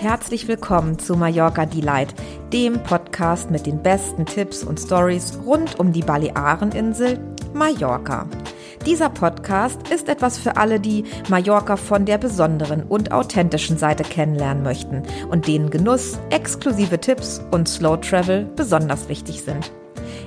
herzlich 0.00 0.48
willkommen 0.48 0.98
zu 0.98 1.14
Mallorca 1.14 1.66
Delight, 1.66 2.14
dem 2.54 2.82
Podcast 2.82 3.50
mit 3.50 3.66
den 3.66 3.82
besten 3.82 4.24
Tipps 4.24 4.64
und 4.64 4.80
Stories 4.80 5.38
rund 5.44 5.78
um 5.78 5.92
die 5.92 6.00
Baleareninsel 6.00 7.18
Mallorca. 7.52 8.26
Dieser 8.86 9.10
Podcast 9.10 9.90
ist 9.90 10.08
etwas 10.08 10.38
für 10.38 10.56
alle, 10.56 10.80
die 10.80 11.04
Mallorca 11.28 11.76
von 11.76 12.06
der 12.06 12.16
besonderen 12.16 12.82
und 12.84 13.12
authentischen 13.12 13.76
Seite 13.76 14.02
kennenlernen 14.02 14.62
möchten 14.62 15.02
und 15.28 15.46
denen 15.46 15.68
Genuss, 15.68 16.18
exklusive 16.30 16.98
Tipps 16.98 17.42
und 17.50 17.68
Slow 17.68 17.98
Travel 18.00 18.46
besonders 18.56 19.10
wichtig 19.10 19.42
sind. 19.42 19.70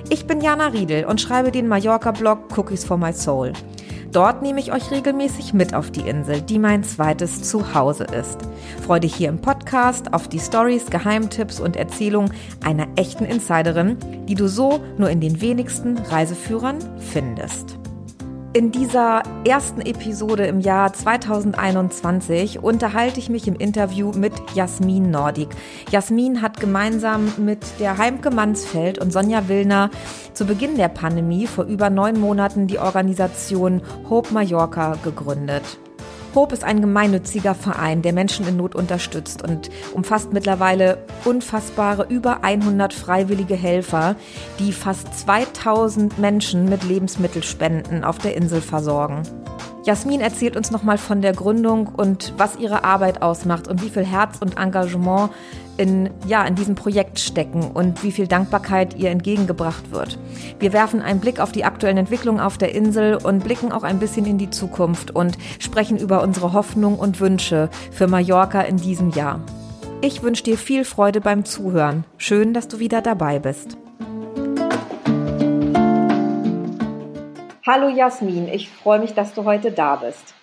Ich 0.08 0.28
bin 0.28 0.40
Jana 0.40 0.68
Riedel 0.68 1.04
und 1.04 1.20
schreibe 1.20 1.50
den 1.50 1.66
Mallorca-Blog 1.66 2.56
Cookies 2.56 2.84
for 2.84 2.96
My 2.96 3.12
Soul. 3.12 3.52
Dort 4.14 4.42
nehme 4.42 4.60
ich 4.60 4.72
euch 4.72 4.92
regelmäßig 4.92 5.54
mit 5.54 5.74
auf 5.74 5.90
die 5.90 6.08
Insel, 6.08 6.40
die 6.40 6.60
mein 6.60 6.84
zweites 6.84 7.42
Zuhause 7.42 8.04
ist. 8.04 8.38
Freue 8.86 9.00
dich 9.00 9.12
hier 9.16 9.28
im 9.28 9.40
Podcast 9.40 10.14
auf 10.14 10.28
die 10.28 10.38
Stories, 10.38 10.86
Geheimtipps 10.86 11.58
und 11.58 11.74
Erzählungen 11.74 12.32
einer 12.64 12.86
echten 12.94 13.24
Insiderin, 13.24 13.96
die 14.28 14.36
du 14.36 14.46
so 14.46 14.78
nur 14.98 15.10
in 15.10 15.20
den 15.20 15.40
wenigsten 15.40 15.98
Reiseführern 15.98 16.78
findest. 17.00 17.76
In 18.56 18.70
dieser 18.70 19.24
ersten 19.44 19.80
Episode 19.80 20.46
im 20.46 20.60
Jahr 20.60 20.92
2021 20.92 22.62
unterhalte 22.62 23.18
ich 23.18 23.28
mich 23.28 23.48
im 23.48 23.56
Interview 23.56 24.12
mit 24.12 24.32
Jasmin 24.54 25.10
Nordig. 25.10 25.48
Jasmin 25.90 26.40
hat 26.40 26.60
gemeinsam 26.60 27.32
mit 27.36 27.80
der 27.80 27.98
Heimke 27.98 28.30
Mansfeld 28.30 29.00
und 29.00 29.12
Sonja 29.12 29.48
Willner 29.48 29.90
zu 30.34 30.46
Beginn 30.46 30.76
der 30.76 30.86
Pandemie 30.86 31.48
vor 31.48 31.64
über 31.64 31.90
neun 31.90 32.20
Monaten 32.20 32.68
die 32.68 32.78
Organisation 32.78 33.82
Hope 34.08 34.32
Mallorca 34.32 34.98
gegründet. 35.02 35.64
Hope 36.34 36.52
ist 36.52 36.64
ein 36.64 36.80
gemeinnütziger 36.80 37.54
Verein, 37.54 38.02
der 38.02 38.12
Menschen 38.12 38.46
in 38.48 38.56
Not 38.56 38.74
unterstützt 38.74 39.42
und 39.42 39.70
umfasst 39.92 40.32
mittlerweile 40.32 40.98
unfassbare 41.24 42.06
über 42.08 42.42
100 42.42 42.92
freiwillige 42.92 43.54
Helfer, 43.54 44.16
die 44.58 44.72
fast 44.72 45.16
2000 45.16 46.18
Menschen 46.18 46.68
mit 46.68 46.82
Lebensmittelspenden 46.82 48.02
auf 48.02 48.18
der 48.18 48.36
Insel 48.36 48.60
versorgen. 48.60 49.22
Jasmin 49.84 50.22
erzählt 50.22 50.56
uns 50.56 50.70
nochmal 50.70 50.98
von 50.98 51.20
der 51.22 51.34
Gründung 51.34 51.88
und 51.88 52.32
was 52.36 52.56
ihre 52.56 52.84
Arbeit 52.84 53.22
ausmacht 53.22 53.68
und 53.68 53.84
wie 53.84 53.90
viel 53.90 54.04
Herz 54.04 54.38
und 54.40 54.56
Engagement 54.56 55.30
in, 55.76 56.10
ja, 56.26 56.44
in 56.44 56.54
diesem 56.54 56.74
Projekt 56.74 57.18
stecken 57.18 57.70
und 57.72 58.02
wie 58.02 58.12
viel 58.12 58.26
Dankbarkeit 58.26 58.96
ihr 58.96 59.10
entgegengebracht 59.10 59.90
wird. 59.90 60.18
Wir 60.58 60.72
werfen 60.72 61.02
einen 61.02 61.20
Blick 61.20 61.40
auf 61.40 61.52
die 61.52 61.64
aktuellen 61.64 61.96
Entwicklungen 61.96 62.40
auf 62.40 62.58
der 62.58 62.74
Insel 62.74 63.16
und 63.16 63.44
blicken 63.44 63.72
auch 63.72 63.82
ein 63.82 63.98
bisschen 63.98 64.26
in 64.26 64.38
die 64.38 64.50
Zukunft 64.50 65.10
und 65.10 65.36
sprechen 65.58 65.98
über 65.98 66.22
unsere 66.22 66.52
Hoffnung 66.52 66.98
und 66.98 67.20
Wünsche 67.20 67.68
für 67.90 68.06
Mallorca 68.06 68.60
in 68.60 68.76
diesem 68.76 69.10
Jahr. 69.10 69.40
Ich 70.00 70.22
wünsche 70.22 70.44
dir 70.44 70.58
viel 70.58 70.84
Freude 70.84 71.20
beim 71.20 71.44
Zuhören. 71.44 72.04
Schön, 72.18 72.52
dass 72.52 72.68
du 72.68 72.78
wieder 72.78 73.00
dabei 73.00 73.38
bist. 73.38 73.76
Hallo 77.66 77.88
Jasmin, 77.88 78.46
ich 78.48 78.68
freue 78.68 78.98
mich, 78.98 79.14
dass 79.14 79.32
du 79.32 79.44
heute 79.44 79.72
da 79.72 79.96
bist. 79.96 80.34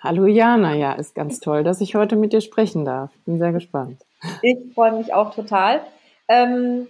Hallo 0.00 0.26
Jana, 0.26 0.74
ja, 0.74 0.92
ist 0.92 1.16
ganz 1.16 1.40
toll, 1.40 1.64
dass 1.64 1.80
ich 1.80 1.96
heute 1.96 2.14
mit 2.14 2.32
dir 2.32 2.40
sprechen 2.40 2.84
darf. 2.84 3.10
Bin 3.24 3.38
sehr 3.38 3.52
gespannt. 3.52 4.00
Ich 4.42 4.56
freue 4.72 4.92
mich 4.92 5.12
auch 5.12 5.34
total. 5.34 5.80
Ähm, 6.28 6.86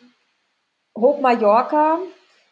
Hoch 0.94 1.18
Mallorca, 1.20 2.00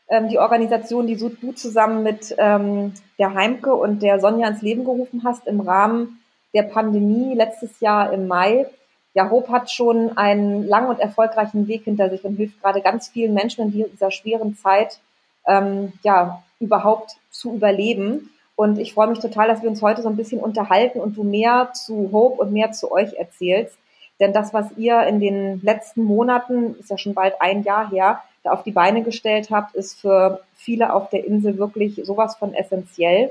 ähm, 0.09 0.29
die 0.31 0.39
Organisation, 0.39 1.07
die 1.07 1.17
du 1.17 1.53
zusammen 1.53 2.03
mit 2.03 2.35
ähm, 2.39 2.95
der 3.19 3.35
Heimke 3.35 3.75
und 3.75 4.03
der 4.03 4.19
Sonja 4.19 4.49
ins 4.49 4.63
Leben 4.63 4.85
gerufen 4.85 5.23
hast 5.25 5.47
im 5.47 5.61
Rahmen 5.61 6.21
der 6.55 6.63
Pandemie 6.63 7.35
letztes 7.35 7.81
Jahr 7.81 8.11
im 8.15 8.27
Mai. 8.27 8.67
Ja, 9.13 9.29
Hope 9.31 9.53
hat 9.53 9.71
schon 9.71 10.17
einen 10.17 10.67
langen 10.67 10.89
und 10.89 11.01
erfolgreichen 11.01 11.69
Weg 11.69 11.85
hinter 11.85 12.09
sich 12.09 12.25
und 12.25 12.37
hilft 12.37 12.63
gerade 12.63 12.81
ganz 12.81 13.09
vielen 13.09 13.35
Menschen 13.35 13.67
in 13.67 13.91
dieser 13.91 14.11
schweren 14.11 14.57
Zeit, 14.57 15.01
ähm, 15.47 15.93
ja, 16.03 16.43
überhaupt 16.61 17.17
zu 17.31 17.55
überleben. 17.55 18.31
Und 18.57 18.79
ich 18.79 18.95
freue 18.95 19.09
mich 19.09 19.19
total, 19.19 19.49
dass 19.49 19.63
wir 19.63 19.69
uns 19.69 19.83
heute 19.83 20.03
so 20.03 20.09
ein 20.09 20.17
bisschen 20.17 20.41
unterhalten 20.41 20.99
und 20.99 21.17
du 21.17 21.23
mehr 21.23 21.73
zu 21.75 22.11
Hope 22.11 22.41
und 22.41 22.53
mehr 22.53 22.73
zu 22.73 22.91
euch 22.91 23.13
erzählst. 23.15 23.77
Denn 24.19 24.33
das, 24.33 24.55
was 24.55 24.67
ihr 24.79 25.03
in 25.03 25.21
den 25.21 25.61
letzten 25.63 26.03
Monaten, 26.03 26.75
ist 26.81 26.91
ja 26.91 26.97
schon 26.97 27.13
bald 27.13 27.35
ein 27.41 27.63
Jahr 27.63 27.91
her, 27.91 28.23
da 28.43 28.53
auf 28.53 28.63
die 28.63 28.73
Beine 28.73 29.03
gestellt 29.03 29.51
habt, 29.51 29.75
ist 29.75 30.01
für 30.01 30.41
viele 30.55 30.95
auf 30.95 31.11
der 31.11 31.27
Insel 31.27 31.59
wirklich 31.59 32.01
sowas 32.05 32.37
von 32.37 32.55
essentiell. 32.55 33.31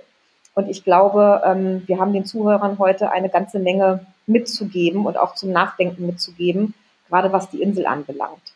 Und 0.53 0.69
ich 0.69 0.83
glaube, 0.83 1.41
ähm, 1.43 1.83
wir 1.87 1.99
haben 1.99 2.13
den 2.13 2.25
Zuhörern 2.25 2.77
heute 2.77 3.11
eine 3.11 3.29
ganze 3.29 3.59
Menge 3.59 4.05
mitzugeben 4.27 5.05
und 5.05 5.17
auch 5.17 5.33
zum 5.33 5.51
Nachdenken 5.51 6.05
mitzugeben, 6.05 6.75
gerade 7.09 7.31
was 7.31 7.49
die 7.49 7.61
Insel 7.61 7.87
anbelangt. 7.87 8.53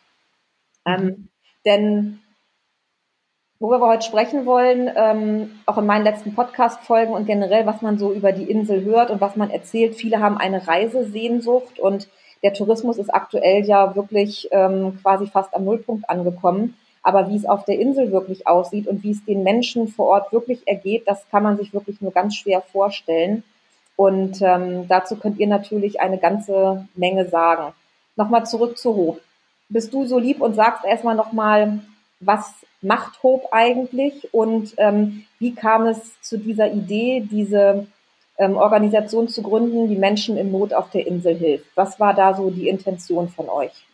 Ähm, 0.86 1.04
mhm. 1.04 1.28
denn 1.66 2.20
worüber 3.60 3.80
wir 3.80 3.88
heute 3.88 4.06
sprechen 4.06 4.46
wollen, 4.46 4.90
ähm, 4.96 5.60
auch 5.66 5.76
in 5.76 5.86
meinen 5.86 6.02
letzten 6.02 6.34
Podcast-Folgen 6.34 7.12
und 7.12 7.26
generell, 7.26 7.66
was 7.66 7.82
man 7.82 7.98
so 7.98 8.10
über 8.10 8.32
die 8.32 8.50
Insel 8.50 8.82
hört 8.84 9.10
und 9.10 9.20
was 9.20 9.36
man 9.36 9.50
erzählt. 9.50 9.94
Viele 9.94 10.20
haben 10.20 10.38
eine 10.38 10.66
Reisesehnsucht 10.66 11.78
und 11.78 12.08
der 12.42 12.54
Tourismus 12.54 12.96
ist 12.96 13.12
aktuell 13.12 13.66
ja 13.66 13.94
wirklich 13.94 14.48
ähm, 14.50 14.98
quasi 15.02 15.26
fast 15.26 15.54
am 15.54 15.66
Nullpunkt 15.66 16.08
angekommen. 16.08 16.74
Aber 17.02 17.28
wie 17.28 17.36
es 17.36 17.46
auf 17.46 17.66
der 17.66 17.78
Insel 17.78 18.12
wirklich 18.12 18.46
aussieht 18.46 18.86
und 18.86 19.02
wie 19.02 19.10
es 19.10 19.24
den 19.26 19.42
Menschen 19.42 19.88
vor 19.88 20.06
Ort 20.06 20.32
wirklich 20.32 20.66
ergeht, 20.66 21.02
das 21.06 21.28
kann 21.30 21.42
man 21.42 21.58
sich 21.58 21.74
wirklich 21.74 22.00
nur 22.00 22.12
ganz 22.12 22.36
schwer 22.36 22.62
vorstellen. 22.62 23.42
Und 23.94 24.40
ähm, 24.40 24.88
dazu 24.88 25.16
könnt 25.16 25.38
ihr 25.38 25.46
natürlich 25.46 26.00
eine 26.00 26.16
ganze 26.16 26.86
Menge 26.94 27.26
sagen. 27.26 27.74
Nochmal 28.16 28.46
zurück 28.46 28.78
zu 28.78 28.94
Hof. 28.94 29.18
Bist 29.68 29.92
du 29.92 30.06
so 30.06 30.18
lieb 30.18 30.40
und 30.40 30.54
sagst 30.54 30.84
erstmal 30.86 31.14
nochmal, 31.14 31.80
was 32.20 32.54
macht 32.82 33.22
Hope 33.22 33.52
eigentlich 33.52 34.32
und 34.32 34.74
ähm, 34.78 35.24
wie 35.38 35.54
kam 35.54 35.86
es 35.86 36.20
zu 36.22 36.38
dieser 36.38 36.72
Idee, 36.72 37.26
diese 37.30 37.86
ähm, 38.38 38.56
Organisation 38.56 39.28
zu 39.28 39.42
gründen, 39.42 39.88
die 39.88 39.96
Menschen 39.96 40.36
in 40.36 40.50
Not 40.50 40.72
auf 40.72 40.90
der 40.90 41.06
Insel 41.06 41.36
hilft. 41.36 41.66
Was 41.74 42.00
war 42.00 42.14
da 42.14 42.34
so 42.34 42.50
die 42.50 42.68
Intention 42.68 43.28
von 43.28 43.48
euch? 43.48 43.84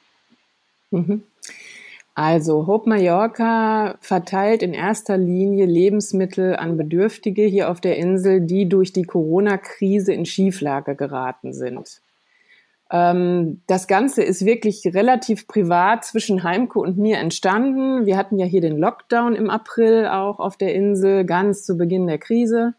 Mhm. 0.91 1.25
Also 2.15 2.67
Hope 2.67 2.89
Mallorca 2.89 3.97
verteilt 4.01 4.63
in 4.63 4.73
erster 4.73 5.19
Linie 5.19 5.67
Lebensmittel 5.67 6.57
an 6.57 6.79
Bedürftige 6.79 7.43
hier 7.43 7.71
auf 7.71 7.81
der 7.83 7.99
Insel, 7.99 8.41
die 8.41 8.69
durch 8.69 8.93
die 8.93 9.03
Corona-Krise 9.03 10.15
in 10.15 10.25
Schieflage 10.25 10.97
geraten 10.97 11.53
sind. 11.53 12.01
Ähm, 12.91 13.63
das 13.67 13.89
Ganze 13.89 14.23
ist 14.23 14.45
wirklich 14.45 14.83
relativ 14.95 15.49
privat 15.49 16.05
zwischen 16.05 16.43
Heimke 16.45 16.79
und 16.79 16.99
mir 16.99 17.19
entstanden. 17.19 18.07
Wir 18.07 18.17
hatten 18.17 18.39
ja 18.39 18.47
hier 18.47 18.61
den 18.61 18.79
Lockdown 18.79 19.35
im 19.35 19.51
April 19.51 20.07
auch 20.07 20.39
auf 20.39 20.57
der 20.57 20.75
Insel, 20.75 21.25
ganz 21.25 21.65
zu 21.65 21.77
Beginn 21.77 22.07
der 22.07 22.19
Krise. 22.19 22.75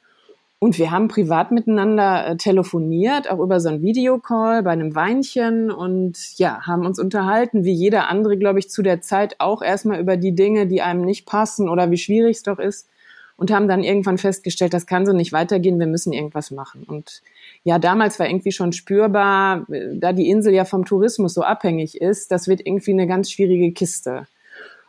Und 0.60 0.80
wir 0.80 0.90
haben 0.90 1.08
privat 1.08 1.52
miteinander 1.52 2.26
äh, 2.26 2.38
telefoniert, 2.38 3.30
auch 3.30 3.40
über 3.40 3.60
so 3.60 3.70
einen 3.70 3.84
Videocall 3.84 4.64
bei 4.64 4.72
einem 4.72 4.96
Weinchen 4.96 5.70
und 5.70 6.18
ja, 6.38 6.66
haben 6.66 6.86
uns 6.86 6.98
unterhalten, 6.98 7.64
wie 7.64 7.74
jeder 7.74 8.10
andere, 8.10 8.38
glaube 8.38 8.58
ich, 8.58 8.70
zu 8.72 8.82
der 8.82 9.02
Zeit 9.02 9.36
auch 9.38 9.62
erstmal 9.62 10.00
über 10.00 10.18
die 10.18 10.34
Dinge, 10.34 10.66
die 10.66 10.82
einem 10.82 11.02
nicht 11.02 11.28
passen 11.28 11.70
oder 11.70 11.92
wie 11.92 11.98
schwierig 11.98 12.38
es 12.38 12.44
doch 12.44 12.58
ist 12.58 12.90
und 13.36 13.52
haben 13.52 13.68
dann 13.68 13.84
irgendwann 13.84 14.18
festgestellt, 14.18 14.74
das 14.74 14.88
kann 14.88 15.06
so 15.06 15.14
nicht 15.14 15.32
weitergehen, 15.32 15.80
wir 15.80 15.86
müssen 15.86 16.12
irgendwas 16.12 16.50
machen. 16.50 16.84
Und 16.84 17.22
ja, 17.68 17.80
damals 17.80 18.18
war 18.18 18.30
irgendwie 18.30 18.54
schon 18.54 18.72
spürbar, 18.72 19.70
äh, 19.70 19.98
da 19.98 20.14
die 20.14 20.30
Insel 20.30 20.54
ja 20.54 20.64
vom 20.64 20.86
Tourismus 20.86 21.34
so 21.34 21.42
abhängig 21.42 22.00
ist, 22.00 22.32
das 22.32 22.48
wird 22.48 22.62
irgendwie 22.66 22.94
eine 22.94 23.08
ganz 23.08 23.30
schwierige 23.30 23.74
Kiste. 23.74 24.26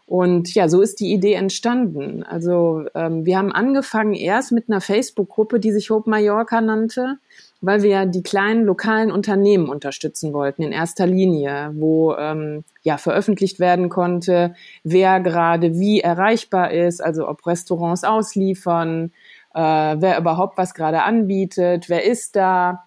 Und 0.07 0.55
ja, 0.55 0.69
so 0.69 0.81
ist 0.81 1.01
die 1.01 1.13
Idee 1.13 1.33
entstanden. 1.33 2.23
Also 2.23 2.85
ähm, 2.95 3.27
wir 3.27 3.37
haben 3.37 3.51
angefangen 3.51 4.15
erst 4.15 4.53
mit 4.53 4.69
einer 4.69 4.81
Facebook-Gruppe, 4.81 5.59
die 5.59 5.73
sich 5.73 5.91
Hope 5.91 6.09
Mallorca 6.09 6.61
nannte, 6.61 7.17
weil 7.61 7.83
wir 7.83 8.07
die 8.07 8.23
kleinen 8.23 8.65
lokalen 8.65 9.11
Unternehmen 9.11 9.69
unterstützen 9.69 10.33
wollten 10.33 10.63
in 10.63 10.71
erster 10.71 11.09
Linie, 11.09 11.73
wo 11.75 12.15
ähm, 12.15 12.63
ja 12.83 12.97
veröffentlicht 12.97 13.59
werden 13.59 13.89
konnte, 13.89 14.55
wer 14.85 15.19
gerade 15.19 15.75
wie 15.75 15.99
erreichbar 15.99 16.71
ist, 16.71 17.03
also 17.03 17.29
ob 17.29 17.45
Restaurants 17.45 18.05
ausliefern, 18.05 19.11
äh, 19.55 19.61
wer 19.61 20.19
überhaupt 20.19 20.59
was 20.59 20.75
gerade 20.75 21.03
anbietet, 21.03 21.89
wer 21.89 22.05
ist 22.05 22.37
da. 22.37 22.85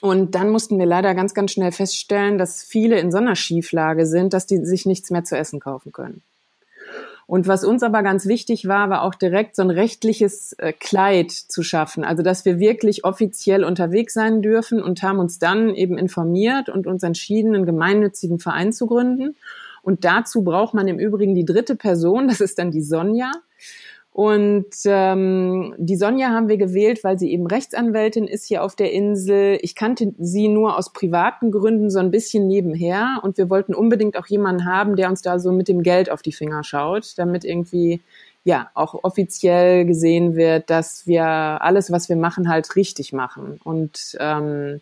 Und 0.00 0.34
dann 0.34 0.50
mussten 0.50 0.78
wir 0.78 0.86
leider 0.86 1.14
ganz, 1.14 1.34
ganz 1.34 1.52
schnell 1.52 1.72
feststellen, 1.72 2.38
dass 2.38 2.62
viele 2.62 3.00
in 3.00 3.10
so 3.10 3.18
einer 3.18 3.34
Schieflage 3.34 4.06
sind, 4.06 4.32
dass 4.32 4.46
die 4.46 4.64
sich 4.64 4.86
nichts 4.86 5.10
mehr 5.10 5.24
zu 5.24 5.36
essen 5.36 5.60
kaufen 5.60 5.92
können. 5.92 6.22
Und 7.28 7.46
was 7.46 7.62
uns 7.62 7.82
aber 7.82 8.02
ganz 8.02 8.24
wichtig 8.24 8.68
war, 8.68 8.88
war 8.88 9.02
auch 9.02 9.14
direkt 9.14 9.54
so 9.54 9.60
ein 9.60 9.68
rechtliches 9.68 10.54
äh, 10.54 10.72
Kleid 10.72 11.30
zu 11.30 11.62
schaffen. 11.62 12.02
Also, 12.02 12.22
dass 12.22 12.46
wir 12.46 12.58
wirklich 12.58 13.04
offiziell 13.04 13.64
unterwegs 13.64 14.14
sein 14.14 14.40
dürfen 14.40 14.82
und 14.82 15.02
haben 15.02 15.18
uns 15.18 15.38
dann 15.38 15.74
eben 15.74 15.98
informiert 15.98 16.70
und 16.70 16.86
uns 16.86 17.02
entschieden, 17.02 17.54
einen 17.54 17.66
gemeinnützigen 17.66 18.38
Verein 18.38 18.72
zu 18.72 18.86
gründen. 18.86 19.36
Und 19.82 20.06
dazu 20.06 20.42
braucht 20.42 20.72
man 20.72 20.88
im 20.88 20.98
Übrigen 20.98 21.34
die 21.34 21.44
dritte 21.44 21.76
Person, 21.76 22.28
das 22.28 22.40
ist 22.40 22.58
dann 22.58 22.70
die 22.70 22.80
Sonja. 22.82 23.30
Und 24.18 24.74
ähm, 24.86 25.76
die 25.78 25.94
Sonja 25.94 26.30
haben 26.30 26.48
wir 26.48 26.56
gewählt, 26.56 27.04
weil 27.04 27.20
sie 27.20 27.30
eben 27.30 27.46
Rechtsanwältin 27.46 28.26
ist 28.26 28.46
hier 28.46 28.64
auf 28.64 28.74
der 28.74 28.90
Insel. 28.90 29.60
Ich 29.62 29.76
kannte 29.76 30.12
sie 30.18 30.48
nur 30.48 30.76
aus 30.76 30.92
privaten 30.92 31.52
Gründen 31.52 31.88
so 31.88 32.00
ein 32.00 32.10
bisschen 32.10 32.48
nebenher 32.48 33.20
und 33.22 33.38
wir 33.38 33.48
wollten 33.48 33.76
unbedingt 33.76 34.18
auch 34.18 34.26
jemanden 34.26 34.64
haben, 34.64 34.96
der 34.96 35.08
uns 35.08 35.22
da 35.22 35.38
so 35.38 35.52
mit 35.52 35.68
dem 35.68 35.84
Geld 35.84 36.10
auf 36.10 36.20
die 36.20 36.32
Finger 36.32 36.64
schaut, 36.64 37.16
damit 37.16 37.44
irgendwie 37.44 38.00
ja 38.42 38.70
auch 38.74 39.04
offiziell 39.04 39.84
gesehen 39.84 40.34
wird, 40.34 40.68
dass 40.68 41.06
wir 41.06 41.24
alles, 41.24 41.92
was 41.92 42.08
wir 42.08 42.16
machen, 42.16 42.48
halt 42.48 42.74
richtig 42.74 43.12
machen. 43.12 43.60
Und 43.62 44.16
ähm, 44.18 44.80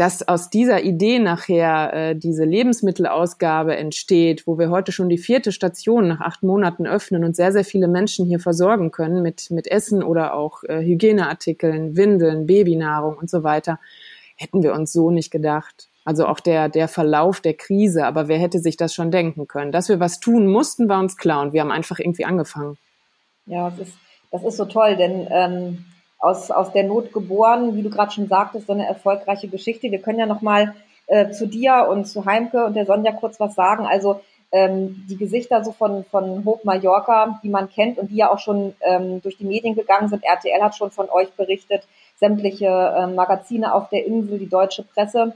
dass 0.00 0.26
aus 0.26 0.48
dieser 0.48 0.82
Idee 0.82 1.18
nachher 1.18 1.92
äh, 1.92 2.16
diese 2.16 2.44
Lebensmittelausgabe 2.46 3.76
entsteht, 3.76 4.46
wo 4.46 4.58
wir 4.58 4.70
heute 4.70 4.92
schon 4.92 5.10
die 5.10 5.18
vierte 5.18 5.52
Station 5.52 6.08
nach 6.08 6.22
acht 6.22 6.42
Monaten 6.42 6.86
öffnen 6.86 7.22
und 7.22 7.36
sehr, 7.36 7.52
sehr 7.52 7.66
viele 7.66 7.86
Menschen 7.86 8.24
hier 8.24 8.40
versorgen 8.40 8.92
können 8.92 9.20
mit, 9.20 9.50
mit 9.50 9.66
Essen 9.66 10.02
oder 10.02 10.32
auch 10.32 10.64
äh, 10.64 10.82
Hygieneartikeln, 10.82 11.96
Windeln, 11.96 12.46
Babynahrung 12.46 13.18
und 13.18 13.28
so 13.28 13.42
weiter, 13.42 13.78
hätten 14.36 14.62
wir 14.62 14.72
uns 14.72 14.90
so 14.90 15.10
nicht 15.10 15.30
gedacht. 15.30 15.90
Also 16.06 16.26
auch 16.26 16.40
der, 16.40 16.70
der 16.70 16.88
Verlauf 16.88 17.42
der 17.42 17.52
Krise, 17.52 18.06
aber 18.06 18.26
wer 18.26 18.38
hätte 18.38 18.58
sich 18.58 18.78
das 18.78 18.94
schon 18.94 19.10
denken 19.10 19.48
können? 19.48 19.70
Dass 19.70 19.90
wir 19.90 20.00
was 20.00 20.18
tun 20.18 20.46
mussten, 20.46 20.88
war 20.88 21.00
uns 21.00 21.18
klar 21.18 21.42
und 21.42 21.52
wir 21.52 21.60
haben 21.60 21.70
einfach 21.70 21.98
irgendwie 21.98 22.24
angefangen. 22.24 22.78
Ja, 23.44 23.68
das 23.68 23.88
ist, 23.88 23.98
das 24.30 24.44
ist 24.44 24.56
so 24.56 24.64
toll, 24.64 24.96
denn 24.96 25.28
ähm, 25.30 25.84
aus, 26.20 26.50
aus 26.50 26.72
der 26.72 26.84
Not 26.84 27.12
geboren, 27.12 27.74
wie 27.74 27.82
du 27.82 27.90
gerade 27.90 28.12
schon 28.12 28.28
sagtest, 28.28 28.66
so 28.66 28.74
eine 28.74 28.86
erfolgreiche 28.86 29.48
Geschichte. 29.48 29.90
Wir 29.90 30.00
können 30.00 30.18
ja 30.18 30.26
nochmal 30.26 30.74
äh, 31.06 31.30
zu 31.30 31.46
dir 31.46 31.88
und 31.90 32.06
zu 32.06 32.26
Heimke 32.26 32.64
und 32.64 32.74
der 32.74 32.86
Sonja 32.86 33.12
kurz 33.12 33.40
was 33.40 33.54
sagen. 33.54 33.86
Also 33.86 34.20
ähm, 34.52 35.04
die 35.08 35.16
Gesichter 35.16 35.64
so 35.64 35.72
von, 35.72 36.04
von 36.04 36.44
Hope 36.44 36.60
Mallorca, 36.64 37.40
die 37.42 37.48
man 37.48 37.70
kennt 37.70 37.98
und 37.98 38.10
die 38.10 38.16
ja 38.16 38.30
auch 38.30 38.38
schon 38.38 38.74
ähm, 38.82 39.22
durch 39.22 39.38
die 39.38 39.44
Medien 39.44 39.74
gegangen 39.74 40.08
sind. 40.08 40.24
RTL 40.24 40.62
hat 40.62 40.76
schon 40.76 40.90
von 40.90 41.08
euch 41.08 41.32
berichtet, 41.32 41.84
sämtliche 42.18 42.94
ähm, 42.96 43.14
Magazine 43.14 43.74
auf 43.74 43.88
der 43.88 44.04
Insel, 44.04 44.38
die 44.38 44.48
deutsche 44.48 44.82
Presse. 44.82 45.34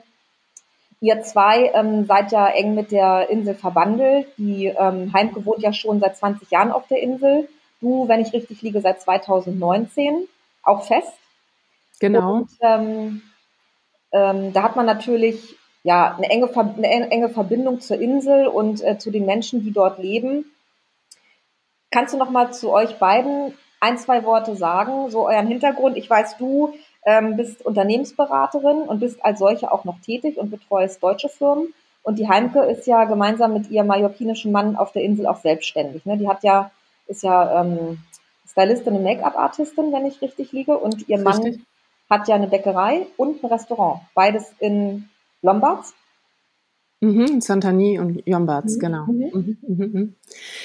Ihr 1.01 1.23
zwei 1.23 1.71
ähm, 1.75 2.07
seid 2.07 2.33
ja 2.33 2.47
eng 2.49 2.75
mit 2.75 2.91
der 2.91 3.31
Insel 3.31 3.55
verbandelt. 3.55 4.27
Die 4.37 4.67
ähm, 4.67 5.13
Heimke 5.13 5.45
wohnt 5.47 5.63
ja 5.63 5.73
schon 5.73 6.01
seit 6.01 6.17
20 6.17 6.51
Jahren 6.51 6.73
auf 6.73 6.87
der 6.89 7.01
Insel. 7.01 7.49
Du, 7.81 8.09
wenn 8.09 8.21
ich 8.21 8.33
richtig 8.33 8.63
liege, 8.63 8.81
seit 8.81 9.01
2019 9.01 10.27
auch 10.65 10.85
fest. 10.85 11.13
Genau. 12.01 12.35
Und, 12.35 12.51
ähm, 12.61 13.23
ähm, 14.13 14.53
da 14.53 14.63
hat 14.63 14.77
man 14.77 14.87
natürlich 14.87 15.57
ja 15.83 16.17
eine 16.17 16.31
enge, 16.31 16.51
eine 16.55 17.11
enge 17.11 17.29
Verbindung 17.29 17.81
zur 17.81 18.01
Insel 18.01 18.47
und 18.47 18.83
äh, 18.83 18.99
zu 18.99 19.11
den 19.11 19.27
Menschen, 19.27 19.63
die 19.63 19.73
dort 19.73 19.99
leben. 19.99 20.45
Kannst 21.91 22.15
du 22.15 22.19
noch 22.19 22.31
mal 22.31 22.53
zu 22.53 22.73
euch 22.73 22.99
beiden 22.99 23.55
ein, 23.81 23.99
zwei 23.99 24.25
Worte 24.25 24.57
sagen, 24.57 25.11
so 25.11 25.29
euren 25.29 25.47
Hintergrund? 25.47 25.97
Ich 25.97 26.09
weiß, 26.09 26.39
du 26.39 26.75
ähm, 27.05 27.37
bist 27.37 27.65
Unternehmensberaterin 27.65 28.83
und 28.83 29.01
bist 29.01 29.25
als 29.25 29.39
solche 29.39 29.71
auch 29.71 29.85
noch 29.85 30.01
tätig 30.01 30.39
und 30.39 30.51
betreust 30.51 31.03
deutsche 31.03 31.29
Firmen. 31.29 31.73
Und 32.03 32.19
die 32.19 32.29
Heimke 32.29 32.61
ist 32.65 32.87
ja 32.87 33.05
gemeinsam 33.05 33.53
mit 33.53 33.71
ihrem 33.71 33.87
mallorquinischen 33.87 34.53
Mann 34.53 34.77
auf 34.77 34.93
der 34.93 35.03
Insel 35.03 35.27
auch 35.27 35.39
selbstständig. 35.39 36.05
Ne? 36.05 36.19
Die 36.19 36.29
hat 36.29 36.43
ja, 36.43 36.71
ist 37.07 37.23
ja 37.23 37.63
ähm, 37.63 37.99
Stylistin 38.55 38.95
und 38.95 39.03
Make-up-Artistin, 39.03 39.93
wenn 39.93 40.07
ich 40.07 40.23
richtig 40.23 40.53
liege. 40.53 40.79
Und 40.79 41.09
ihr 41.09 41.21
Mann 41.21 41.43
richtig. 41.43 41.65
hat 42.09 42.29
ja 42.29 42.37
eine 42.37 42.47
Bäckerei 42.47 43.07
und 43.17 43.43
ein 43.43 43.47
Restaurant. 43.47 44.01
Beides 44.15 44.53
in 44.61 45.09
Lombards. 45.43 45.93
Mhm, 47.01 47.41
Santani 47.41 47.99
und 47.99 48.27
Lombards, 48.27 48.77
mhm. 48.77 48.81
genau. 48.81 49.07
Mhm. 49.07 49.31
mhm. 49.33 49.59
Mhm. 49.67 49.93
Mhm. 49.93 50.15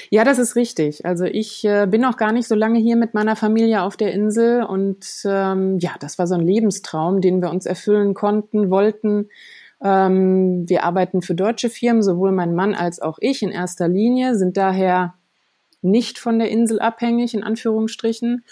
Ja, 0.08 0.24
das 0.24 0.38
ist 0.38 0.56
richtig. 0.56 1.04
Also 1.04 1.24
ich 1.24 1.64
äh, 1.64 1.86
bin 1.86 2.00
noch 2.00 2.16
gar 2.16 2.32
nicht 2.32 2.48
so 2.48 2.54
lange 2.54 2.78
hier 2.78 2.96
mit 2.96 3.12
meiner 3.12 3.36
Familie 3.36 3.82
auf 3.82 3.96
der 3.96 4.12
Insel 4.14 4.62
und 4.62 5.04
ähm, 5.24 5.78
ja, 5.78 5.90
das 6.00 6.18
war 6.18 6.26
so 6.26 6.36
ein 6.36 6.46
Lebenstraum, 6.46 7.20
den 7.20 7.42
wir 7.42 7.50
uns 7.50 7.66
erfüllen 7.66 8.14
konnten, 8.14 8.70
wollten. 8.70 9.28
Ähm, 9.82 10.68
wir 10.68 10.84
arbeiten 10.84 11.20
für 11.20 11.34
deutsche 11.34 11.68
Firmen, 11.68 12.02
sowohl 12.02 12.32
mein 12.32 12.54
Mann 12.54 12.74
als 12.74 13.00
auch 13.00 13.18
ich 13.20 13.42
in 13.42 13.50
erster 13.50 13.88
Linie, 13.88 14.36
sind 14.36 14.56
daher 14.56 15.14
nicht 15.82 16.18
von 16.18 16.38
der 16.38 16.50
Insel 16.50 16.80
abhängig, 16.80 17.34
in 17.34 17.42
Anführungsstrichen. 17.42 18.44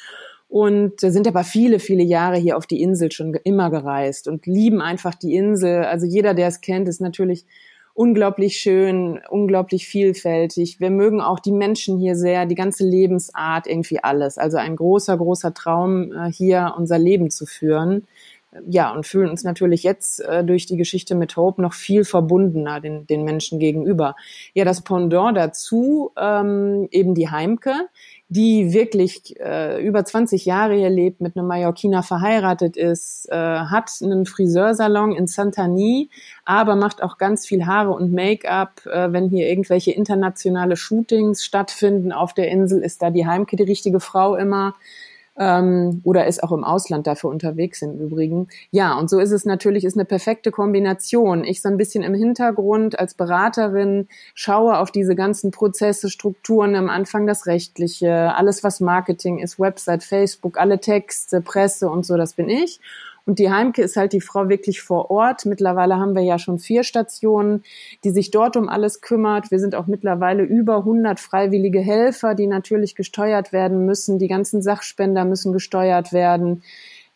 Und 0.49 1.01
sind 1.01 1.29
aber 1.29 1.45
viele, 1.45 1.79
viele 1.79 2.03
Jahre 2.03 2.39
hier 2.39 2.57
auf 2.57 2.67
die 2.67 2.81
Insel 2.81 3.13
schon 3.13 3.35
immer 3.35 3.71
gereist 3.71 4.29
und 4.29 4.47
lieben 4.47 4.81
einfach 4.81 5.15
die 5.15 5.35
Insel. 5.35 5.85
Also 5.85 6.07
jeder, 6.07 6.33
der 6.33 6.49
es 6.49 6.63
kennt, 6.63 6.89
ist 6.89 7.03
natürlich 7.03 7.45
unglaublich 7.93 8.57
schön, 8.57 9.21
unglaublich 9.29 9.87
vielfältig. 9.87 10.79
Wir 10.81 10.91
mögen 10.91 11.21
auch 11.21 11.41
die 11.41 11.53
Menschen 11.53 11.99
hier 11.99 12.15
sehr, 12.15 12.47
die 12.47 12.55
ganze 12.55 12.85
Lebensart, 12.85 13.67
irgendwie 13.67 13.99
alles. 14.03 14.39
Also 14.39 14.57
ein 14.57 14.77
großer, 14.77 15.19
großer 15.19 15.53
Traum, 15.53 16.13
äh, 16.13 16.33
hier 16.33 16.75
unser 16.79 16.97
Leben 16.97 17.29
zu 17.29 17.45
führen 17.45 18.07
ja, 18.67 18.93
und 18.93 19.07
fühlen 19.07 19.29
uns 19.29 19.45
natürlich 19.45 19.83
jetzt 19.83 20.21
äh, 20.21 20.43
durch 20.43 20.65
die 20.67 20.77
Geschichte 20.77 21.15
mit 21.15 21.37
Hope 21.37 21.61
noch 21.61 21.75
viel 21.75 22.05
verbundener 22.05 22.81
den, 22.81 23.07
den 23.07 23.25
Menschen 23.25 23.59
gegenüber. 23.59 24.17
Ja, 24.55 24.65
das 24.65 24.83
Pendant 24.83 25.37
dazu, 25.37 26.13
ähm, 26.17 26.89
eben 26.91 27.15
die 27.15 27.29
Heimke, 27.29 27.73
die 28.31 28.73
wirklich 28.73 29.39
äh, 29.39 29.85
über 29.85 30.05
20 30.05 30.47
Jahre 30.47 30.75
hier 30.75 30.89
lebt, 30.89 31.21
mit 31.21 31.37
einem 31.37 31.47
Mallorquiner 31.47 32.03
verheiratet 32.03 32.77
ist, 32.77 33.29
äh, 33.31 33.37
hat 33.37 33.91
einen 34.03 34.25
Friseursalon 34.25 35.15
in 35.15 35.27
Santani, 35.27 36.09
aber 36.45 36.75
macht 36.75 37.03
auch 37.03 37.19
ganz 37.19 37.47
viel 37.47 37.67
Haare 37.67 37.91
und 37.91 38.13
Make-up. 38.13 38.87
Äh, 38.87 39.13
wenn 39.13 39.29
hier 39.29 39.49
irgendwelche 39.49 39.93
internationale 39.93 40.77
Shootings 40.77 41.45
stattfinden 41.45 42.13
auf 42.13 42.33
der 42.33 42.49
Insel, 42.49 42.83
ist 42.83 43.03
da 43.03 43.11
die 43.11 43.27
Heimke 43.27 43.57
die 43.57 43.63
richtige 43.63 44.01
Frau 44.01 44.37
immer 44.37 44.75
ähm, 45.39 46.01
oder 46.05 46.27
ist 46.27 46.43
auch 46.43 46.53
im 46.53 46.65
Ausland 46.65 47.07
dafür 47.07 47.31
unterwegs 47.31 47.81
im 47.83 47.99
Übrigen. 47.99 48.49
Ja, 48.71 48.99
und 48.99 49.09
so 49.09 49.21
ist 49.21 49.31
es 49.31 49.45
natürlich, 49.45 49.85
ist 49.85 49.97
eine 49.97 50.05
perfekte 50.05 50.51
Kombination. 50.51 51.45
Ich 51.45 51.63
so 51.63 51.69
ein 51.69 51.77
bisschen 51.77 52.03
im 52.03 52.15
Hintergrund 52.15 52.99
als 52.99 53.15
Beraterin 53.15 54.09
schaue 54.35 54.79
auf 54.79 54.91
diese 54.91 55.15
ganzen 55.15 55.51
Prozesse, 55.51 56.11
Strukturen, 56.11 56.75
am 56.75 56.91
Anfang 56.91 57.27
das 57.27 57.47
Rechtliche, 57.47 58.35
alles 58.35 58.65
was 58.65 58.81
Marketing 58.81 59.39
ist, 59.39 59.61
Website, 59.61 60.03
Facebook, 60.03 60.59
alle 60.59 60.81
Texte, 60.81 61.41
Presse 61.41 61.89
und 61.89 62.05
so, 62.05 62.17
das 62.17 62.35
bin 62.35 62.49
ich. 62.49 62.81
Und 63.29 63.39
die 63.39 63.51
Heimke 63.51 63.83
ist 63.83 63.99
halt 63.99 64.15
die 64.15 64.23
Frau 64.23 64.49
wirklich 64.49 64.81
vor 64.81 65.11
Ort. 65.11 65.45
Mittlerweile 65.45 65.97
haben 65.97 66.15
wir 66.15 66.23
ja 66.23 66.39
schon 66.39 66.59
vier 66.59 66.83
Stationen, 66.83 67.63
die 68.03 68.09
sich 68.09 68.31
dort 68.31 68.57
um 68.57 68.71
alles 68.71 69.03
kümmert. 69.03 69.51
Wir 69.51 69.59
sind 69.59 69.75
auch 69.75 69.87
mittlerweile 69.87 70.45
über 70.45 70.79
100 70.79 71.21
freiwillige 71.21 71.81
Helfer, 71.81 72.35
die 72.35 72.47
natürlich 72.47 72.95
gesteuert 72.95 73.53
werden 73.53 73.85
müssen. 73.85 74.19
Die 74.19 74.29
ganzen 74.29 74.63
Sachspender 74.63 75.27
müssen 75.27 75.53
gesteuert 75.53 76.15
werden. 76.15 76.63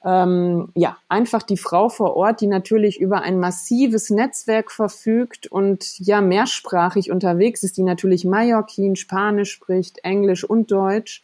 Ähm, 0.04 0.68
ja, 0.74 0.98
einfach 1.08 1.42
die 1.44 1.56
Frau 1.56 1.88
vor 1.88 2.14
Ort, 2.14 2.42
die 2.42 2.46
natürlich 2.46 3.00
über 3.00 3.22
ein 3.22 3.40
massives 3.40 4.10
Netzwerk 4.10 4.70
verfügt 4.70 5.46
und 5.46 5.98
ja 5.98 6.20
mehrsprachig 6.20 7.10
unterwegs 7.10 7.62
ist, 7.62 7.78
die 7.78 7.84
natürlich 7.84 8.26
Mallorquin, 8.26 8.96
Spanisch 8.96 9.52
spricht, 9.52 10.04
Englisch 10.04 10.44
und 10.44 10.70
Deutsch 10.70 11.22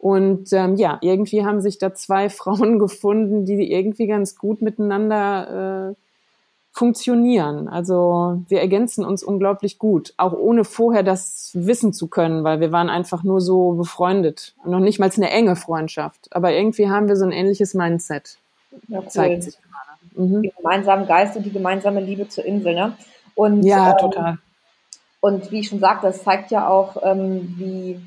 und 0.00 0.50
ähm, 0.54 0.76
ja, 0.76 0.96
irgendwie 1.02 1.44
haben 1.44 1.60
sich 1.60 1.76
da 1.76 1.92
zwei 1.92 2.30
Frauen 2.30 2.78
gefunden, 2.78 3.44
die 3.44 3.70
irgendwie 3.70 4.06
ganz 4.06 4.36
gut 4.36 4.62
miteinander 4.62 5.90
äh, 5.90 5.94
funktionieren. 6.72 7.68
Also 7.68 8.42
wir 8.48 8.60
ergänzen 8.60 9.04
uns 9.04 9.22
unglaublich 9.22 9.78
gut, 9.78 10.14
auch 10.16 10.32
ohne 10.32 10.64
vorher 10.64 11.02
das 11.02 11.50
wissen 11.52 11.92
zu 11.92 12.08
können, 12.08 12.44
weil 12.44 12.60
wir 12.60 12.72
waren 12.72 12.88
einfach 12.88 13.24
nur 13.24 13.42
so 13.42 13.72
befreundet. 13.72 14.54
Noch 14.64 14.78
nicht 14.78 14.98
mal 15.00 15.10
eine 15.14 15.30
enge 15.30 15.54
Freundschaft, 15.54 16.34
aber 16.34 16.52
irgendwie 16.52 16.88
haben 16.88 17.08
wir 17.08 17.16
so 17.16 17.26
ein 17.26 17.32
ähnliches 17.32 17.74
Mindset. 17.74 18.38
Ja, 18.88 19.00
cool. 19.00 19.08
Zeigt 19.08 19.42
sich 19.42 19.58
gerade. 19.60 20.28
Mhm. 20.28 20.42
Den 20.42 20.52
gemeinsamen 20.56 21.06
Geist 21.06 21.36
und 21.36 21.44
die 21.44 21.52
gemeinsame 21.52 22.00
Liebe 22.00 22.26
zur 22.28 22.46
Insel, 22.46 22.74
ne? 22.74 22.96
Und, 23.34 23.64
ja, 23.64 23.90
ähm, 23.90 23.98
total. 23.98 24.38
Und 25.20 25.50
wie 25.50 25.60
ich 25.60 25.68
schon 25.68 25.80
sagte, 25.80 26.06
das 26.06 26.22
zeigt 26.22 26.50
ja 26.50 26.68
auch, 26.68 26.96
ähm, 27.02 27.54
wie 27.58 28.00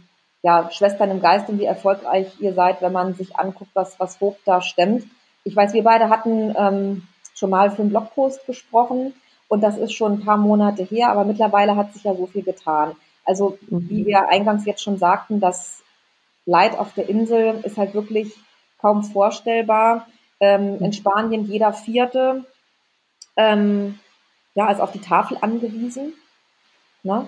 ja, 0.44 0.70
Schwestern 0.72 1.10
im 1.10 1.22
Geist 1.22 1.50
und 1.50 1.58
wie 1.60 1.66
erfolgreich 1.66 2.28
ihr 2.40 2.54
seid, 2.54 2.82
wenn 2.82 2.92
man 2.92 3.16
sich 3.16 3.38
anguckt, 3.38 3.72
was, 3.74 4.00
was 4.00 4.20
Hoch 4.20 4.36
da 4.46 4.62
stemmt. 4.62 5.06
Ich 5.46 5.56
weiß, 5.56 5.74
wir 5.74 5.84
beide 5.84 6.10
hatten 6.10 6.54
ähm, 6.58 7.08
schon 7.34 7.50
mal 7.50 7.72
für 7.72 7.82
einen 7.82 7.90
Blogpost 7.90 8.46
gesprochen 8.46 9.14
und 9.48 9.62
das 9.62 9.78
ist 9.78 9.94
schon 9.94 10.14
ein 10.14 10.26
paar 10.26 10.38
Monate 10.38 10.84
her, 10.84 11.10
aber 11.10 11.24
mittlerweile 11.24 11.76
hat 11.76 11.94
sich 11.94 12.04
ja 12.04 12.14
so 12.14 12.28
viel 12.28 12.44
getan. 12.44 12.96
Also, 13.26 13.58
mhm. 13.70 13.90
wie 13.90 14.06
wir 14.06 14.30
eingangs 14.30 14.66
jetzt 14.66 14.84
schon 14.84 14.98
sagten, 14.98 15.40
das 15.40 15.82
Leid 16.46 16.78
auf 16.78 16.94
der 16.94 17.08
Insel 17.08 17.62
ist 17.64 17.78
halt 17.78 17.94
wirklich 17.94 18.34
kaum 18.80 19.04
vorstellbar. 19.04 20.08
Ähm, 20.42 20.78
in 20.80 20.88
mhm. 20.88 20.94
Spanien 20.94 21.46
jeder 21.46 21.72
Vierte 21.72 22.44
ähm, 23.38 23.98
ja, 24.56 24.70
ist 24.70 24.82
auf 24.82 24.92
die 24.92 25.00
Tafel 25.00 25.38
angewiesen. 25.40 26.14
Ne? 27.04 27.28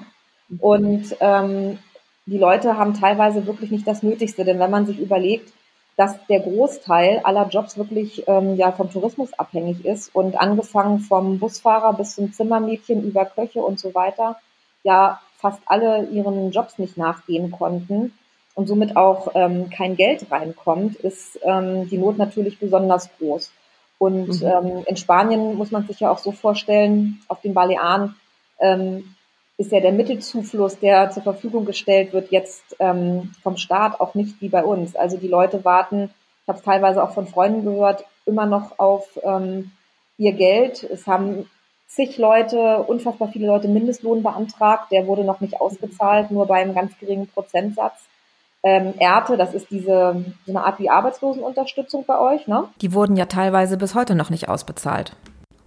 Mhm. 0.49 0.59
Und 0.59 1.17
ähm, 1.21 1.79
die 2.25 2.37
Leute 2.37 2.77
haben 2.77 2.93
teilweise 2.93 3.45
wirklich 3.45 3.71
nicht 3.71 3.87
das 3.87 4.03
Nötigste, 4.03 4.45
denn 4.45 4.59
wenn 4.59 4.71
man 4.71 4.85
sich 4.85 4.99
überlegt, 4.99 5.53
dass 5.97 6.17
der 6.27 6.41
Großteil 6.41 7.21
aller 7.23 7.47
Jobs 7.47 7.77
wirklich 7.77 8.27
ähm, 8.27 8.55
ja 8.55 8.71
vom 8.71 8.91
Tourismus 8.91 9.33
abhängig 9.33 9.85
ist 9.85 10.13
und 10.13 10.39
angefangen 10.39 10.99
vom 10.99 11.39
Busfahrer 11.39 11.93
bis 11.93 12.15
zum 12.15 12.33
Zimmermädchen 12.33 13.03
über 13.03 13.25
Köche 13.25 13.61
und 13.61 13.79
so 13.79 13.95
weiter, 13.95 14.37
ja 14.83 15.21
fast 15.37 15.61
alle 15.65 16.07
ihren 16.07 16.51
Jobs 16.51 16.79
nicht 16.79 16.97
nachgehen 16.97 17.51
konnten, 17.51 18.11
und 18.55 18.67
somit 18.67 18.95
auch 18.95 19.31
ähm, 19.35 19.69
kein 19.69 19.95
Geld 19.95 20.31
reinkommt, 20.31 20.95
ist 20.95 21.37
ähm, 21.43 21.87
die 21.89 21.97
Not 21.97 22.17
natürlich 22.17 22.57
besonders 22.57 23.09
groß. 23.17 23.51
Und 23.97 24.41
mhm. 24.41 24.47
ähm, 24.47 24.83
in 24.87 24.97
Spanien 24.97 25.55
muss 25.55 25.71
man 25.71 25.85
sich 25.85 25.99
ja 25.99 26.09
auch 26.09 26.17
so 26.17 26.31
vorstellen, 26.31 27.21
auf 27.27 27.41
den 27.41 27.53
Balearen 27.53 28.15
ähm, 28.59 29.14
ist 29.57 29.71
ja 29.71 29.79
der 29.79 29.93
Mittelzufluss, 29.93 30.79
der 30.79 31.11
zur 31.11 31.23
Verfügung 31.23 31.65
gestellt 31.65 32.13
wird, 32.13 32.31
jetzt 32.31 32.75
ähm, 32.79 33.31
vom 33.41 33.57
Staat 33.57 33.99
auch 34.01 34.13
nicht 34.13 34.41
wie 34.41 34.49
bei 34.49 34.63
uns. 34.63 34.95
Also 34.95 35.17
die 35.17 35.27
Leute 35.27 35.63
warten, 35.63 36.09
ich 36.43 36.49
habe 36.49 36.59
es 36.59 36.65
teilweise 36.65 37.01
auch 37.01 37.11
von 37.11 37.27
Freunden 37.27 37.63
gehört, 37.63 38.05
immer 38.25 38.45
noch 38.45 38.79
auf 38.79 39.19
ähm, 39.23 39.71
ihr 40.17 40.33
Geld. 40.33 40.83
Es 40.83 41.07
haben 41.07 41.49
zig 41.87 42.17
Leute, 42.17 42.83
unfassbar 42.83 43.29
viele 43.29 43.47
Leute 43.47 43.67
Mindestlohn 43.67 44.23
beantragt, 44.23 44.91
der 44.91 45.07
wurde 45.07 45.23
noch 45.23 45.39
nicht 45.39 45.61
ausgezahlt, 45.61 46.31
nur 46.31 46.45
bei 46.45 46.55
einem 46.55 46.75
ganz 46.75 46.97
geringen 46.99 47.27
Prozentsatz. 47.27 48.03
Ähm, 48.63 48.95
Erte, 48.97 49.37
das 49.37 49.53
ist 49.53 49.69
diese 49.69 50.25
so 50.45 50.51
eine 50.51 50.65
Art 50.65 50.79
wie 50.79 50.89
Arbeitslosenunterstützung 50.89 52.03
bei 52.05 52.19
euch, 52.19 52.47
ne? 52.47 52.65
Die 52.81 52.93
wurden 52.93 53.15
ja 53.15 53.27
teilweise 53.27 53.77
bis 53.77 53.93
heute 53.93 54.15
noch 54.15 54.31
nicht 54.31 54.49
ausbezahlt. 54.49 55.15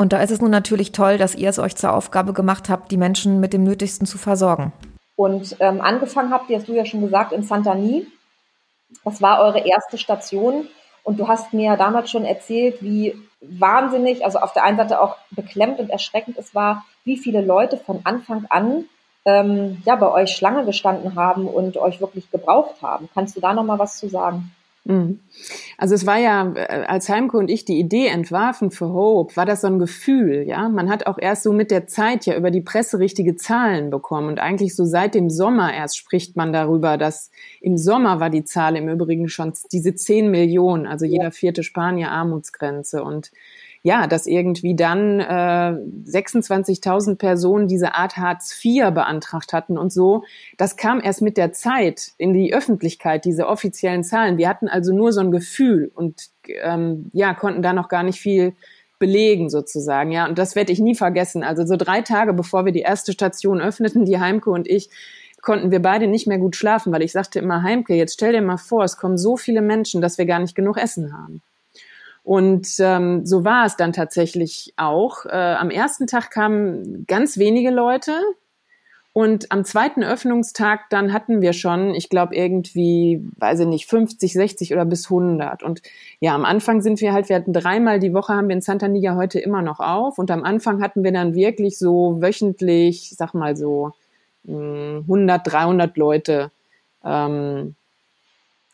Und 0.00 0.12
da 0.12 0.23
ist 0.23 0.31
es 0.31 0.40
nun 0.40 0.52
natürlich 0.52 0.93
toll, 0.93 1.19
dass 1.19 1.35
ihr 1.35 1.50
es 1.50 1.59
euch 1.59 1.75
zur 1.75 1.93
Aufgabe 1.93 2.33
gemacht 2.33 2.69
habt, 2.69 2.93
die 2.93 2.97
Menschen 2.97 3.40
mit 3.40 3.52
dem 3.52 3.64
Nötigsten 3.64 4.07
zu 4.07 4.17
versorgen. 4.17 4.73
Und 5.17 5.57
ähm, 5.59 5.81
angefangen 5.81 6.31
habt, 6.31 6.49
ihr 6.49 6.59
hast 6.59 6.69
du 6.69 6.73
ja 6.73 6.87
schon 6.87 7.00
gesagt, 7.00 7.33
in 7.33 7.43
Santani. 7.43 8.07
Das 9.05 9.21
war 9.21 9.40
eure 9.40 9.59
erste 9.67 9.99
Station. 9.99 10.69
Und 11.02 11.19
du 11.19 11.26
hast 11.26 11.52
mir 11.52 11.76
damals 11.76 12.11
schon 12.12 12.25
erzählt, 12.25 12.81
wie 12.81 13.17
wahnsinnig, 13.40 14.25
also 14.25 14.38
auf 14.38 14.52
der 14.52 14.62
einen 14.62 14.76
Seite 14.76 15.00
auch 15.00 15.17
beklemmt 15.33 15.81
und 15.81 15.90
erschreckend 15.90 16.38
es 16.38 16.55
war, 16.55 16.85
wie 17.05 17.17
viele 17.17 17.40
Leute 17.40 17.76
von 17.76 18.00
Anfang 18.05 18.47
an 18.50 18.85
ähm, 19.25 19.83
ja 19.85 19.97
bei 19.97 20.11
euch 20.11 20.31
Schlange 20.31 20.64
gestanden 20.64 21.17
haben 21.17 21.49
und 21.49 21.76
euch 21.76 22.00
wirklich 22.00 22.31
gebraucht 22.31 22.76
haben. 22.83 23.09
Kannst 23.14 23.37
du 23.37 23.40
da 23.40 23.52
noch 23.52 23.64
mal 23.64 23.78
was 23.78 23.99
zu 23.99 24.09
sagen? 24.09 24.52
Mhm. 24.88 25.21
Also 25.76 25.95
es 25.95 26.07
war 26.07 26.16
ja, 26.16 26.50
äh, 26.54 26.87
als 26.87 27.11
Heimke 27.11 27.37
und 27.37 27.50
ich 27.50 27.66
die 27.66 27.78
Idee 27.78 28.07
entwarfen 28.07 28.71
für 28.71 28.88
Hope, 28.88 29.37
war 29.37 29.45
das 29.45 29.61
so 29.61 29.66
ein 29.66 29.78
Gefühl, 29.78 30.45
ja. 30.49 30.66
Man 30.71 30.88
hat 30.88 31.07
auch 31.07 31.18
erst 31.18 31.42
so 31.42 31.52
mit 31.52 31.71
der 31.71 31.87
Zeit 31.87 32.25
ja 32.25 32.35
über 32.37 32.50
die 32.50 32.62
Presse 32.62 32.99
richtige 32.99 33.37
Zahlen 33.37 33.90
bekommen 33.90 34.28
und 34.28 34.40
eigentlich 34.40 34.75
so 34.75 34.87
seit 34.87 35.14
dem 35.14 35.28
Sommer 35.28 35.75
erst 35.75 35.99
spricht 35.99 36.37
man 36.37 36.54
darüber, 36.54 36.97
dass 36.97 37.30
im 37.61 37.76
Sommer 37.76 38.18
war 38.18 38.30
die 38.30 38.45
Zahl 38.45 38.76
im 38.76 38.88
Übrigen 38.88 39.28
schon 39.28 39.52
diese 39.73 39.95
10 39.95 40.30
Millionen, 40.30 40.87
also 40.87 41.04
jeder 41.04 41.33
vierte 41.33 41.62
Spanier 41.62 42.11
Armutsgrenze 42.11 43.04
und 43.04 43.30
ja, 43.83 44.07
dass 44.07 44.27
irgendwie 44.27 44.75
dann 44.75 45.21
äh, 45.21 45.75
26.000 46.11 47.17
Personen 47.17 47.69
diese 47.69 47.95
Art 47.95 48.17
Hartz 48.17 48.59
IV 48.65 48.91
beantragt 48.91 49.53
hatten 49.53 49.79
und 49.79 49.93
so. 49.93 50.25
Das 50.57 50.77
kam 50.77 51.01
erst 51.01 51.23
mit 51.23 51.37
der 51.37 51.53
Zeit 51.53 52.13
in 52.19 52.35
die 52.35 52.53
Öffentlichkeit, 52.53 53.25
diese 53.25 53.47
offiziellen 53.47 54.05
Zahlen. 54.05 54.39
Wir 54.39 54.49
hatten 54.49 54.69
also 54.69 54.95
nur 54.95 55.13
so 55.13 55.21
ein 55.21 55.31
Gefühl 55.31 55.91
und 55.95 56.29
ähm, 56.63 57.11
ja, 57.13 57.35
konnten 57.35 57.63
da 57.63 57.73
noch 57.73 57.89
gar 57.89 58.03
nicht 58.03 58.21
viel 58.21 58.55
belegen 58.99 59.49
sozusagen, 59.49 60.11
ja. 60.11 60.27
Und 60.27 60.39
das 60.39 60.57
werde 60.57 60.73
ich 60.73 60.81
nie 60.81 60.97
vergessen. 60.97 61.45
Also 61.45 61.65
so 61.65 61.77
drei 61.77 62.03
Tage 62.03 62.33
bevor 62.33 62.65
wir 62.65 62.73
die 62.73 62.81
erste 62.81 63.13
Station 63.13 63.61
öffneten, 63.61 64.05
die 64.05 64.19
Heimke 64.19 64.51
und 64.51 64.69
ich, 64.69 64.91
konnten 65.41 65.71
wir 65.71 65.81
beide 65.81 66.09
nicht 66.09 66.27
mehr 66.27 66.39
gut 66.39 66.57
schlafen, 66.57 66.93
weil 66.93 67.03
ich 67.03 67.13
sagte 67.13 67.39
immer, 67.39 67.63
Heimke, 67.63 67.95
jetzt 67.95 68.15
stell 68.15 68.33
dir 68.33 68.43
mal 68.43 68.57
vor, 68.57 68.85
es 68.85 68.97
kommen 68.97 69.17
so 69.17 69.37
viele 69.37 69.63
Menschen, 69.63 70.01
dass 70.01 70.19
wir 70.19 70.27
gar 70.27 70.41
nicht 70.41 70.55
genug 70.55 70.77
Essen 70.77 71.13
haben. 71.13 71.43
Und 72.29 72.69
ähm, 72.81 73.25
so 73.25 73.47
war 73.47 73.65
es 73.65 73.77
dann 73.77 73.95
tatsächlich 73.95 74.75
auch. 74.77 75.25
Äh, 75.25 75.31
am 75.31 75.71
ersten 75.71 76.07
Tag 76.07 76.31
kamen 76.31 77.07
ganz 77.07 77.39
wenige 77.39 77.71
Leute. 77.71 78.13
Und 79.15 79.51
am 79.51 79.65
zweiten 79.65 80.05
Öffnungstag 80.05 80.91
dann 80.91 81.15
hatten 81.15 81.41
wir 81.41 81.55
schon, 81.55 81.95
ich 81.95 82.11
glaube 82.11 82.37
irgendwie, 82.37 83.25
weiß 83.39 83.61
ich 83.61 83.67
nicht, 83.67 83.87
50, 83.87 84.35
60 84.35 84.75
oder 84.75 84.85
bis 84.85 85.07
100. 85.07 85.63
Und 85.63 85.81
ja, 86.21 86.35
am 86.35 86.45
Anfang 86.45 86.83
sind 86.83 87.01
wir 87.01 87.15
halt, 87.15 87.31
wir 87.31 87.37
hatten 87.37 87.55
dreimal 87.55 87.99
die 87.99 88.13
Woche, 88.13 88.35
haben 88.35 88.49
wir 88.49 88.57
in 88.57 88.61
Santa 88.61 88.89
Niga 88.89 89.17
heute 89.17 89.41
immer 89.41 89.63
noch 89.63 89.81
auf. 89.81 90.19
Und 90.19 90.31
am 90.31 90.45
Anfang 90.45 90.83
hatten 90.83 91.05
wir 91.05 91.13
dann 91.13 91.35
wirklich 91.35 91.79
so 91.79 92.21
wöchentlich, 92.21 93.15
sag 93.17 93.33
mal 93.33 93.57
so, 93.57 93.93
100, 94.47 95.07
hm, 95.07 95.51
300 95.51 95.97
Leute 95.97 96.51
ähm, 97.03 97.75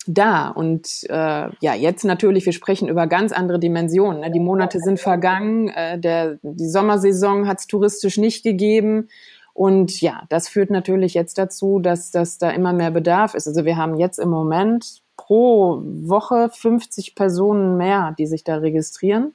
da. 0.07 0.49
Und 0.49 1.05
äh, 1.09 1.49
ja, 1.61 1.75
jetzt 1.75 2.05
natürlich, 2.05 2.47
wir 2.47 2.53
sprechen 2.53 2.89
über 2.89 3.07
ganz 3.07 3.33
andere 3.33 3.59
Dimensionen. 3.59 4.21
Ne? 4.21 4.31
Die 4.31 4.41
Monate 4.41 4.79
sind 4.81 5.01
vergangen, 5.01 5.69
äh, 5.69 5.99
der, 5.99 6.39
die 6.43 6.69
Sommersaison 6.69 7.47
hat 7.49 7.61
es 7.61 7.67
touristisch 7.67 8.19
nicht 8.19 8.43
gegeben. 8.43 9.09
Und 9.53 10.01
ja, 10.01 10.23
das 10.29 10.49
führt 10.49 10.71
natürlich 10.71 11.15
jetzt 11.15 11.39
dazu, 11.39 11.79
dass, 11.79 12.11
dass 12.11 12.39
da 12.39 12.51
immer 12.51 12.73
mehr 12.73 12.91
Bedarf 12.91 13.35
ist. 13.35 13.47
Also 13.47 13.65
wir 13.65 13.77
haben 13.77 13.99
jetzt 13.99 14.19
im 14.19 14.29
Moment 14.29 15.03
pro 15.17 15.81
Woche 15.85 16.51
50 16.53 17.15
Personen 17.15 17.77
mehr, 17.77 18.15
die 18.19 18.27
sich 18.27 18.45
da 18.45 18.57
registrieren. 18.57 19.33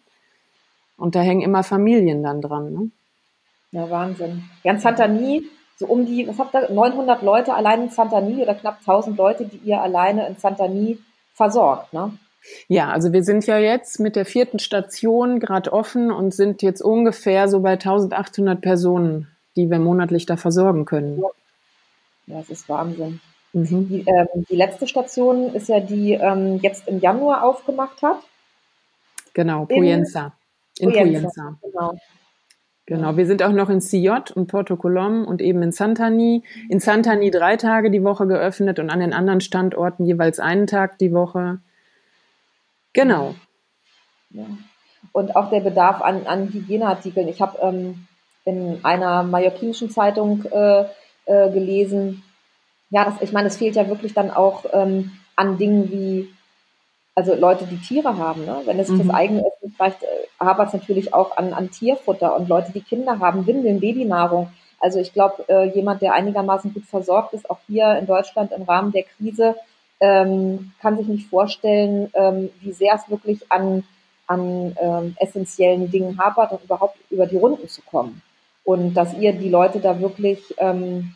Und 0.97 1.15
da 1.15 1.21
hängen 1.21 1.41
immer 1.41 1.63
Familien 1.63 2.21
dann 2.21 2.41
dran. 2.41 2.73
Ne? 2.73 2.91
Ja, 3.71 3.89
Wahnsinn. 3.89 4.43
Ganz 4.63 4.83
hat 4.83 4.99
da 4.99 5.07
nie 5.07 5.47
so 5.79 5.85
um 5.85 6.05
die, 6.05 6.27
was 6.27 6.37
habt 6.37 6.53
ihr, 6.53 6.69
900 6.69 7.21
Leute 7.21 7.53
allein 7.53 7.83
in 7.83 7.89
Santani 7.89 8.41
oder 8.43 8.53
knapp 8.53 8.79
1000 8.79 9.17
Leute, 9.17 9.45
die 9.45 9.57
ihr 9.63 9.81
alleine 9.81 10.27
in 10.27 10.35
Santani 10.35 10.99
versorgt, 11.33 11.93
ne? 11.93 12.17
Ja, 12.67 12.89
also 12.89 13.11
wir 13.13 13.23
sind 13.23 13.45
ja 13.47 13.57
jetzt 13.57 13.99
mit 13.99 14.15
der 14.15 14.25
vierten 14.25 14.59
Station 14.59 15.39
gerade 15.39 15.71
offen 15.71 16.11
und 16.11 16.33
sind 16.33 16.61
jetzt 16.61 16.81
ungefähr 16.81 17.47
so 17.47 17.61
bei 17.61 17.71
1800 17.71 18.61
Personen, 18.61 19.27
die 19.55 19.69
wir 19.69 19.79
monatlich 19.79 20.25
da 20.25 20.37
versorgen 20.37 20.85
können. 20.85 21.21
Ja, 22.27 22.37
das 22.39 22.49
ist 22.49 22.69
Wahnsinn. 22.69 23.21
Mhm. 23.53 23.89
Die, 23.89 24.05
ähm, 24.07 24.45
die, 24.49 24.55
letzte 24.55 24.87
Station 24.87 25.53
ist 25.53 25.69
ja 25.69 25.79
die 25.79 26.13
ähm, 26.13 26.59
jetzt 26.61 26.87
im 26.87 26.99
Januar 26.99 27.43
aufgemacht 27.43 28.01
hat. 28.01 28.19
Genau, 29.33 29.65
Poyenza. 29.65 30.33
In, 30.77 30.89
in 30.89 30.95
Poyenza. 30.95 31.57
Genau. 31.61 31.97
Genau, 32.89 33.17
wir 33.17 33.27
sind 33.27 33.43
auch 33.43 33.51
noch 33.51 33.69
in 33.69 33.81
CJ 33.81 34.33
und 34.33 34.47
Porto 34.47 34.75
Colom 34.75 35.23
und 35.23 35.43
eben 35.43 35.61
in 35.61 35.71
Santani. 35.71 36.43
In 36.69 36.79
Santani 36.79 37.29
drei 37.29 37.55
Tage 37.55 37.91
die 37.91 38.03
Woche 38.03 38.25
geöffnet 38.25 38.79
und 38.79 38.89
an 38.89 38.99
den 38.99 39.13
anderen 39.13 39.41
Standorten 39.41 40.07
jeweils 40.07 40.39
einen 40.39 40.65
Tag 40.65 40.97
die 40.97 41.13
Woche. 41.13 41.59
Genau. 42.93 43.35
Ja. 44.31 44.45
Und 45.11 45.35
auch 45.35 45.51
der 45.51 45.59
Bedarf 45.59 46.01
an, 46.01 46.25
an 46.25 46.51
Hygieneartikeln. 46.51 47.27
Ich 47.27 47.41
habe 47.41 47.59
ähm, 47.61 48.07
in 48.43 48.79
einer 48.81 49.21
mallorquinischen 49.21 49.91
Zeitung 49.91 50.45
äh, 50.45 50.85
äh, 51.25 51.51
gelesen, 51.51 52.23
ja, 52.89 53.05
das, 53.05 53.21
ich 53.21 53.31
meine, 53.31 53.49
es 53.49 53.57
fehlt 53.57 53.75
ja 53.75 53.87
wirklich 53.87 54.15
dann 54.15 54.31
auch 54.31 54.65
ähm, 54.73 55.11
an 55.35 55.59
Dingen 55.59 55.91
wie 55.91 56.33
also 57.15 57.35
Leute, 57.35 57.65
die 57.65 57.79
Tiere 57.79 58.17
haben, 58.17 58.45
ne? 58.45 58.61
wenn 58.65 58.79
es 58.79 58.89
mhm. 58.89 59.01
fürs 59.01 59.13
eigene 59.13 59.43
Essen 59.45 59.75
reicht, 59.77 60.03
äh, 60.03 60.07
hapert 60.39 60.67
es 60.69 60.73
natürlich 60.73 61.13
auch 61.13 61.37
an, 61.37 61.53
an 61.53 61.71
Tierfutter 61.71 62.35
und 62.35 62.47
Leute, 62.47 62.71
die 62.71 62.81
Kinder 62.81 63.19
haben, 63.19 63.45
Windeln, 63.45 63.79
Babynahrung. 63.79 64.51
Also 64.79 64.99
ich 64.99 65.11
glaube, 65.13 65.43
äh, 65.49 65.65
jemand, 65.75 66.01
der 66.01 66.13
einigermaßen 66.13 66.73
gut 66.73 66.85
versorgt 66.85 67.33
ist, 67.33 67.49
auch 67.49 67.59
hier 67.67 67.97
in 67.97 68.05
Deutschland 68.05 68.51
im 68.51 68.63
Rahmen 68.63 68.91
der 68.91 69.03
Krise, 69.03 69.55
ähm, 69.99 70.71
kann 70.81 70.97
sich 70.97 71.07
nicht 71.07 71.29
vorstellen, 71.29 72.09
ähm, 72.13 72.49
wie 72.61 72.71
sehr 72.71 72.95
es 72.95 73.09
wirklich 73.09 73.51
an, 73.51 73.83
an 74.27 74.75
ähm, 74.79 75.15
essentiellen 75.19 75.91
Dingen 75.91 76.17
hapert 76.17 76.53
und 76.53 76.63
überhaupt 76.63 76.97
über 77.09 77.25
die 77.25 77.37
Runden 77.37 77.67
zu 77.67 77.81
kommen. 77.81 78.21
Und 78.63 78.93
dass 78.93 79.13
ihr 79.15 79.33
die 79.33 79.49
Leute 79.49 79.79
da 79.79 79.99
wirklich 79.99 80.55
ähm, 80.57 81.15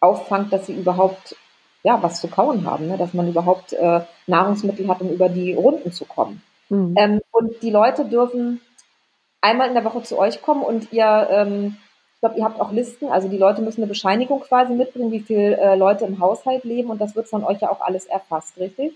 auffangt, 0.00 0.52
dass 0.52 0.66
sie 0.66 0.74
überhaupt 0.74 1.36
ja, 1.82 2.02
was 2.02 2.20
zu 2.20 2.28
kauen 2.28 2.64
haben, 2.64 2.88
ne? 2.88 2.96
dass 2.96 3.14
man 3.14 3.28
überhaupt 3.28 3.72
äh, 3.72 4.00
Nahrungsmittel 4.26 4.88
hat, 4.88 5.00
um 5.00 5.10
über 5.10 5.28
die 5.28 5.54
Runden 5.54 5.92
zu 5.92 6.04
kommen. 6.04 6.42
Mhm. 6.68 6.94
Ähm, 6.96 7.20
und 7.30 7.62
die 7.62 7.70
Leute 7.70 8.04
dürfen 8.04 8.60
einmal 9.40 9.68
in 9.68 9.74
der 9.74 9.84
Woche 9.84 10.02
zu 10.02 10.18
euch 10.18 10.42
kommen 10.42 10.62
und 10.62 10.92
ihr, 10.92 11.28
ähm, 11.30 11.76
ich 12.14 12.20
glaube, 12.20 12.38
ihr 12.38 12.44
habt 12.44 12.60
auch 12.60 12.70
Listen, 12.70 13.08
also 13.08 13.28
die 13.28 13.38
Leute 13.38 13.62
müssen 13.62 13.82
eine 13.82 13.88
Bescheinigung 13.88 14.40
quasi 14.40 14.72
mitbringen, 14.74 15.10
wie 15.10 15.20
viele 15.20 15.56
äh, 15.56 15.74
Leute 15.74 16.04
im 16.04 16.20
Haushalt 16.20 16.64
leben 16.64 16.90
und 16.90 17.00
das 17.00 17.16
wird 17.16 17.28
von 17.28 17.44
euch 17.44 17.60
ja 17.60 17.70
auch 17.70 17.80
alles 17.80 18.06
erfasst, 18.06 18.56
richtig? 18.58 18.92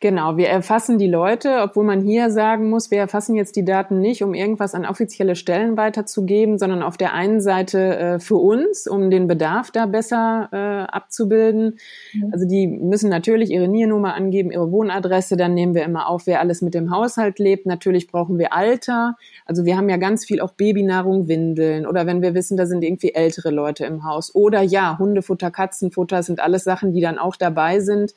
Genau, 0.00 0.36
wir 0.36 0.48
erfassen 0.48 0.98
die 0.98 1.06
Leute, 1.06 1.60
obwohl 1.62 1.84
man 1.84 2.02
hier 2.02 2.30
sagen 2.30 2.68
muss, 2.68 2.90
wir 2.90 2.98
erfassen 2.98 3.34
jetzt 3.34 3.56
die 3.56 3.64
Daten 3.64 4.00
nicht, 4.00 4.22
um 4.22 4.34
irgendwas 4.34 4.74
an 4.74 4.84
offizielle 4.84 5.34
Stellen 5.34 5.78
weiterzugeben, 5.78 6.58
sondern 6.58 6.82
auf 6.82 6.98
der 6.98 7.14
einen 7.14 7.40
Seite 7.40 7.96
äh, 7.96 8.18
für 8.18 8.36
uns, 8.36 8.86
um 8.86 9.10
den 9.10 9.26
Bedarf 9.28 9.70
da 9.70 9.86
besser 9.86 10.50
äh, 10.52 10.92
abzubilden. 10.92 11.78
Mhm. 12.12 12.30
Also 12.32 12.46
die 12.46 12.66
müssen 12.66 13.08
natürlich 13.08 13.50
ihre 13.50 13.66
NIE-Nummer 13.66 14.12
angeben, 14.12 14.50
ihre 14.50 14.70
Wohnadresse, 14.70 15.38
dann 15.38 15.54
nehmen 15.54 15.74
wir 15.74 15.84
immer 15.84 16.06
auf, 16.06 16.26
wer 16.26 16.40
alles 16.40 16.60
mit 16.60 16.74
dem 16.74 16.90
Haushalt 16.90 17.38
lebt. 17.38 17.64
Natürlich 17.64 18.08
brauchen 18.08 18.38
wir 18.38 18.52
Alter. 18.52 19.16
Also 19.46 19.64
wir 19.64 19.78
haben 19.78 19.88
ja 19.88 19.96
ganz 19.96 20.26
viel 20.26 20.42
auch 20.42 20.52
Babynahrung, 20.52 21.28
Windeln 21.28 21.86
oder 21.86 22.06
wenn 22.06 22.20
wir 22.20 22.34
wissen, 22.34 22.58
da 22.58 22.66
sind 22.66 22.84
irgendwie 22.84 23.14
ältere 23.14 23.50
Leute 23.50 23.86
im 23.86 24.04
Haus. 24.04 24.34
Oder 24.34 24.60
ja, 24.60 24.98
Hundefutter, 24.98 25.50
Katzenfutter 25.50 26.22
sind 26.22 26.40
alles 26.40 26.64
Sachen, 26.64 26.92
die 26.92 27.00
dann 27.00 27.18
auch 27.18 27.36
dabei 27.36 27.80
sind. 27.80 28.12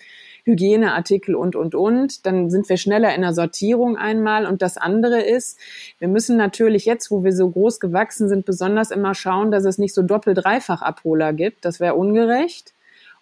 Hygieneartikel 0.46 1.36
und, 1.36 1.56
und, 1.56 1.76
und. 1.76 2.26
Dann 2.26 2.50
sind 2.50 2.70
wir 2.70 2.78
schneller 2.78 3.14
in 3.14 3.22
der 3.22 3.34
Sortierung 3.34 3.98
einmal. 3.98 4.46
Und 4.46 4.62
das 4.62 4.78
andere 4.78 5.22
ist, 5.22 5.60
wir 6.00 6.08
müssen 6.08 6.38
natürlich 6.38 6.86
jetzt, 6.86 7.12
wo 7.12 7.24
wir 7.24 7.34
so 7.34 7.50
groß 7.50 7.80
gewachsen 7.80 8.30
sind, 8.30 8.46
besonders 8.46 8.92
immer 8.92 9.16
schauen, 9.16 9.52
dass 9.52 9.66
es 9.66 9.78
nicht 9.78 9.94
so 9.94 10.04
doppelt 10.04 10.44
dreifach 10.44 10.82
Abholer 10.82 11.34
gibt. 11.34 11.66
Das 11.66 11.80
wäre 11.80 11.96
ungerecht. 11.96 12.74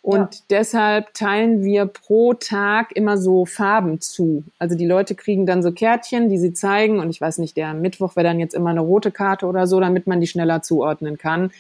Und 0.04 0.36
ja. 0.36 0.42
deshalb 0.50 1.14
teilen 1.14 1.64
wir 1.64 1.86
pro 1.86 2.34
Tag 2.34 2.92
immer 2.94 3.18
so 3.18 3.46
Farben 3.46 4.02
zu. 4.02 4.44
Also 4.60 4.76
die 4.76 4.86
Leute 4.86 5.16
kriegen 5.16 5.46
dann 5.46 5.64
so 5.64 5.72
Kärtchen, 5.72 6.28
die 6.28 6.38
sie 6.38 6.52
zeigen. 6.52 7.00
Und 7.00 7.10
ich 7.10 7.22
weiß 7.22 7.38
nicht, 7.38 7.56
der 7.56 7.74
Mittwoch 7.74 8.18
wäre 8.18 8.26
dann 8.28 8.38
jetzt 8.38 8.54
immer 8.54 8.72
eine 8.72 8.82
rote 8.82 9.12
Karte 9.12 9.46
oder 9.46 9.66
so, 9.66 9.80
damit 9.80 10.06
man 10.06 10.20
die 10.20 10.28
schneller 10.28 10.62
zuordnen 10.62 11.18
kann. 11.18 11.52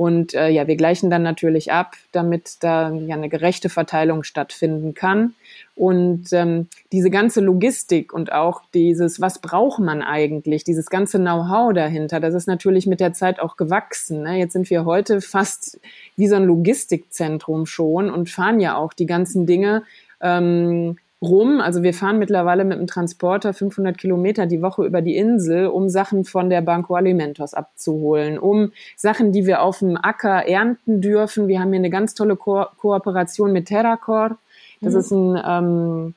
Und 0.00 0.32
äh, 0.32 0.48
ja, 0.48 0.66
wir 0.66 0.76
gleichen 0.76 1.10
dann 1.10 1.22
natürlich 1.22 1.72
ab, 1.72 1.94
damit 2.10 2.64
da 2.64 2.90
ja 2.90 3.14
eine 3.14 3.28
gerechte 3.28 3.68
Verteilung 3.68 4.22
stattfinden 4.22 4.94
kann. 4.94 5.34
Und 5.76 6.32
ähm, 6.32 6.68
diese 6.90 7.10
ganze 7.10 7.42
Logistik 7.42 8.14
und 8.14 8.32
auch 8.32 8.62
dieses, 8.72 9.20
was 9.20 9.40
braucht 9.40 9.78
man 9.78 10.00
eigentlich, 10.00 10.64
dieses 10.64 10.86
ganze 10.86 11.18
Know-how 11.18 11.74
dahinter, 11.74 12.18
das 12.18 12.32
ist 12.32 12.48
natürlich 12.48 12.86
mit 12.86 12.98
der 12.98 13.12
Zeit 13.12 13.40
auch 13.40 13.58
gewachsen. 13.58 14.22
Ne? 14.22 14.38
Jetzt 14.38 14.54
sind 14.54 14.70
wir 14.70 14.86
heute 14.86 15.20
fast 15.20 15.78
wie 16.16 16.28
so 16.28 16.36
ein 16.36 16.44
Logistikzentrum 16.44 17.66
schon 17.66 18.10
und 18.10 18.30
fahren 18.30 18.58
ja 18.58 18.78
auch 18.78 18.94
die 18.94 19.04
ganzen 19.04 19.44
Dinge 19.44 19.82
ähm, 20.22 20.96
rum. 21.22 21.60
Also 21.60 21.82
wir 21.82 21.94
fahren 21.94 22.18
mittlerweile 22.18 22.64
mit 22.64 22.78
dem 22.78 22.86
Transporter 22.86 23.52
500 23.52 23.98
Kilometer 23.98 24.46
die 24.46 24.62
Woche 24.62 24.84
über 24.84 25.02
die 25.02 25.16
Insel, 25.16 25.66
um 25.66 25.88
Sachen 25.88 26.24
von 26.24 26.50
der 26.50 26.62
Banco 26.62 26.94
Alimentos 26.94 27.54
abzuholen, 27.54 28.38
um 28.38 28.72
Sachen, 28.96 29.32
die 29.32 29.46
wir 29.46 29.62
auf 29.62 29.80
dem 29.80 29.96
Acker 29.96 30.46
ernten 30.46 31.00
dürfen. 31.00 31.48
Wir 31.48 31.60
haben 31.60 31.70
hier 31.70 31.78
eine 31.78 31.90
ganz 31.90 32.14
tolle 32.14 32.36
Ko 32.36 32.64
Kooperation 32.78 33.52
mit 33.52 33.66
Terracor. 33.66 34.38
Das 34.80 34.94
mhm. 34.94 35.00
ist 35.00 35.10
ein 35.10 35.42
ähm, 35.44 36.14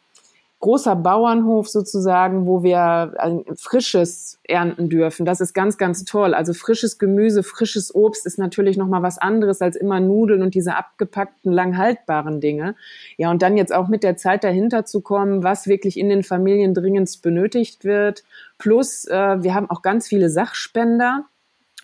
großer 0.63 0.95
Bauernhof 0.95 1.67
sozusagen, 1.67 2.47
wo 2.47 2.63
wir 2.63 3.43
frisches 3.57 4.39
ernten 4.45 4.87
dürfen. 4.87 5.25
Das 5.25 5.41
ist 5.41 5.53
ganz, 5.53 5.77
ganz 5.77 6.05
toll. 6.05 6.33
Also 6.33 6.53
frisches 6.53 6.97
Gemüse, 6.97 7.43
frisches 7.43 7.93
Obst 7.93 8.25
ist 8.25 8.39
natürlich 8.39 8.77
noch 8.77 8.87
mal 8.87 9.01
was 9.01 9.17
anderes 9.17 9.61
als 9.61 9.75
immer 9.75 9.99
Nudeln 9.99 10.41
und 10.41 10.55
diese 10.55 10.77
abgepackten, 10.77 11.51
lang 11.51 11.77
haltbaren 11.77 12.39
Dinge. 12.39 12.75
Ja, 13.17 13.29
und 13.29 13.41
dann 13.41 13.57
jetzt 13.57 13.73
auch 13.73 13.89
mit 13.89 14.03
der 14.03 14.15
Zeit 14.15 14.45
dahinter 14.45 14.85
zu 14.85 15.01
kommen, 15.01 15.43
was 15.43 15.67
wirklich 15.67 15.99
in 15.99 16.07
den 16.07 16.23
Familien 16.23 16.73
dringendst 16.73 17.21
benötigt 17.21 17.83
wird. 17.83 18.23
Plus, 18.57 19.03
äh, 19.03 19.43
wir 19.43 19.53
haben 19.53 19.69
auch 19.69 19.81
ganz 19.81 20.07
viele 20.07 20.29
Sachspender 20.29 21.25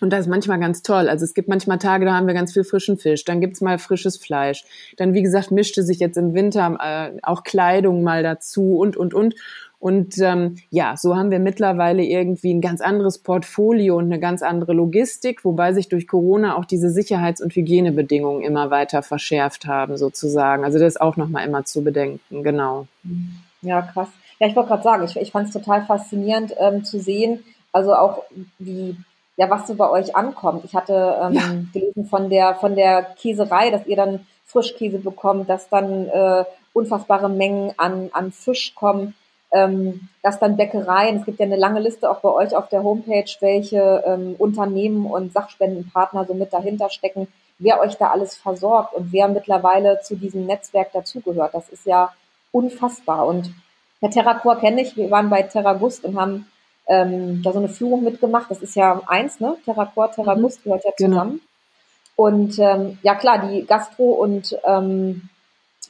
und 0.00 0.10
das 0.10 0.20
ist 0.20 0.28
manchmal 0.28 0.58
ganz 0.58 0.82
toll. 0.82 1.08
Also 1.08 1.24
es 1.24 1.34
gibt 1.34 1.48
manchmal 1.48 1.78
Tage, 1.78 2.04
da 2.04 2.14
haben 2.14 2.26
wir 2.26 2.34
ganz 2.34 2.52
viel 2.52 2.64
frischen 2.64 2.98
Fisch. 2.98 3.24
Dann 3.24 3.40
gibt's 3.40 3.60
mal 3.60 3.78
frisches 3.78 4.16
Fleisch. 4.16 4.64
Dann, 4.96 5.14
wie 5.14 5.22
gesagt, 5.22 5.50
mischte 5.50 5.82
sich 5.82 5.98
jetzt 5.98 6.16
im 6.16 6.34
Winter 6.34 6.78
äh, 6.80 7.18
auch 7.22 7.42
Kleidung 7.42 8.02
mal 8.02 8.22
dazu 8.22 8.78
und, 8.78 8.96
und, 8.96 9.14
und. 9.14 9.34
Und 9.78 10.18
ähm, 10.18 10.56
ja, 10.68 10.94
so 10.98 11.16
haben 11.16 11.30
wir 11.30 11.38
mittlerweile 11.38 12.02
irgendwie 12.02 12.52
ein 12.52 12.60
ganz 12.60 12.82
anderes 12.82 13.16
Portfolio 13.16 13.96
und 13.96 14.04
eine 14.04 14.20
ganz 14.20 14.42
andere 14.42 14.74
Logistik, 14.74 15.42
wobei 15.42 15.72
sich 15.72 15.88
durch 15.88 16.06
Corona 16.06 16.58
auch 16.58 16.66
diese 16.66 16.90
Sicherheits- 16.90 17.40
und 17.40 17.54
Hygienebedingungen 17.54 18.42
immer 18.42 18.70
weiter 18.70 19.02
verschärft 19.02 19.64
haben, 19.64 19.96
sozusagen. 19.96 20.64
Also 20.64 20.78
das 20.78 20.88
ist 20.88 21.00
auch 21.00 21.16
nochmal 21.16 21.46
immer 21.46 21.64
zu 21.64 21.82
bedenken, 21.82 22.42
genau. 22.42 22.88
Ja, 23.62 23.80
krass. 23.80 24.08
Ja, 24.38 24.48
ich 24.48 24.56
wollte 24.56 24.68
gerade 24.68 24.82
sagen, 24.82 25.04
ich, 25.04 25.16
ich 25.16 25.32
fand 25.32 25.48
es 25.48 25.54
total 25.54 25.86
faszinierend 25.86 26.54
ähm, 26.58 26.84
zu 26.84 27.00
sehen, 27.00 27.42
also 27.72 27.94
auch 27.94 28.24
wie 28.58 28.96
ja, 29.40 29.48
was 29.48 29.66
so 29.66 29.74
bei 29.74 29.88
euch 29.88 30.14
ankommt. 30.14 30.66
Ich 30.66 30.74
hatte 30.74 31.18
ähm, 31.22 31.32
ja. 31.32 31.42
gelesen 31.72 32.04
von 32.04 32.28
der, 32.28 32.56
von 32.56 32.76
der 32.76 33.02
Käserei, 33.18 33.70
dass 33.70 33.86
ihr 33.86 33.96
dann 33.96 34.26
Frischkäse 34.44 34.98
bekommt, 34.98 35.48
dass 35.48 35.66
dann 35.70 36.08
äh, 36.08 36.44
unfassbare 36.74 37.30
Mengen 37.30 37.72
an, 37.78 38.10
an 38.12 38.32
Fisch 38.32 38.74
kommen, 38.74 39.14
ähm, 39.50 40.08
dass 40.22 40.38
dann 40.40 40.58
Bäckereien, 40.58 41.16
es 41.16 41.24
gibt 41.24 41.40
ja 41.40 41.46
eine 41.46 41.56
lange 41.56 41.80
Liste 41.80 42.10
auch 42.10 42.20
bei 42.20 42.28
euch 42.28 42.54
auf 42.54 42.68
der 42.68 42.82
Homepage, 42.82 43.30
welche 43.40 44.04
ähm, 44.06 44.34
Unternehmen 44.36 45.06
und 45.06 45.32
Sachspendenpartner 45.32 46.26
so 46.26 46.34
mit 46.34 46.52
dahinter 46.52 46.90
stecken, 46.90 47.26
wer 47.58 47.80
euch 47.80 47.96
da 47.96 48.10
alles 48.10 48.36
versorgt 48.36 48.92
und 48.92 49.10
wer 49.10 49.26
mittlerweile 49.28 50.00
zu 50.02 50.16
diesem 50.16 50.44
Netzwerk 50.44 50.92
dazugehört. 50.92 51.54
Das 51.54 51.70
ist 51.70 51.86
ja 51.86 52.12
unfassbar. 52.52 53.26
Und 53.26 53.50
der 54.02 54.10
Terracor 54.10 54.56
kenne 54.56 54.82
ich, 54.82 54.98
wir 54.98 55.10
waren 55.10 55.30
bei 55.30 55.40
Terragust 55.44 56.04
und 56.04 56.20
haben 56.20 56.46
ähm, 56.90 57.40
da 57.42 57.52
so 57.52 57.60
eine 57.60 57.68
Führung 57.68 58.02
mitgemacht. 58.02 58.50
Das 58.50 58.60
ist 58.60 58.74
ja 58.74 59.00
eins, 59.06 59.38
ne? 59.38 59.56
Terracor, 59.64 60.10
Terragust 60.10 60.60
mhm. 60.60 60.64
gehört 60.64 60.84
ja 60.84 60.90
genau. 60.96 61.10
zusammen. 61.10 61.30
Genau. 61.30 61.42
Und 62.16 62.58
ähm, 62.58 62.98
ja 63.02 63.14
klar, 63.14 63.48
die 63.48 63.64
Gastro 63.64 64.10
und 64.10 64.58
ähm, 64.64 65.30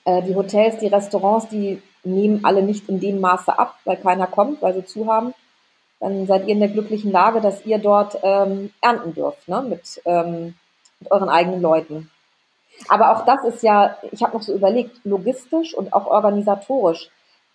äh, 0.04 0.22
die 0.22 0.36
Hotels, 0.36 0.78
die 0.78 0.86
Restaurants, 0.86 1.48
die 1.48 1.82
nehmen 2.04 2.44
alle 2.44 2.62
nicht 2.62 2.88
in 2.88 3.00
dem 3.00 3.20
Maße 3.20 3.58
ab, 3.58 3.76
weil 3.84 3.96
keiner 3.96 4.26
kommt, 4.26 4.62
weil 4.62 4.74
sie 4.74 4.84
zu 4.84 5.10
haben. 5.10 5.34
Dann 5.98 6.26
seid 6.26 6.46
ihr 6.46 6.52
in 6.52 6.60
der 6.60 6.68
glücklichen 6.68 7.10
Lage, 7.10 7.40
dass 7.40 7.66
ihr 7.66 7.78
dort 7.78 8.18
ähm, 8.22 8.70
ernten 8.80 9.14
dürft, 9.14 9.48
ne? 9.48 9.62
mit, 9.62 10.00
ähm, 10.04 10.54
mit 11.00 11.10
euren 11.10 11.28
eigenen 11.28 11.60
Leuten. 11.60 12.10
Aber 12.88 13.12
auch 13.12 13.24
das 13.24 13.44
ist 13.44 13.62
ja, 13.62 13.96
ich 14.12 14.22
habe 14.22 14.34
noch 14.34 14.42
so 14.42 14.54
überlegt, 14.54 15.04
logistisch 15.04 15.74
und 15.74 15.92
auch 15.92 16.06
organisatorisch 16.06 17.10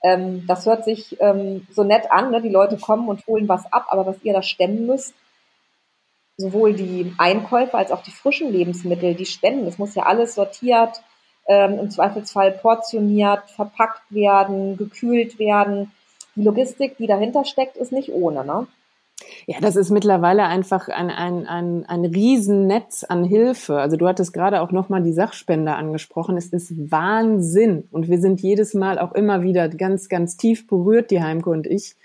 ähm, 0.05 0.45
das 0.45 0.67
hört 0.67 0.85
sich 0.85 1.17
ähm, 1.19 1.65
so 1.71 1.83
nett 1.83 2.11
an, 2.11 2.29
ne? 2.29 2.39
die 2.39 2.49
Leute 2.49 2.77
kommen 2.77 3.09
und 3.09 3.25
holen 3.25 3.49
was 3.49 3.71
ab, 3.73 3.87
aber 3.89 4.05
was 4.05 4.21
ihr 4.21 4.33
da 4.33 4.43
stemmen 4.43 4.85
müsst, 4.85 5.15
sowohl 6.37 6.73
die 6.73 7.11
Einkäufe 7.17 7.75
als 7.75 7.91
auch 7.91 8.03
die 8.03 8.11
frischen 8.11 8.51
Lebensmittel, 8.51 9.15
die 9.15 9.25
Spenden, 9.25 9.65
das 9.65 9.79
muss 9.79 9.95
ja 9.95 10.03
alles 10.03 10.35
sortiert, 10.35 11.01
ähm, 11.47 11.79
im 11.79 11.89
Zweifelsfall 11.89 12.51
portioniert, 12.51 13.49
verpackt 13.49 14.03
werden, 14.09 14.77
gekühlt 14.77 15.39
werden. 15.39 15.91
Die 16.35 16.43
Logistik, 16.43 16.97
die 16.97 17.07
dahinter 17.07 17.43
steckt, 17.43 17.75
ist 17.75 17.91
nicht 17.91 18.11
ohne, 18.11 18.45
ne? 18.45 18.67
Ja, 19.47 19.60
das 19.62 19.75
ist 19.75 19.91
mittlerweile 19.91 20.43
einfach 20.43 20.89
ein, 20.89 21.10
ein, 21.10 21.47
ein, 21.47 21.86
ein 21.86 22.06
Riesennetz 22.06 23.06
an 23.06 23.23
Hilfe. 23.23 23.78
Also 23.78 23.95
du 23.95 24.08
hattest 24.08 24.34
gerade 24.34 24.62
auch 24.62 24.71
nochmal 24.71 25.04
die 25.04 25.13
Sachspender 25.13 25.78
angesprochen. 25.78 26.36
Es 26.36 26.47
ist 26.47 26.91
Wahnsinn. 26.91 27.88
Und 27.91 28.10
wir 28.10 28.19
sind 28.19 28.41
jedes 28.41 28.73
Mal 28.73 28.99
auch 28.99 29.13
immer 29.13 29.41
wieder 29.41 29.69
ganz, 29.69 30.10
ganz 30.10 30.36
tief 30.36 30.67
berührt, 30.67 31.12
die 31.12 31.21
Heimke 31.21 31.49
und 31.49 31.65
ich, 31.65 31.95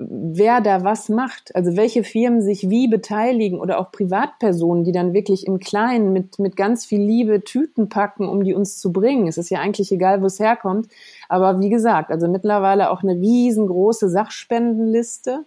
wer 0.00 0.60
da 0.60 0.82
was 0.82 1.08
macht. 1.08 1.54
Also 1.54 1.76
welche 1.76 2.02
Firmen 2.02 2.42
sich 2.42 2.68
wie 2.68 2.88
beteiligen 2.88 3.60
oder 3.60 3.78
auch 3.78 3.92
Privatpersonen, 3.92 4.82
die 4.82 4.92
dann 4.92 5.12
wirklich 5.12 5.46
im 5.46 5.60
Kleinen 5.60 6.12
mit, 6.12 6.40
mit 6.40 6.56
ganz 6.56 6.86
viel 6.86 7.02
Liebe 7.02 7.44
Tüten 7.44 7.88
packen, 7.88 8.28
um 8.28 8.42
die 8.42 8.54
uns 8.54 8.78
zu 8.78 8.92
bringen. 8.92 9.28
Es 9.28 9.38
ist 9.38 9.50
ja 9.50 9.60
eigentlich 9.60 9.92
egal, 9.92 10.22
wo 10.22 10.26
es 10.26 10.40
herkommt. 10.40 10.88
Aber 11.28 11.60
wie 11.60 11.70
gesagt, 11.70 12.10
also 12.10 12.26
mittlerweile 12.26 12.90
auch 12.90 13.04
eine 13.04 13.14
riesengroße 13.14 14.08
Sachspendenliste 14.08 15.44